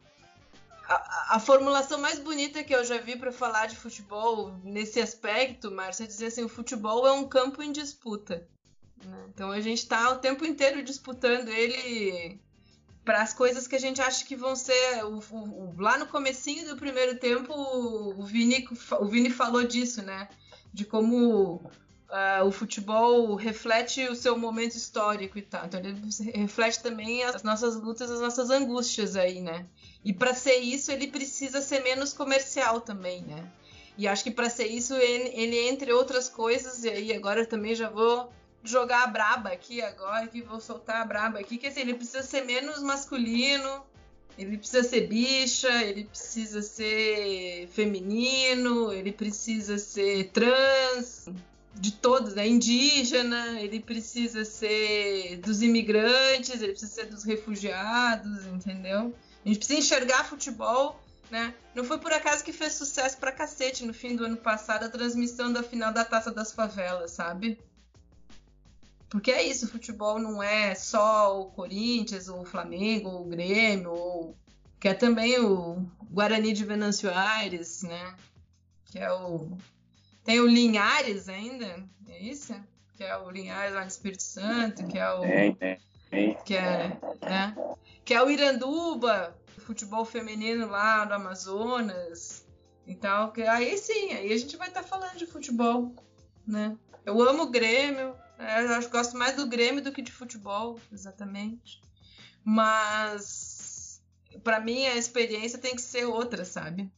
A, 0.87 1.35
a 1.35 1.39
formulação 1.39 1.99
mais 1.99 2.17
bonita 2.17 2.63
que 2.63 2.73
eu 2.73 2.83
já 2.85 2.97
vi 2.97 3.17
para 3.17 3.31
falar 3.31 3.65
de 3.65 3.75
futebol 3.75 4.57
nesse 4.63 5.01
aspecto, 5.01 5.69
Márcia, 5.69 6.05
é 6.05 6.07
dizer 6.07 6.27
assim, 6.27 6.43
o 6.43 6.49
futebol 6.49 7.05
é 7.05 7.11
um 7.11 7.27
campo 7.27 7.61
em 7.61 7.71
disputa. 7.71 8.47
Né? 9.03 9.25
Então 9.29 9.51
a 9.51 9.59
gente 9.59 9.79
está 9.79 10.09
o 10.11 10.19
tempo 10.19 10.45
inteiro 10.45 10.81
disputando 10.81 11.49
ele 11.49 12.39
para 13.03 13.21
as 13.21 13.33
coisas 13.33 13.67
que 13.67 13.75
a 13.75 13.79
gente 13.79 14.01
acha 14.01 14.25
que 14.25 14.35
vão 14.35 14.55
ser. 14.55 15.03
O, 15.05 15.19
o, 15.31 15.75
lá 15.77 15.97
no 15.97 16.07
comecinho 16.07 16.67
do 16.67 16.77
primeiro 16.77 17.17
tempo, 17.17 17.53
o 17.53 18.23
Vini, 18.23 18.67
o 18.99 19.05
Vini 19.05 19.29
falou 19.29 19.63
disso, 19.63 20.01
né? 20.01 20.29
De 20.73 20.85
como 20.85 21.69
uh, 22.09 22.45
o 22.45 22.51
futebol 22.51 23.35
reflete 23.35 24.07
o 24.07 24.15
seu 24.15 24.37
momento 24.37 24.75
histórico 24.75 25.37
e 25.37 25.41
tal. 25.41 25.65
Então 25.65 25.79
ele 25.79 25.99
reflete 26.33 26.81
também 26.81 27.23
as 27.23 27.43
nossas 27.43 27.75
lutas, 27.75 28.09
as 28.09 28.21
nossas 28.21 28.49
angústias 28.49 29.15
aí, 29.15 29.41
né? 29.41 29.65
E 30.03 30.13
para 30.13 30.33
ser 30.33 30.57
isso, 30.57 30.91
ele 30.91 31.07
precisa 31.07 31.61
ser 31.61 31.83
menos 31.83 32.13
comercial 32.13 32.81
também, 32.81 33.21
né? 33.23 33.43
E 33.97 34.07
acho 34.07 34.23
que 34.23 34.31
para 34.31 34.49
ser 34.49 34.67
isso, 34.67 34.93
ele, 34.93 35.31
ele, 35.33 35.57
entre 35.67 35.91
outras 35.91 36.29
coisas, 36.29 36.83
e 36.83 36.89
aí 36.89 37.13
agora 37.13 37.41
eu 37.41 37.47
também 37.47 37.73
já 37.73 37.89
vou 37.89 38.31
jogar 38.63 39.03
a 39.03 39.07
braba 39.07 39.49
aqui 39.49 39.81
agora, 39.81 40.27
que 40.27 40.41
vou 40.41 40.59
soltar 40.59 41.01
a 41.01 41.05
braba 41.05 41.39
aqui, 41.39 41.57
que 41.57 41.67
assim, 41.67 41.79
ele 41.79 41.95
precisa 41.95 42.21
ser 42.21 42.45
menos 42.45 42.83
masculino, 42.83 43.83
ele 44.37 44.57
precisa 44.57 44.83
ser 44.83 45.07
bicha, 45.07 45.83
ele 45.83 46.03
precisa 46.03 46.61
ser 46.61 47.67
feminino, 47.69 48.93
ele 48.93 49.11
precisa 49.11 49.79
ser 49.79 50.29
trans, 50.29 51.27
de 51.79 51.91
todos, 51.91 52.33
né? 52.33 52.47
Indígena, 52.47 53.59
ele 53.59 53.79
precisa 53.79 54.43
ser 54.43 55.37
dos 55.37 55.61
imigrantes, 55.61 56.61
ele 56.61 56.71
precisa 56.71 56.91
ser 56.91 57.05
dos 57.05 57.23
refugiados, 57.23 58.45
entendeu? 58.45 59.13
A 59.43 59.47
gente 59.47 59.59
precisa 59.59 59.79
enxergar 59.79 60.25
futebol, 60.25 60.99
né? 61.29 61.53
Não 61.75 61.83
foi 61.83 61.97
por 61.97 62.11
acaso 62.11 62.43
que 62.43 62.51
fez 62.51 62.73
sucesso 62.73 63.17
pra 63.17 63.31
cacete 63.31 63.85
no 63.85 63.93
fim 63.93 64.15
do 64.15 64.25
ano 64.25 64.37
passado 64.37 64.83
a 64.83 64.89
transmissão 64.89 65.51
da 65.51 65.63
final 65.63 65.93
da 65.93 66.03
Taça 66.03 66.31
das 66.31 66.51
Favelas, 66.51 67.11
sabe? 67.11 67.59
Porque 69.09 69.31
é 69.31 69.41
isso, 69.41 69.69
futebol 69.69 70.19
não 70.19 70.43
é 70.43 70.75
só 70.75 71.39
o 71.39 71.45
Corinthians, 71.51 72.27
ou 72.27 72.41
o 72.41 72.45
Flamengo, 72.45 73.09
ou 73.09 73.21
o 73.21 73.29
Grêmio, 73.29 73.91
ou 73.91 74.37
que 74.79 74.87
é 74.87 74.93
também 74.93 75.39
o 75.39 75.85
Guarani 76.11 76.51
de 76.51 76.65
Venâncio 76.65 77.13
Aires, 77.13 77.83
né? 77.83 78.15
Que 78.85 78.99
é 78.99 79.11
o 79.11 79.57
tem 80.27 80.41
o 80.41 80.45
Linhares 80.45 81.29
ainda, 81.29 81.87
é 82.05 82.19
isso? 82.21 82.53
Que 82.97 83.05
é 83.05 83.17
o 83.17 83.31
Linhares 83.31 83.73
lá 83.73 83.79
no 83.79 83.87
Espírito 83.87 84.23
Santo, 84.23 84.85
que 84.85 84.97
é 84.97 85.09
o 85.09 85.21
tem, 85.21 85.55
tem. 85.55 86.37
que 86.43 86.53
é, 86.53 86.99
né? 87.21 87.55
Que 88.03 88.13
é 88.13 88.21
o 88.21 88.29
Iranduba, 88.29 89.33
futebol 89.59 90.03
feminino 90.03 90.67
lá 90.67 91.05
do 91.05 91.13
Amazonas. 91.13 92.45
Então, 92.85 93.31
que 93.31 93.41
aí 93.43 93.77
sim, 93.77 94.11
aí 94.11 94.33
a 94.33 94.37
gente 94.37 94.57
vai 94.57 94.67
estar 94.67 94.81
tá 94.81 94.87
falando 94.87 95.15
de 95.15 95.25
futebol, 95.25 95.95
né? 96.45 96.75
Eu 97.05 97.21
amo 97.21 97.43
o 97.43 97.49
Grêmio, 97.49 98.13
é, 98.37 98.65
eu 98.65 98.73
acho, 98.73 98.89
gosto 98.89 99.15
mais 99.17 99.37
do 99.37 99.47
Grêmio 99.47 99.81
do 99.81 99.93
que 99.93 100.01
de 100.01 100.11
futebol, 100.11 100.77
exatamente. 100.91 101.81
Mas 102.43 104.03
para 104.43 104.59
mim 104.59 104.87
a 104.87 104.97
experiência 104.97 105.57
tem 105.57 105.73
que 105.73 105.81
ser 105.81 106.03
outra, 106.03 106.43
sabe? 106.43 106.91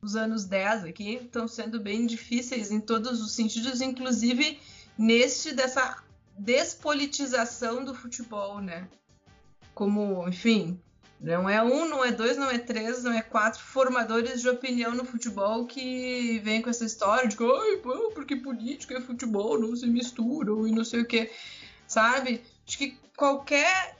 Os 0.00 0.14
anos 0.14 0.44
10 0.44 0.84
aqui 0.84 1.14
estão 1.14 1.48
sendo 1.48 1.80
bem 1.80 2.06
difíceis 2.06 2.70
em 2.70 2.80
todos 2.80 3.20
os 3.20 3.32
sentidos, 3.32 3.80
inclusive 3.80 4.60
neste 4.96 5.52
dessa 5.52 6.02
despolitização 6.38 7.84
do 7.84 7.94
futebol, 7.94 8.60
né? 8.60 8.88
Como, 9.74 10.28
enfim, 10.28 10.80
não 11.20 11.48
é 11.48 11.60
um, 11.62 11.88
não 11.88 12.04
é 12.04 12.12
dois, 12.12 12.36
não 12.36 12.48
é 12.48 12.58
três, 12.58 13.02
não 13.02 13.12
é 13.12 13.22
quatro 13.22 13.60
formadores 13.60 14.40
de 14.40 14.48
opinião 14.48 14.94
no 14.94 15.04
futebol 15.04 15.66
que 15.66 16.38
vem 16.44 16.62
com 16.62 16.70
essa 16.70 16.84
história 16.84 17.28
de 17.28 17.36
que, 17.36 17.44
porque 18.14 18.36
política 18.36 18.96
e 18.96 19.02
futebol 19.02 19.58
não 19.58 19.74
se 19.74 19.86
misturam 19.86 20.66
e 20.66 20.70
não 20.70 20.84
sei 20.84 21.00
o 21.00 21.06
que, 21.06 21.30
sabe? 21.88 22.42
Acho 22.66 22.78
que 22.78 22.96
qualquer, 23.16 23.96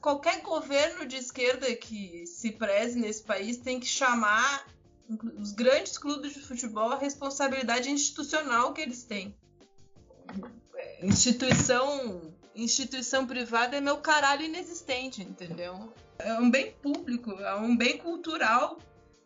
qualquer 0.00 0.40
governo 0.40 1.04
de 1.04 1.16
esquerda 1.16 1.74
que 1.74 2.24
se 2.28 2.52
preze 2.52 2.96
nesse 2.96 3.24
país 3.24 3.56
tem 3.56 3.80
que 3.80 3.86
chamar 3.86 4.64
os 5.38 5.52
grandes 5.52 5.98
clubes 5.98 6.34
de 6.34 6.40
futebol 6.40 6.92
a 6.92 6.98
responsabilidade 6.98 7.90
institucional 7.90 8.72
que 8.72 8.80
eles 8.80 9.04
têm. 9.04 9.36
Instituição, 11.02 12.32
instituição 12.54 13.26
privada 13.26 13.76
é 13.76 13.80
meu 13.80 13.98
caralho 13.98 14.44
inexistente, 14.44 15.22
entendeu? 15.22 15.92
é 16.18 16.34
um 16.34 16.50
bem 16.50 16.72
público, 16.82 17.32
é 17.32 17.54
um 17.56 17.76
bem 17.76 17.98
cultural. 17.98 18.78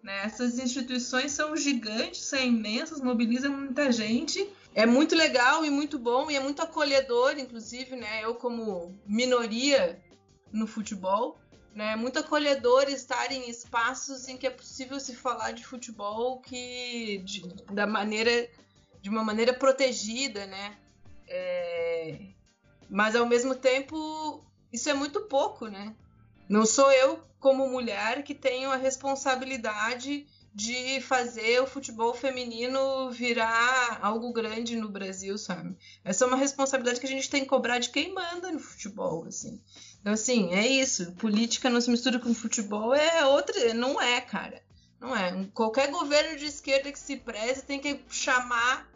Né? 0.03 0.25
Essas 0.25 0.59
instituições 0.59 1.33
são 1.33 1.57
gigantes, 1.57 2.25
são 2.25 2.41
imensas, 2.41 3.01
mobilizam 3.01 3.53
muita 3.53 3.93
gente. 3.93 4.49
É 4.75 4.87
muito 4.87 5.15
legal 5.15 5.65
e 5.65 5.71
muito 5.71 5.99
bom 5.99 6.31
e 6.31 6.37
é 6.37 6.41
muito 6.41 6.63
acolhedor, 6.63 7.39
inclusive, 7.39 7.97
né? 7.97 8.25
Eu 8.25 8.37
como 8.37 8.97
minoria 9.05 10.01
no 10.53 10.67
futebol, 10.67 11.40
né? 11.75 11.93
É 11.93 11.97
muito 11.97 12.19
acolhedor 12.19 12.89
estar 12.89 13.31
em 13.31 13.49
espaços 13.49 14.29
em 14.29 14.37
que 14.37 14.47
é 14.47 14.51
possível 14.51 14.99
se 14.99 15.15
falar 15.15 15.53
de 15.53 15.65
futebol 15.65 16.41
que 16.41 17.19
de, 17.25 17.43
da 17.73 17.87
maneira 17.87 18.49
de 19.01 19.09
uma 19.09 19.25
maneira 19.25 19.55
protegida, 19.55 20.47
né? 20.47 20.77
É, 21.27 22.19
mas 22.89 23.17
ao 23.17 23.27
mesmo 23.27 23.55
tempo 23.55 24.45
isso 24.73 24.89
é 24.89 24.95
muito 24.95 25.23
pouco, 25.23 25.69
né? 25.69 25.95
Não 26.49 26.67
sou 26.67 26.91
eu, 26.93 27.23
como 27.39 27.69
mulher, 27.69 28.23
que 28.25 28.35
tenho 28.35 28.71
a 28.71 28.77
responsabilidade 28.77 30.27
de 30.53 31.01
fazer 31.01 31.63
o 31.63 31.67
futebol 31.67 32.13
feminino 32.13 33.11
virar 33.13 34.01
algo 34.03 34.33
grande 34.33 34.75
no 34.75 34.89
Brasil, 34.89 35.39
sabe? 35.39 35.77
Essa 36.05 36.25
é 36.25 36.29
uma 36.29 36.37
responsabilidade 36.37 36.99
que 36.99 37.07
a 37.07 37.11
gente 37.11 37.31
tem 37.31 37.43
que 37.43 37.49
cobrar 37.49 37.79
de 37.79 37.91
quem 37.91 38.13
manda 38.13 38.51
no 38.51 38.59
futebol, 38.59 39.25
assim. 39.25 39.61
Então, 40.01 40.13
assim, 40.13 40.53
é 40.55 40.67
isso. 40.67 41.13
Política 41.13 41.69
não 41.69 41.81
se 41.81 41.91
mistura 41.91 42.19
com 42.19 42.33
futebol, 42.33 42.95
é 42.95 43.25
outra. 43.27 43.75
Não 43.75 44.01
é, 44.01 44.21
cara. 44.21 44.63
Não 45.01 45.17
é. 45.17 45.47
Qualquer 45.55 45.91
governo 45.91 46.37
de 46.37 46.47
esquerda 46.47 46.91
que 46.91 46.99
se 46.99 47.17
preze 47.17 47.65
tem 47.65 47.79
que 47.79 48.01
chamar 48.09 48.89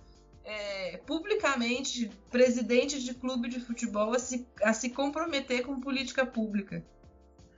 é, 0.45 0.99
publicamente 1.07 2.11
presidente 2.31 3.03
de 3.03 3.15
clube 3.15 3.49
de 3.49 3.61
futebol 3.61 4.13
a 4.13 4.19
se, 4.19 4.47
a 4.63 4.73
se 4.73 4.91
comprometer 4.91 5.63
com 5.63 5.81
política 5.81 6.27
pública. 6.27 6.83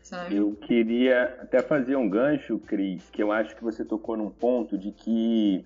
Sabe? 0.02 0.36
Eu 0.36 0.54
queria 0.54 1.36
até 1.42 1.60
fazer 1.60 1.96
um 1.96 2.08
gancho, 2.08 2.58
Cris, 2.60 3.02
que 3.10 3.20
eu 3.20 3.32
acho 3.32 3.56
que 3.56 3.64
você 3.64 3.84
tocou 3.84 4.16
num 4.16 4.30
ponto 4.30 4.78
de 4.78 4.92
que 4.92 5.64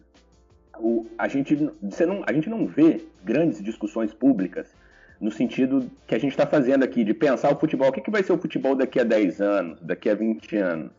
o, 0.78 1.06
a, 1.18 1.28
gente, 1.28 1.54
você 1.82 2.06
não, 2.06 2.22
a 2.26 2.32
gente 2.32 2.48
não 2.48 2.66
vê 2.66 3.04
grandes 3.22 3.62
discussões 3.62 4.14
públicas 4.14 4.74
no 5.20 5.30
sentido 5.30 5.90
que 6.06 6.14
a 6.14 6.18
gente 6.18 6.30
está 6.30 6.46
fazendo 6.46 6.82
aqui, 6.82 7.04
de 7.04 7.12
pensar 7.12 7.52
o 7.52 7.56
futebol. 7.56 7.88
O 7.88 7.92
que, 7.92 8.00
que 8.00 8.10
vai 8.10 8.22
ser 8.22 8.32
o 8.32 8.38
futebol 8.38 8.74
daqui 8.74 8.98
a 8.98 9.04
10 9.04 9.40
anos, 9.40 9.80
daqui 9.80 10.08
a 10.08 10.14
20 10.14 10.56
anos? 10.56 10.90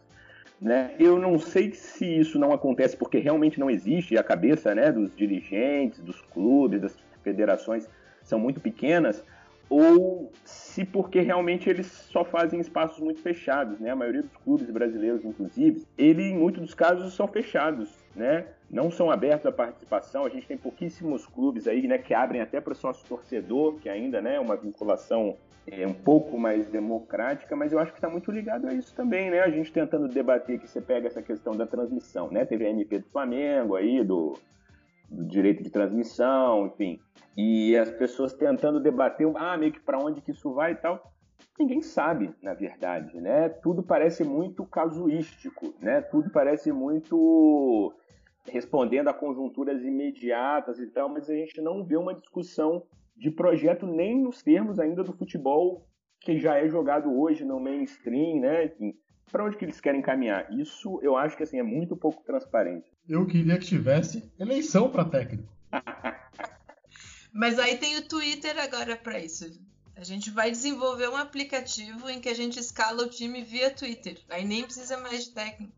Né? 0.61 0.91
Eu 0.99 1.17
não 1.17 1.39
sei 1.39 1.74
se 1.74 2.05
isso 2.05 2.38
não 2.38 2.53
acontece 2.53 2.95
porque 2.95 3.17
realmente 3.17 3.59
não 3.59 3.69
existe 3.69 4.15
a 4.15 4.24
cabeça 4.24 4.76
né, 4.76 4.91
dos 4.91 5.15
dirigentes, 5.15 5.99
dos 5.99 6.22
clubes, 6.22 6.82
das 6.82 6.95
federações 7.24 7.88
são 8.24 8.38
muito 8.38 8.59
pequenas, 8.59 9.24
ou 9.67 10.32
se 10.43 10.86
porque 10.86 11.22
realmente 11.22 11.69
eles 11.69 11.88
só 11.88 12.24
fazem 12.24 12.59
espaços 12.59 12.99
muito 12.99 13.22
fechados, 13.22 13.80
né? 13.80 13.89
A 13.89 13.95
maioria 13.95 14.22
dos 14.22 14.36
clubes 14.43 14.69
brasileiros, 14.69 15.24
inclusive, 15.24 15.86
ele 15.97 16.24
em 16.24 16.38
muitos 16.38 16.61
dos 16.61 16.74
casos 16.74 17.13
são 17.13 17.28
fechados, 17.28 17.89
né? 18.15 18.45
Não 18.72 18.89
são 18.89 19.11
abertos 19.11 19.45
à 19.45 19.51
participação. 19.51 20.26
A 20.26 20.30
gente 20.30 20.47
tem 20.47 20.57
pouquíssimos 20.57 21.26
clubes 21.26 21.67
aí, 21.67 21.88
né, 21.88 21.97
que 21.97 22.13
abrem 22.13 22.41
até 22.41 22.61
para 22.61 22.74
o 22.74 22.76
sócio 22.76 23.05
torcedor, 23.07 23.76
que 23.80 23.89
ainda, 23.89 24.22
né, 24.22 24.36
é 24.36 24.39
uma 24.39 24.55
vinculação 24.55 25.36
é, 25.67 25.86
um 25.86 25.93
pouco 25.93 26.39
mais 26.39 26.67
democrática, 26.67 27.55
mas 27.55 27.72
eu 27.72 27.80
acho 27.80 27.91
que 27.91 27.97
está 27.97 28.09
muito 28.09 28.32
ligado 28.32 28.67
a 28.67 28.74
isso 28.74 28.95
também, 28.95 29.30
né? 29.30 29.41
A 29.41 29.49
gente 29.49 29.72
tentando 29.72 30.07
debater 30.07 30.59
que 30.59 30.67
você 30.67 30.82
pega 30.82 31.07
essa 31.07 31.22
questão 31.22 31.55
da 31.55 31.67
transmissão, 31.67 32.32
né? 32.32 32.45
Teve 32.45 32.65
a 32.65 32.69
MP 32.69 32.99
do 32.99 33.09
Flamengo 33.09 33.76
aí, 33.76 34.03
do, 34.03 34.34
do 35.09 35.24
direito 35.26 35.61
de 35.61 35.69
transmissão, 35.69 36.65
enfim 36.65 36.99
e 37.36 37.78
as 37.78 37.89
pessoas 37.91 38.34
tentando 38.34 38.80
debater, 38.80 39.30
ah, 39.36 39.57
meio 39.57 39.72
que 39.72 39.80
para 39.80 39.99
onde 39.99 40.22
que 40.22 40.32
isso 40.32 40.53
vai 40.53 40.74
e 40.74 40.76
tal. 40.76 41.11
Ninguém 41.57 41.82
sabe, 41.82 42.34
na 42.41 42.53
verdade, 42.53 43.19
né? 43.19 43.49
Tudo 43.49 43.84
parece 43.84 44.24
muito 44.24 44.65
casuístico, 44.65 45.74
né? 45.80 46.01
Tudo 46.01 46.30
parece 46.30 46.72
muito 46.72 47.93
respondendo 48.45 49.07
a 49.07 49.13
conjunturas 49.13 49.83
imediatas 49.83 50.79
e 50.79 50.87
tal, 50.87 51.09
mas 51.09 51.29
a 51.29 51.35
gente 51.35 51.61
não 51.61 51.83
vê 51.83 51.97
uma 51.97 52.13
discussão 52.13 52.83
de 53.15 53.29
projeto 53.29 53.85
nem 53.85 54.19
nos 54.19 54.41
termos 54.41 54.79
ainda 54.79 55.03
do 55.03 55.13
futebol 55.13 55.87
que 56.19 56.39
já 56.39 56.57
é 56.57 56.67
jogado 56.67 57.11
hoje 57.11 57.43
no 57.43 57.59
mainstream, 57.59 58.39
né? 58.39 58.71
Para 59.31 59.45
onde 59.45 59.57
que 59.57 59.65
eles 59.65 59.79
querem 59.79 60.01
caminhar? 60.01 60.51
Isso 60.53 60.99
eu 61.01 61.15
acho 61.15 61.35
que 61.35 61.43
assim 61.43 61.59
é 61.59 61.63
muito 61.63 61.95
pouco 61.95 62.23
transparente. 62.23 62.91
Eu 63.07 63.25
queria 63.25 63.57
que 63.57 63.65
tivesse 63.65 64.31
eleição 64.39 64.89
para 64.89 65.05
técnico. 65.05 65.51
Mas 67.33 67.57
aí 67.57 67.77
tem 67.77 67.97
o 67.97 68.07
Twitter 68.07 68.59
agora 68.59 68.97
para 68.97 69.19
isso. 69.19 69.45
A 69.95 70.03
gente 70.03 70.29
vai 70.31 70.51
desenvolver 70.51 71.07
um 71.09 71.15
aplicativo 71.15 72.09
em 72.09 72.19
que 72.19 72.27
a 72.27 72.33
gente 72.33 72.59
escala 72.59 73.03
o 73.03 73.09
time 73.09 73.43
via 73.43 73.71
Twitter. 73.71 74.17
Aí 74.29 74.43
nem 74.43 74.63
precisa 74.63 74.97
mais 74.97 75.25
de 75.25 75.31
técnico. 75.31 75.73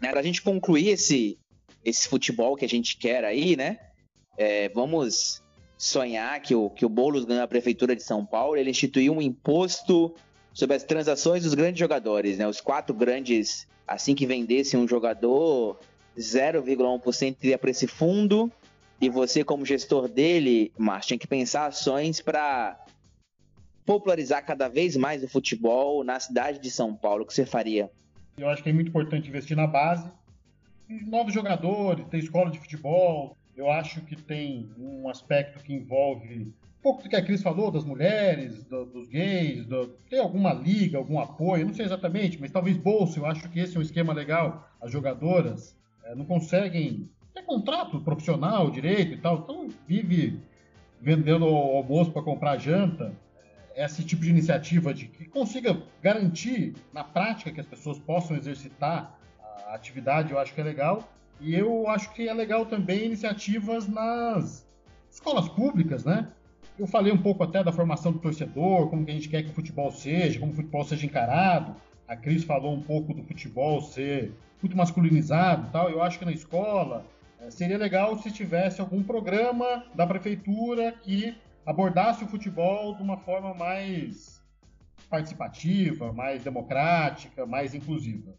Né, 0.00 0.10
Para 0.10 0.20
a 0.20 0.22
gente 0.22 0.42
concluir 0.42 0.88
esse, 0.88 1.38
esse 1.84 2.08
futebol 2.08 2.56
que 2.56 2.64
a 2.64 2.68
gente 2.68 2.96
quer 2.96 3.24
aí, 3.24 3.56
né? 3.56 3.78
É, 4.36 4.68
vamos 4.68 5.42
sonhar 5.78 6.40
que 6.40 6.54
o, 6.54 6.70
que 6.70 6.84
o 6.84 6.88
Boulos 6.88 7.24
ganha 7.24 7.42
a 7.42 7.48
Prefeitura 7.48 7.94
de 7.94 8.02
São 8.02 8.24
Paulo, 8.24 8.56
ele 8.56 8.70
instituiu 8.70 9.12
um 9.12 9.22
imposto 9.22 10.14
sobre 10.52 10.76
as 10.76 10.84
transações 10.84 11.42
dos 11.42 11.54
grandes 11.54 11.78
jogadores, 11.78 12.38
né? 12.38 12.48
Os 12.48 12.60
quatro 12.60 12.94
grandes, 12.94 13.66
assim 13.86 14.14
que 14.14 14.26
vendesse 14.26 14.76
um 14.76 14.88
jogador, 14.88 15.78
0,1% 16.18 17.36
iria 17.42 17.58
para 17.58 17.70
esse 17.70 17.86
fundo, 17.86 18.50
e 19.00 19.10
você, 19.10 19.44
como 19.44 19.66
gestor 19.66 20.08
dele, 20.08 20.72
Márcio, 20.78 21.08
tinha 21.08 21.18
que 21.18 21.26
pensar 21.26 21.66
ações 21.66 22.20
para 22.20 22.82
popularizar 23.84 24.44
cada 24.44 24.68
vez 24.68 24.96
mais 24.96 25.22
o 25.22 25.28
futebol 25.28 26.02
na 26.02 26.18
cidade 26.18 26.58
de 26.58 26.70
São 26.70 26.94
Paulo. 26.94 27.22
O 27.22 27.26
que 27.26 27.34
você 27.34 27.44
faria? 27.44 27.90
Eu 28.38 28.50
acho 28.50 28.62
que 28.62 28.68
é 28.68 28.72
muito 28.72 28.88
importante 28.88 29.28
investir 29.28 29.56
na 29.56 29.66
base. 29.66 30.10
Novos 31.06 31.32
jogadores, 31.32 32.06
tem 32.08 32.20
escola 32.20 32.50
de 32.50 32.58
futebol. 32.58 33.36
Eu 33.56 33.70
acho 33.70 34.02
que 34.02 34.14
tem 34.14 34.68
um 34.78 35.08
aspecto 35.08 35.62
que 35.64 35.72
envolve 35.72 36.42
um 36.42 36.82
pouco 36.82 37.02
do 37.02 37.08
que 37.08 37.16
a 37.16 37.24
Cris 37.24 37.42
falou, 37.42 37.70
das 37.70 37.84
mulheres, 37.84 38.62
do, 38.64 38.84
dos 38.84 39.08
gays, 39.08 39.64
do, 39.64 39.88
tem 40.10 40.20
alguma 40.20 40.52
liga, 40.52 40.98
algum 40.98 41.18
apoio, 41.18 41.66
não 41.66 41.72
sei 41.72 41.86
exatamente, 41.86 42.38
mas 42.38 42.50
talvez 42.50 42.76
bolsa. 42.76 43.18
Eu 43.18 43.26
acho 43.26 43.48
que 43.48 43.58
esse 43.58 43.74
é 43.74 43.78
um 43.78 43.82
esquema 43.82 44.12
legal. 44.12 44.68
As 44.80 44.92
jogadoras 44.92 45.74
é, 46.04 46.14
não 46.14 46.26
conseguem 46.26 47.08
ter 47.34 47.42
contrato 47.42 48.00
profissional, 48.02 48.70
direito 48.70 49.14
e 49.14 49.16
tal, 49.16 49.38
então 49.38 49.68
vive 49.88 50.38
vendendo 51.00 51.46
almoço 51.46 52.12
para 52.12 52.22
comprar 52.22 52.58
janta 52.58 53.14
esse 53.76 54.02
tipo 54.02 54.22
de 54.22 54.30
iniciativa 54.30 54.94
de 54.94 55.06
que 55.06 55.26
consiga 55.26 55.76
garantir 56.02 56.74
na 56.92 57.04
prática 57.04 57.52
que 57.52 57.60
as 57.60 57.66
pessoas 57.66 57.98
possam 57.98 58.34
exercitar 58.36 59.18
a 59.66 59.74
atividade, 59.74 60.32
eu 60.32 60.38
acho 60.38 60.54
que 60.54 60.60
é 60.60 60.64
legal. 60.64 61.06
E 61.38 61.54
eu 61.54 61.86
acho 61.88 62.10
que 62.14 62.26
é 62.26 62.32
legal 62.32 62.64
também 62.64 63.04
iniciativas 63.04 63.86
nas 63.86 64.66
escolas 65.10 65.46
públicas, 65.48 66.04
né? 66.04 66.28
Eu 66.78 66.86
falei 66.86 67.12
um 67.12 67.18
pouco 67.18 67.42
até 67.42 67.62
da 67.62 67.72
formação 67.72 68.12
do 68.12 68.18
torcedor, 68.18 68.88
como 68.88 69.04
que 69.04 69.10
a 69.10 69.14
gente 69.14 69.28
quer 69.28 69.42
que 69.42 69.50
o 69.50 69.54
futebol 69.54 69.90
seja, 69.90 70.40
como 70.40 70.52
o 70.52 70.54
futebol 70.54 70.84
seja 70.84 71.04
encarado. 71.04 71.76
A 72.08 72.16
Cris 72.16 72.44
falou 72.44 72.74
um 72.74 72.82
pouco 72.82 73.12
do 73.12 73.22
futebol 73.22 73.82
ser 73.82 74.32
muito 74.62 74.76
masculinizado 74.76 75.68
tal. 75.70 75.90
Eu 75.90 76.02
acho 76.02 76.18
que 76.18 76.24
na 76.24 76.32
escola 76.32 77.04
eh, 77.40 77.50
seria 77.50 77.76
legal 77.76 78.16
se 78.18 78.30
tivesse 78.30 78.80
algum 78.80 79.02
programa 79.02 79.84
da 79.94 80.06
prefeitura 80.06 80.92
que 81.02 81.36
abordasse 81.66 82.22
o 82.22 82.28
futebol 82.28 82.94
de 82.94 83.02
uma 83.02 83.16
forma 83.16 83.52
mais 83.52 84.40
participativa, 85.10 86.12
mais 86.12 86.42
democrática, 86.42 87.44
mais 87.44 87.74
inclusiva. 87.74 88.34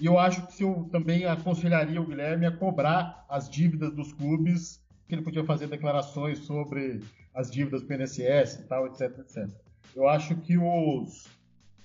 E 0.00 0.06
eu 0.06 0.18
acho 0.18 0.46
que 0.46 0.64
eu 0.64 0.88
também 0.90 1.26
aconselharia 1.26 2.00
o 2.00 2.06
Guilherme 2.06 2.46
a 2.46 2.56
cobrar 2.56 3.26
as 3.28 3.48
dívidas 3.48 3.94
dos 3.94 4.12
clubes, 4.12 4.82
que 5.06 5.14
ele 5.14 5.22
podia 5.22 5.44
fazer 5.44 5.66
declarações 5.66 6.38
sobre 6.38 7.00
as 7.34 7.50
dívidas 7.50 7.82
do 7.82 7.86
PNSS 7.86 8.60
e 8.60 8.62
tal, 8.64 8.86
etc, 8.86 9.18
etc. 9.18 9.48
Eu 9.94 10.08
acho 10.08 10.34
que 10.36 10.56
os, 10.56 11.28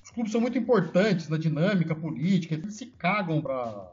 os 0.01 0.11
clubes 0.11 0.31
são 0.31 0.39
muito 0.39 0.57
importantes 0.57 1.27
na 1.27 1.37
dinâmica 1.37 1.93
política, 1.93 2.55
eles 2.55 2.75
se 2.75 2.85
cagam 2.85 3.41
para 3.41 3.91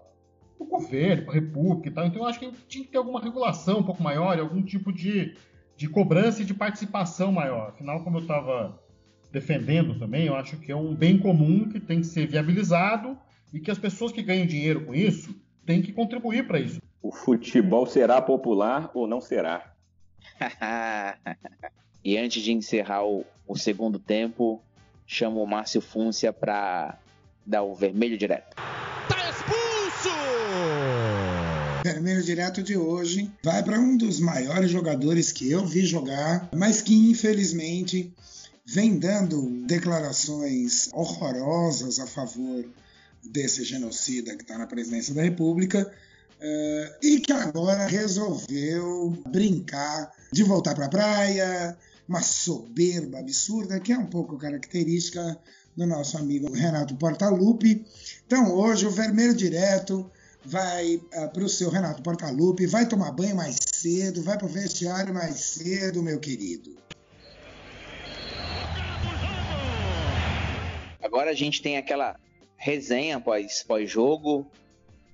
o 0.59 0.65
governo, 0.65 1.25
para 1.25 1.33
a 1.33 1.35
república 1.35 1.89
e 1.89 1.93
tal. 1.93 2.07
Então 2.07 2.23
eu 2.23 2.29
acho 2.29 2.39
que 2.39 2.53
tinha 2.69 2.85
que 2.85 2.91
ter 2.93 2.99
alguma 2.99 3.21
regulação 3.21 3.81
um 3.81 3.85
pouco 3.85 4.03
maior, 4.03 4.39
algum 4.39 4.63
tipo 4.63 4.93
de 4.93 5.35
de 5.83 5.89
cobrança 5.89 6.43
e 6.43 6.45
de 6.45 6.55
participação 6.55 7.33
maior. 7.33 7.71
Afinal, 7.71 8.05
como 8.05 8.19
eu 8.19 8.23
estava 8.23 8.81
defendendo 9.33 9.99
também, 9.99 10.27
eu 10.27 10.37
acho 10.37 10.57
que 10.59 10.71
é 10.71 10.77
um 10.77 10.95
bem 10.95 11.19
comum 11.19 11.69
que 11.69 11.81
tem 11.81 11.99
que 11.99 12.07
ser 12.07 12.25
viabilizado 12.25 13.19
e 13.53 13.59
que 13.59 13.69
as 13.69 13.79
pessoas 13.79 14.13
que 14.13 14.23
ganham 14.23 14.47
dinheiro 14.47 14.85
com 14.85 14.95
isso 14.95 15.35
têm 15.67 15.83
que 15.83 15.93
contribuir 15.93 16.47
para 16.47 16.61
isso. 16.61 16.81
O 17.03 17.11
futebol 17.11 17.85
será 17.85 18.23
popular 18.23 18.93
ou 18.95 19.09
não 19.09 19.21
será? 19.21 19.75
e 22.05 22.17
antes 22.17 22.41
de 22.45 22.53
encerrar 22.53 23.05
o, 23.05 23.27
o 23.45 23.57
segundo 23.57 23.99
tempo, 23.99 24.63
chamo 25.05 25.43
o 25.43 25.47
Márcio 25.49 25.81
Fúncia 25.81 26.33
para 26.33 26.97
dar 27.45 27.65
o 27.65 27.75
vermelho 27.75 28.17
direto. 28.17 28.55
Vermelho 31.85 32.23
direto 32.23 32.63
de 32.63 32.77
hoje 32.77 33.29
vai 33.43 33.61
para 33.61 33.81
um 33.81 33.97
dos 33.97 34.21
maiores 34.21 34.71
jogadores 34.71 35.33
que 35.33 35.51
eu 35.51 35.67
vi 35.67 35.85
jogar, 35.85 36.49
mas 36.55 36.81
que 36.81 36.95
infelizmente 36.95 38.15
vem 38.65 38.97
dando 38.97 39.67
declarações 39.67 40.89
horrorosas 40.93 41.99
a 41.99 42.07
favor 42.07 42.65
desse 43.25 43.65
genocida 43.65 44.37
que 44.37 44.43
está 44.43 44.57
na 44.57 44.69
presidência 44.69 45.13
da 45.13 45.23
República. 45.23 45.93
Uh, 46.41 47.07
e 47.07 47.21
que 47.21 47.33
agora 47.33 47.87
resolveu 47.87 49.11
brincar 49.29 50.13
de 50.33 50.45
voltar 50.45 50.75
para 50.75 50.87
a 50.87 50.91
praia, 50.91 51.77
uma 52.09 52.23
soberba 52.23 53.19
absurda, 53.19 53.81
que 53.81 53.93
é 53.93 53.99
um 53.99 54.07
pouco 54.07 54.39
característica 54.39 55.37
do 55.77 55.87
nosso 55.87 56.17
amigo 56.17 56.53
Renato 56.53 56.97
Portaluppi. 56.97 57.85
Então, 58.27 58.55
hoje, 58.55 58.87
o 58.87 58.91
vermelho 58.91 59.35
direto 59.35 60.11
vai 60.45 60.97
uh, 60.97 61.09
ah, 61.15 61.29
para 61.29 61.45
o 61.45 61.49
seu 61.49 61.71
Renato 61.71 62.03
Portaluppi, 62.03 62.67
vai 62.67 62.87
tomar 62.89 63.13
banho 63.13 63.37
mais 63.37 63.57
cedo, 63.73 64.23
vai 64.23 64.37
para 64.37 64.47
o 64.47 64.51
vestiário 64.51 65.15
mais 65.15 65.37
cedo, 65.37 66.03
meu 66.03 66.19
querido. 66.19 66.77
Agora 71.03 71.31
a 71.31 71.35
gente 71.35 71.61
tem 71.61 71.77
aquela 71.77 72.17
resenha 72.57 73.21
pós, 73.21 73.63
pós-jogo. 73.63 74.51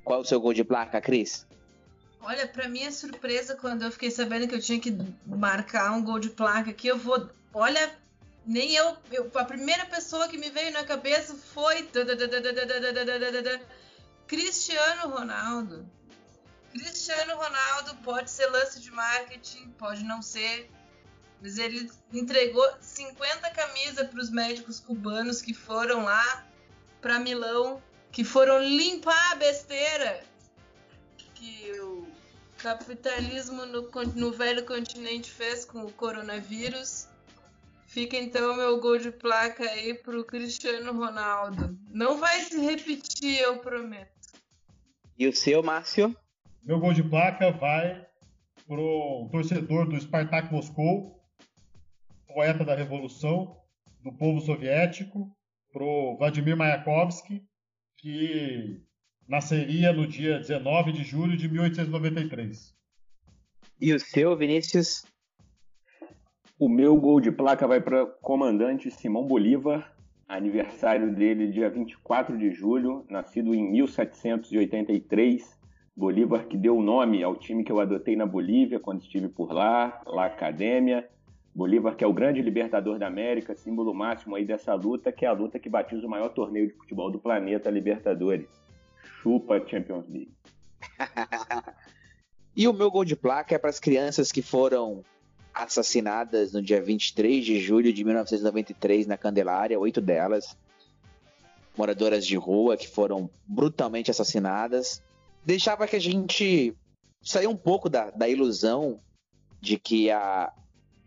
Qual 0.05 0.21
é 0.21 0.23
o 0.23 0.25
seu 0.25 0.41
gol 0.41 0.55
de 0.55 0.65
placa, 0.65 1.01
Cris? 1.01 1.47
Olha, 2.21 2.47
para 2.47 2.69
mim 2.69 2.83
é 2.83 2.91
surpresa 2.91 3.57
quando 3.57 3.83
eu 3.83 3.91
fiquei 3.91 4.11
sabendo 4.11 4.49
que 4.49 4.55
eu 4.55 4.61
tinha 4.61 4.81
que 4.81 4.97
marcar 5.27 5.93
um 5.93 6.03
gol 6.03 6.19
de 6.19 6.31
placa 6.31 6.71
aqui. 6.71 6.89
Eu 6.89 6.99
vou. 6.99 7.29
Olha, 7.55 7.91
nem 8.47 8.75
eu, 8.75 8.97
eu. 9.11 9.31
A 9.35 9.45
primeira 9.45 9.87
pessoa 9.87 10.29
que 10.29 10.39
me 10.39 10.51
veio 10.51 10.73
na 10.73 10.85
cabeça 10.85 11.35
foi. 11.35 11.89
Cristiano 14.29 15.09
Ronaldo. 15.09 15.91
Cristiano 16.71 17.35
Ronaldo 17.35 17.95
pode 18.05 18.31
ser 18.31 18.47
lance 18.49 18.79
de 18.79 18.91
marketing, 18.91 19.71
pode 19.71 20.05
não 20.05 20.21
ser, 20.21 20.71
mas 21.41 21.57
ele 21.57 21.91
entregou 22.13 22.63
50 22.79 23.51
camisas 23.51 24.07
para 24.07 24.21
os 24.21 24.29
médicos 24.29 24.81
cubanos 24.81 25.41
que 25.41 25.55
foram 25.55 26.05
lá 26.05 26.47
para 27.01 27.19
Milão, 27.19 27.83
que 28.13 28.23
foram 28.23 28.63
limpar 28.63 29.33
a 29.33 29.37
besteira 29.37 30.23
que 31.35 31.73
o 31.81 32.07
capitalismo 32.59 33.65
no, 33.65 33.89
no 34.15 34.33
velho 34.33 34.67
continente 34.67 35.31
fez 35.31 35.65
com 35.65 35.87
o 35.87 35.93
coronavírus. 35.93 37.09
Fica 37.87 38.19
então 38.19 38.55
meu 38.55 38.79
gol 38.79 38.99
de 38.99 39.11
placa 39.11 39.65
aí 39.65 39.95
pro 39.95 40.23
Cristiano 40.23 40.93
Ronaldo. 40.93 41.79
Não 41.91 42.19
vai 42.19 42.43
se 42.43 42.61
repetir, 42.61 43.41
eu 43.41 43.59
prometo. 43.61 44.18
E 45.19 45.27
o 45.27 45.35
seu, 45.35 45.65
Márcio? 45.65 46.17
Meu 46.63 46.79
gol 46.79 46.93
de 46.93 47.03
placa 47.03 47.51
vai 47.51 48.07
pro 48.69 49.29
torcedor 49.33 49.89
do 49.89 50.01
Spartak 50.01 50.53
Moscou, 50.53 51.21
poeta 52.29 52.65
da 52.65 52.77
Revolução, 52.77 53.57
do 54.01 54.13
povo 54.13 54.41
soviético, 54.41 55.29
pro 55.73 56.17
Vladimir 56.19 56.57
Mayakovsky, 56.57 57.43
que 57.97 58.81
nasceria 59.27 59.93
no 59.93 60.07
dia 60.07 60.39
19 60.39 60.93
de 60.93 61.03
julho 61.03 61.37
de 61.37 61.49
1893. 61.49 62.77
E 63.81 63.93
o 63.93 63.99
seu, 63.99 64.37
Vinícius? 64.37 65.05
O 66.57 66.69
meu 66.69 66.97
gol 66.97 67.21
de 67.21 67.33
placa 67.33 67.67
vai 67.67 67.81
para 67.81 68.07
comandante 68.07 68.89
Simão 68.89 69.27
Bolívar, 69.27 69.93
aniversário 70.29 71.11
dele 71.11 71.51
dia 71.51 71.71
24 71.71 72.37
de 72.37 72.53
julho, 72.53 73.05
nascido 73.09 73.55
em 73.55 73.71
1783. 73.73 75.57
Bolívar 75.97 76.47
que 76.47 76.57
deu 76.57 76.77
o 76.77 76.83
nome 76.83 77.25
ao 77.25 77.35
time 77.35 77.65
que 77.65 77.73
eu 77.73 77.81
adotei 77.81 78.15
na 78.15 78.27
Bolívia 78.27 78.79
quando 78.79 79.01
estive 79.01 79.29
por 79.29 79.51
lá, 79.53 80.01
La 80.07 80.27
Academia. 80.27 81.09
Bolívar 81.55 81.97
que 81.97 82.05
é 82.05 82.07
o 82.07 82.13
grande 82.13 82.41
libertador 82.43 82.99
da 82.99 83.09
América, 83.09 83.55
símbolo 83.55 83.93
máximo 83.93 84.37
aí 84.37 84.45
dessa 84.45 84.75
luta, 84.75 85.11
que 85.11 85.25
é 85.25 85.29
a 85.29 85.33
luta 85.33 85.59
que 85.59 85.69
batiza 85.69 86.07
o 86.07 86.11
maior 86.11 86.29
torneio 86.29 86.69
de 86.69 86.75
futebol 86.75 87.11
do 87.11 87.19
planeta, 87.19 87.71
Libertadores. 87.71 88.49
Chupa 89.03 89.61
Champions 89.67 90.07
League. 90.09 90.33
e 92.55 92.69
o 92.69 92.73
meu 92.73 92.91
gol 92.91 93.05
de 93.05 93.17
placa 93.17 93.55
é 93.55 93.59
para 93.59 93.71
as 93.71 93.81
crianças 93.81 94.31
que 94.31 94.43
foram 94.43 95.03
assassinadas 95.59 96.53
no 96.53 96.63
dia 96.63 96.81
23 96.81 97.45
de 97.45 97.61
julho 97.61 97.93
de 97.93 98.05
1993 98.05 99.09
na 99.09 99.19
Candelária, 99.19 99.79
oito 99.79 100.01
delas, 100.01 100.57
moradoras 101.77 102.25
de 102.25 102.37
rua 102.37 102.77
que 102.77 102.87
foram 102.87 103.29
brutalmente 103.45 104.11
assassinadas. 104.11 105.03
Deixava 105.45 105.89
que 105.89 105.97
a 105.97 106.01
gente 106.01 106.77
saia 107.21 107.51
um 107.51 107.57
pouco 107.57 107.89
da, 107.89 108.11
da 108.11 108.29
ilusão 108.29 109.01
de 109.61 109.79
que 109.79 110.11
a, 110.11 110.53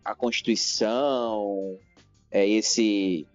a 0.03 0.13
Constituição, 0.13 1.77
é 2.29 2.47
esse 2.47 3.25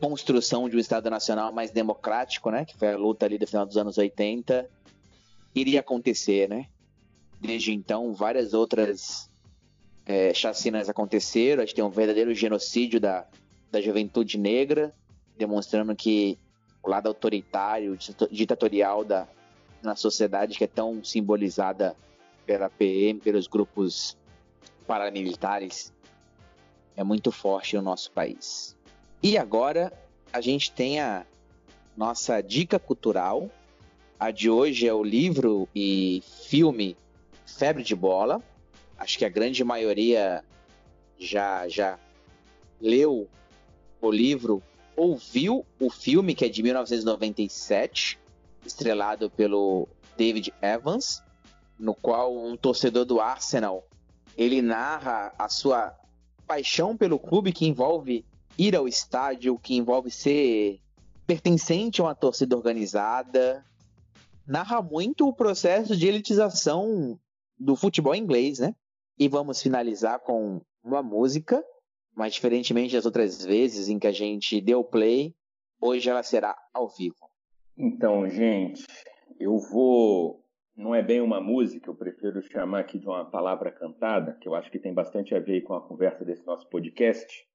construção 0.00 0.68
de 0.68 0.76
um 0.76 0.80
Estado 0.80 1.08
Nacional 1.08 1.52
mais 1.52 1.70
democrático, 1.70 2.50
né, 2.50 2.64
que 2.64 2.76
foi 2.76 2.92
a 2.92 2.96
luta 2.96 3.24
ali 3.24 3.38
do 3.38 3.46
final 3.46 3.64
dos 3.64 3.76
anos 3.76 3.96
80, 3.96 4.68
iria 5.54 5.80
acontecer, 5.80 6.48
né? 6.48 6.66
Desde 7.40 7.72
então, 7.72 8.12
várias 8.12 8.52
outras 8.52 9.30
é, 10.06 10.34
chacinas 10.34 10.88
aconteceram, 10.88 11.62
a 11.62 11.66
gente 11.66 11.74
tem 11.74 11.84
um 11.84 11.90
verdadeiro 11.90 12.34
genocídio 12.34 13.00
da, 13.00 13.26
da 13.70 13.80
juventude 13.80 14.38
negra, 14.38 14.94
demonstrando 15.36 15.94
que 15.96 16.38
o 16.82 16.88
lado 16.88 17.08
autoritário, 17.08 17.96
ditatorial 18.30 19.04
da 19.04 19.26
na 19.84 19.94
sociedade 19.94 20.56
que 20.56 20.64
é 20.64 20.66
tão 20.66 21.04
simbolizada 21.04 21.94
pela 22.46 22.70
PM, 22.70 23.20
pelos 23.20 23.46
grupos 23.46 24.16
paramilitares, 24.86 25.92
é 26.96 27.04
muito 27.04 27.30
forte 27.30 27.76
no 27.76 27.82
nosso 27.82 28.10
país. 28.10 28.74
E 29.22 29.36
agora 29.36 29.92
a 30.32 30.40
gente 30.40 30.72
tem 30.72 31.00
a 31.00 31.26
nossa 31.96 32.40
dica 32.40 32.78
cultural. 32.78 33.50
A 34.18 34.30
de 34.30 34.48
hoje 34.48 34.88
é 34.88 34.94
o 34.94 35.02
livro 35.02 35.68
e 35.74 36.22
filme 36.48 36.96
Febre 37.44 37.82
de 37.82 37.94
Bola. 37.94 38.42
Acho 38.98 39.18
que 39.18 39.24
a 39.24 39.28
grande 39.28 39.62
maioria 39.64 40.44
já 41.18 41.68
já 41.68 41.98
leu 42.80 43.28
o 44.00 44.10
livro 44.10 44.62
ouviu 44.96 45.66
o 45.80 45.90
filme, 45.90 46.34
que 46.34 46.44
é 46.44 46.48
de 46.48 46.62
1997, 46.62 48.18
estrelado 48.64 49.28
pelo 49.30 49.88
David 50.16 50.52
Evans, 50.62 51.22
no 51.78 51.94
qual 51.94 52.36
um 52.36 52.56
torcedor 52.56 53.04
do 53.04 53.20
Arsenal 53.20 53.86
ele 54.36 54.62
narra 54.62 55.32
a 55.38 55.48
sua 55.48 55.94
paixão 56.46 56.96
pelo 56.96 57.18
clube 57.18 57.52
que 57.52 57.66
envolve 57.66 58.24
ir 58.58 58.76
ao 58.76 58.86
estádio, 58.86 59.58
que 59.58 59.74
envolve 59.74 60.10
ser 60.10 60.80
pertencente 61.26 62.00
a 62.00 62.04
uma 62.04 62.14
torcida 62.14 62.56
organizada, 62.56 63.64
narra 64.46 64.82
muito 64.82 65.26
o 65.26 65.32
processo 65.32 65.96
de 65.96 66.06
elitização 66.06 67.18
do 67.58 67.74
futebol 67.76 68.14
inglês, 68.14 68.58
né? 68.58 68.74
E 69.18 69.28
vamos 69.28 69.62
finalizar 69.62 70.20
com 70.20 70.60
uma 70.82 71.02
música 71.02 71.64
mas 72.14 72.34
diferentemente 72.34 72.94
das 72.94 73.04
outras 73.04 73.44
vezes 73.44 73.88
em 73.88 73.98
que 73.98 74.06
a 74.06 74.12
gente 74.12 74.60
deu 74.60 74.84
play, 74.84 75.34
hoje 75.80 76.08
ela 76.08 76.22
será 76.22 76.56
ao 76.72 76.88
vivo. 76.88 77.28
Então, 77.76 78.28
gente, 78.28 78.86
eu 79.38 79.58
vou. 79.58 80.42
Não 80.76 80.94
é 80.94 81.02
bem 81.02 81.20
uma 81.20 81.40
música, 81.40 81.88
eu 81.88 81.94
prefiro 81.94 82.42
chamar 82.42 82.80
aqui 82.80 82.98
de 82.98 83.06
uma 83.06 83.24
palavra 83.24 83.70
cantada, 83.70 84.36
que 84.40 84.48
eu 84.48 84.56
acho 84.56 84.70
que 84.72 84.78
tem 84.78 84.92
bastante 84.92 85.32
a 85.32 85.38
ver 85.38 85.62
com 85.62 85.74
a 85.74 85.80
conversa 85.80 86.24
desse 86.24 86.44
nosso 86.44 86.68
podcast, 86.68 87.46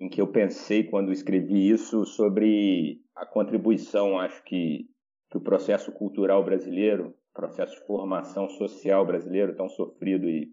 em 0.00 0.08
que 0.08 0.18
eu 0.18 0.26
pensei 0.26 0.82
quando 0.84 1.12
escrevi 1.12 1.68
isso 1.68 2.06
sobre 2.06 3.02
a 3.14 3.26
contribuição, 3.26 4.18
acho 4.18 4.42
que, 4.44 4.88
que 5.30 5.36
o 5.36 5.42
processo 5.42 5.92
cultural 5.92 6.42
brasileiro, 6.42 7.14
processo 7.34 7.74
de 7.74 7.86
formação 7.86 8.48
social 8.48 9.04
brasileiro 9.04 9.54
tão 9.54 9.68
sofrido 9.68 10.26
e 10.26 10.50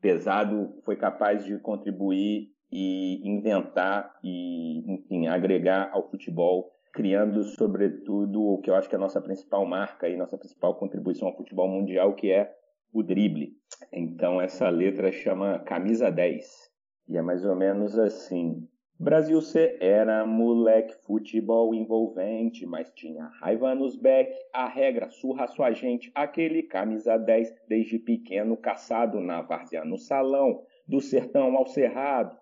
pesado, 0.00 0.74
foi 0.84 0.96
capaz 0.96 1.44
de 1.44 1.58
contribuir 1.58 2.48
e 2.72 3.20
inventar 3.28 4.14
e, 4.22 4.94
enfim, 4.94 5.26
agregar 5.26 5.90
ao 5.92 6.08
futebol, 6.08 6.70
criando, 6.92 7.42
sobretudo, 7.42 8.42
o 8.42 8.58
que 8.58 8.70
eu 8.70 8.74
acho 8.74 8.88
que 8.88 8.94
é 8.94 8.98
a 8.98 9.00
nossa 9.00 9.20
principal 9.20 9.66
marca 9.66 10.08
e 10.08 10.16
nossa 10.16 10.38
principal 10.38 10.74
contribuição 10.76 11.28
ao 11.28 11.36
futebol 11.36 11.68
mundial, 11.68 12.14
que 12.14 12.30
é 12.30 12.52
o 12.92 13.02
drible. 13.02 13.52
Então, 13.92 14.40
essa 14.40 14.68
letra 14.68 15.12
chama 15.12 15.58
Camisa 15.60 16.10
10. 16.10 16.70
E 17.08 17.16
é 17.16 17.22
mais 17.22 17.44
ou 17.44 17.56
menos 17.56 17.98
assim. 17.98 18.68
Brasil 19.02 19.40
cê 19.40 19.78
era 19.80 20.26
moleque, 20.26 20.92
futebol 21.06 21.74
envolvente, 21.74 22.66
mas 22.66 22.90
tinha 22.90 23.32
raiva 23.40 23.74
nos 23.74 23.96
back, 23.96 24.30
a 24.52 24.68
regra 24.68 25.08
surra 25.08 25.46
sua 25.46 25.72
gente, 25.72 26.12
aquele 26.14 26.62
camisa 26.62 27.16
10, 27.16 27.50
desde 27.66 27.98
pequeno 27.98 28.58
caçado 28.58 29.18
na 29.18 29.40
várzea 29.40 29.86
no 29.86 29.96
salão, 29.96 30.62
do 30.86 31.00
sertão 31.00 31.56
ao 31.56 31.66
cerrado, 31.66 32.36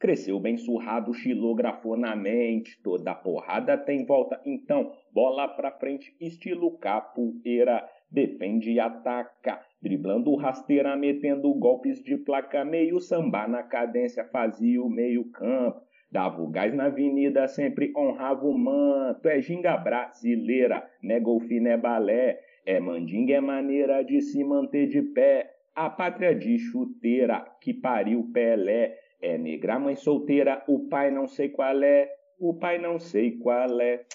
Cresceu 0.00 0.40
bem 0.40 0.56
surrado, 0.56 1.12
xilografou 1.12 1.94
na 1.94 2.16
mente, 2.16 2.80
toda 2.82 3.14
porrada 3.14 3.76
tem 3.76 4.06
volta, 4.06 4.40
então 4.46 4.90
bola 5.12 5.46
pra 5.46 5.70
frente, 5.70 6.16
estilo 6.18 6.78
capoeira, 6.78 7.86
defende 8.10 8.72
e 8.72 8.80
ataca, 8.80 9.60
driblando 9.80 10.34
rasteira, 10.36 10.96
metendo 10.96 11.52
golpes 11.52 12.02
de 12.02 12.16
placa, 12.16 12.64
meio 12.64 12.98
samba 12.98 13.46
na 13.46 13.62
cadência, 13.62 14.24
fazia 14.24 14.82
o 14.82 14.88
meio 14.88 15.30
campo, 15.30 15.82
dava 16.10 16.42
o 16.42 16.48
gás 16.48 16.74
na 16.74 16.86
avenida, 16.86 17.46
sempre 17.48 17.92
honrava 17.96 18.46
o 18.46 18.56
manto, 18.56 19.28
é 19.28 19.40
ginga 19.40 19.76
brasileira, 19.76 20.88
né 21.02 21.20
golfe, 21.20 21.60
né 21.60 21.76
balé, 21.76 22.40
é 22.66 22.80
mandinga, 22.80 23.34
é 23.34 23.40
maneira 23.40 24.02
de 24.02 24.20
se 24.20 24.42
manter 24.44 24.88
de 24.88 25.02
pé, 25.02 25.54
a 25.74 25.88
pátria 25.88 26.34
de 26.34 26.58
chuteira 26.58 27.46
que 27.60 27.72
pariu 27.72 28.30
Pelé, 28.32 28.98
é 29.22 29.38
negra, 29.38 29.78
mãe 29.78 29.96
solteira, 29.96 30.64
o 30.68 30.88
pai 30.88 31.10
não 31.10 31.26
sei 31.26 31.48
qual 31.48 31.82
é, 31.82 32.10
o 32.40 32.54
pai 32.54 32.78
não 32.78 32.98
sei 32.98 33.32
qual 33.32 33.80
é. 33.82 34.06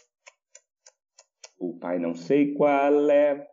O 1.59 1.77
pai 1.77 1.99
não 1.99 2.15
sei 2.15 2.53
qual 2.55 3.09
é. 3.11 3.47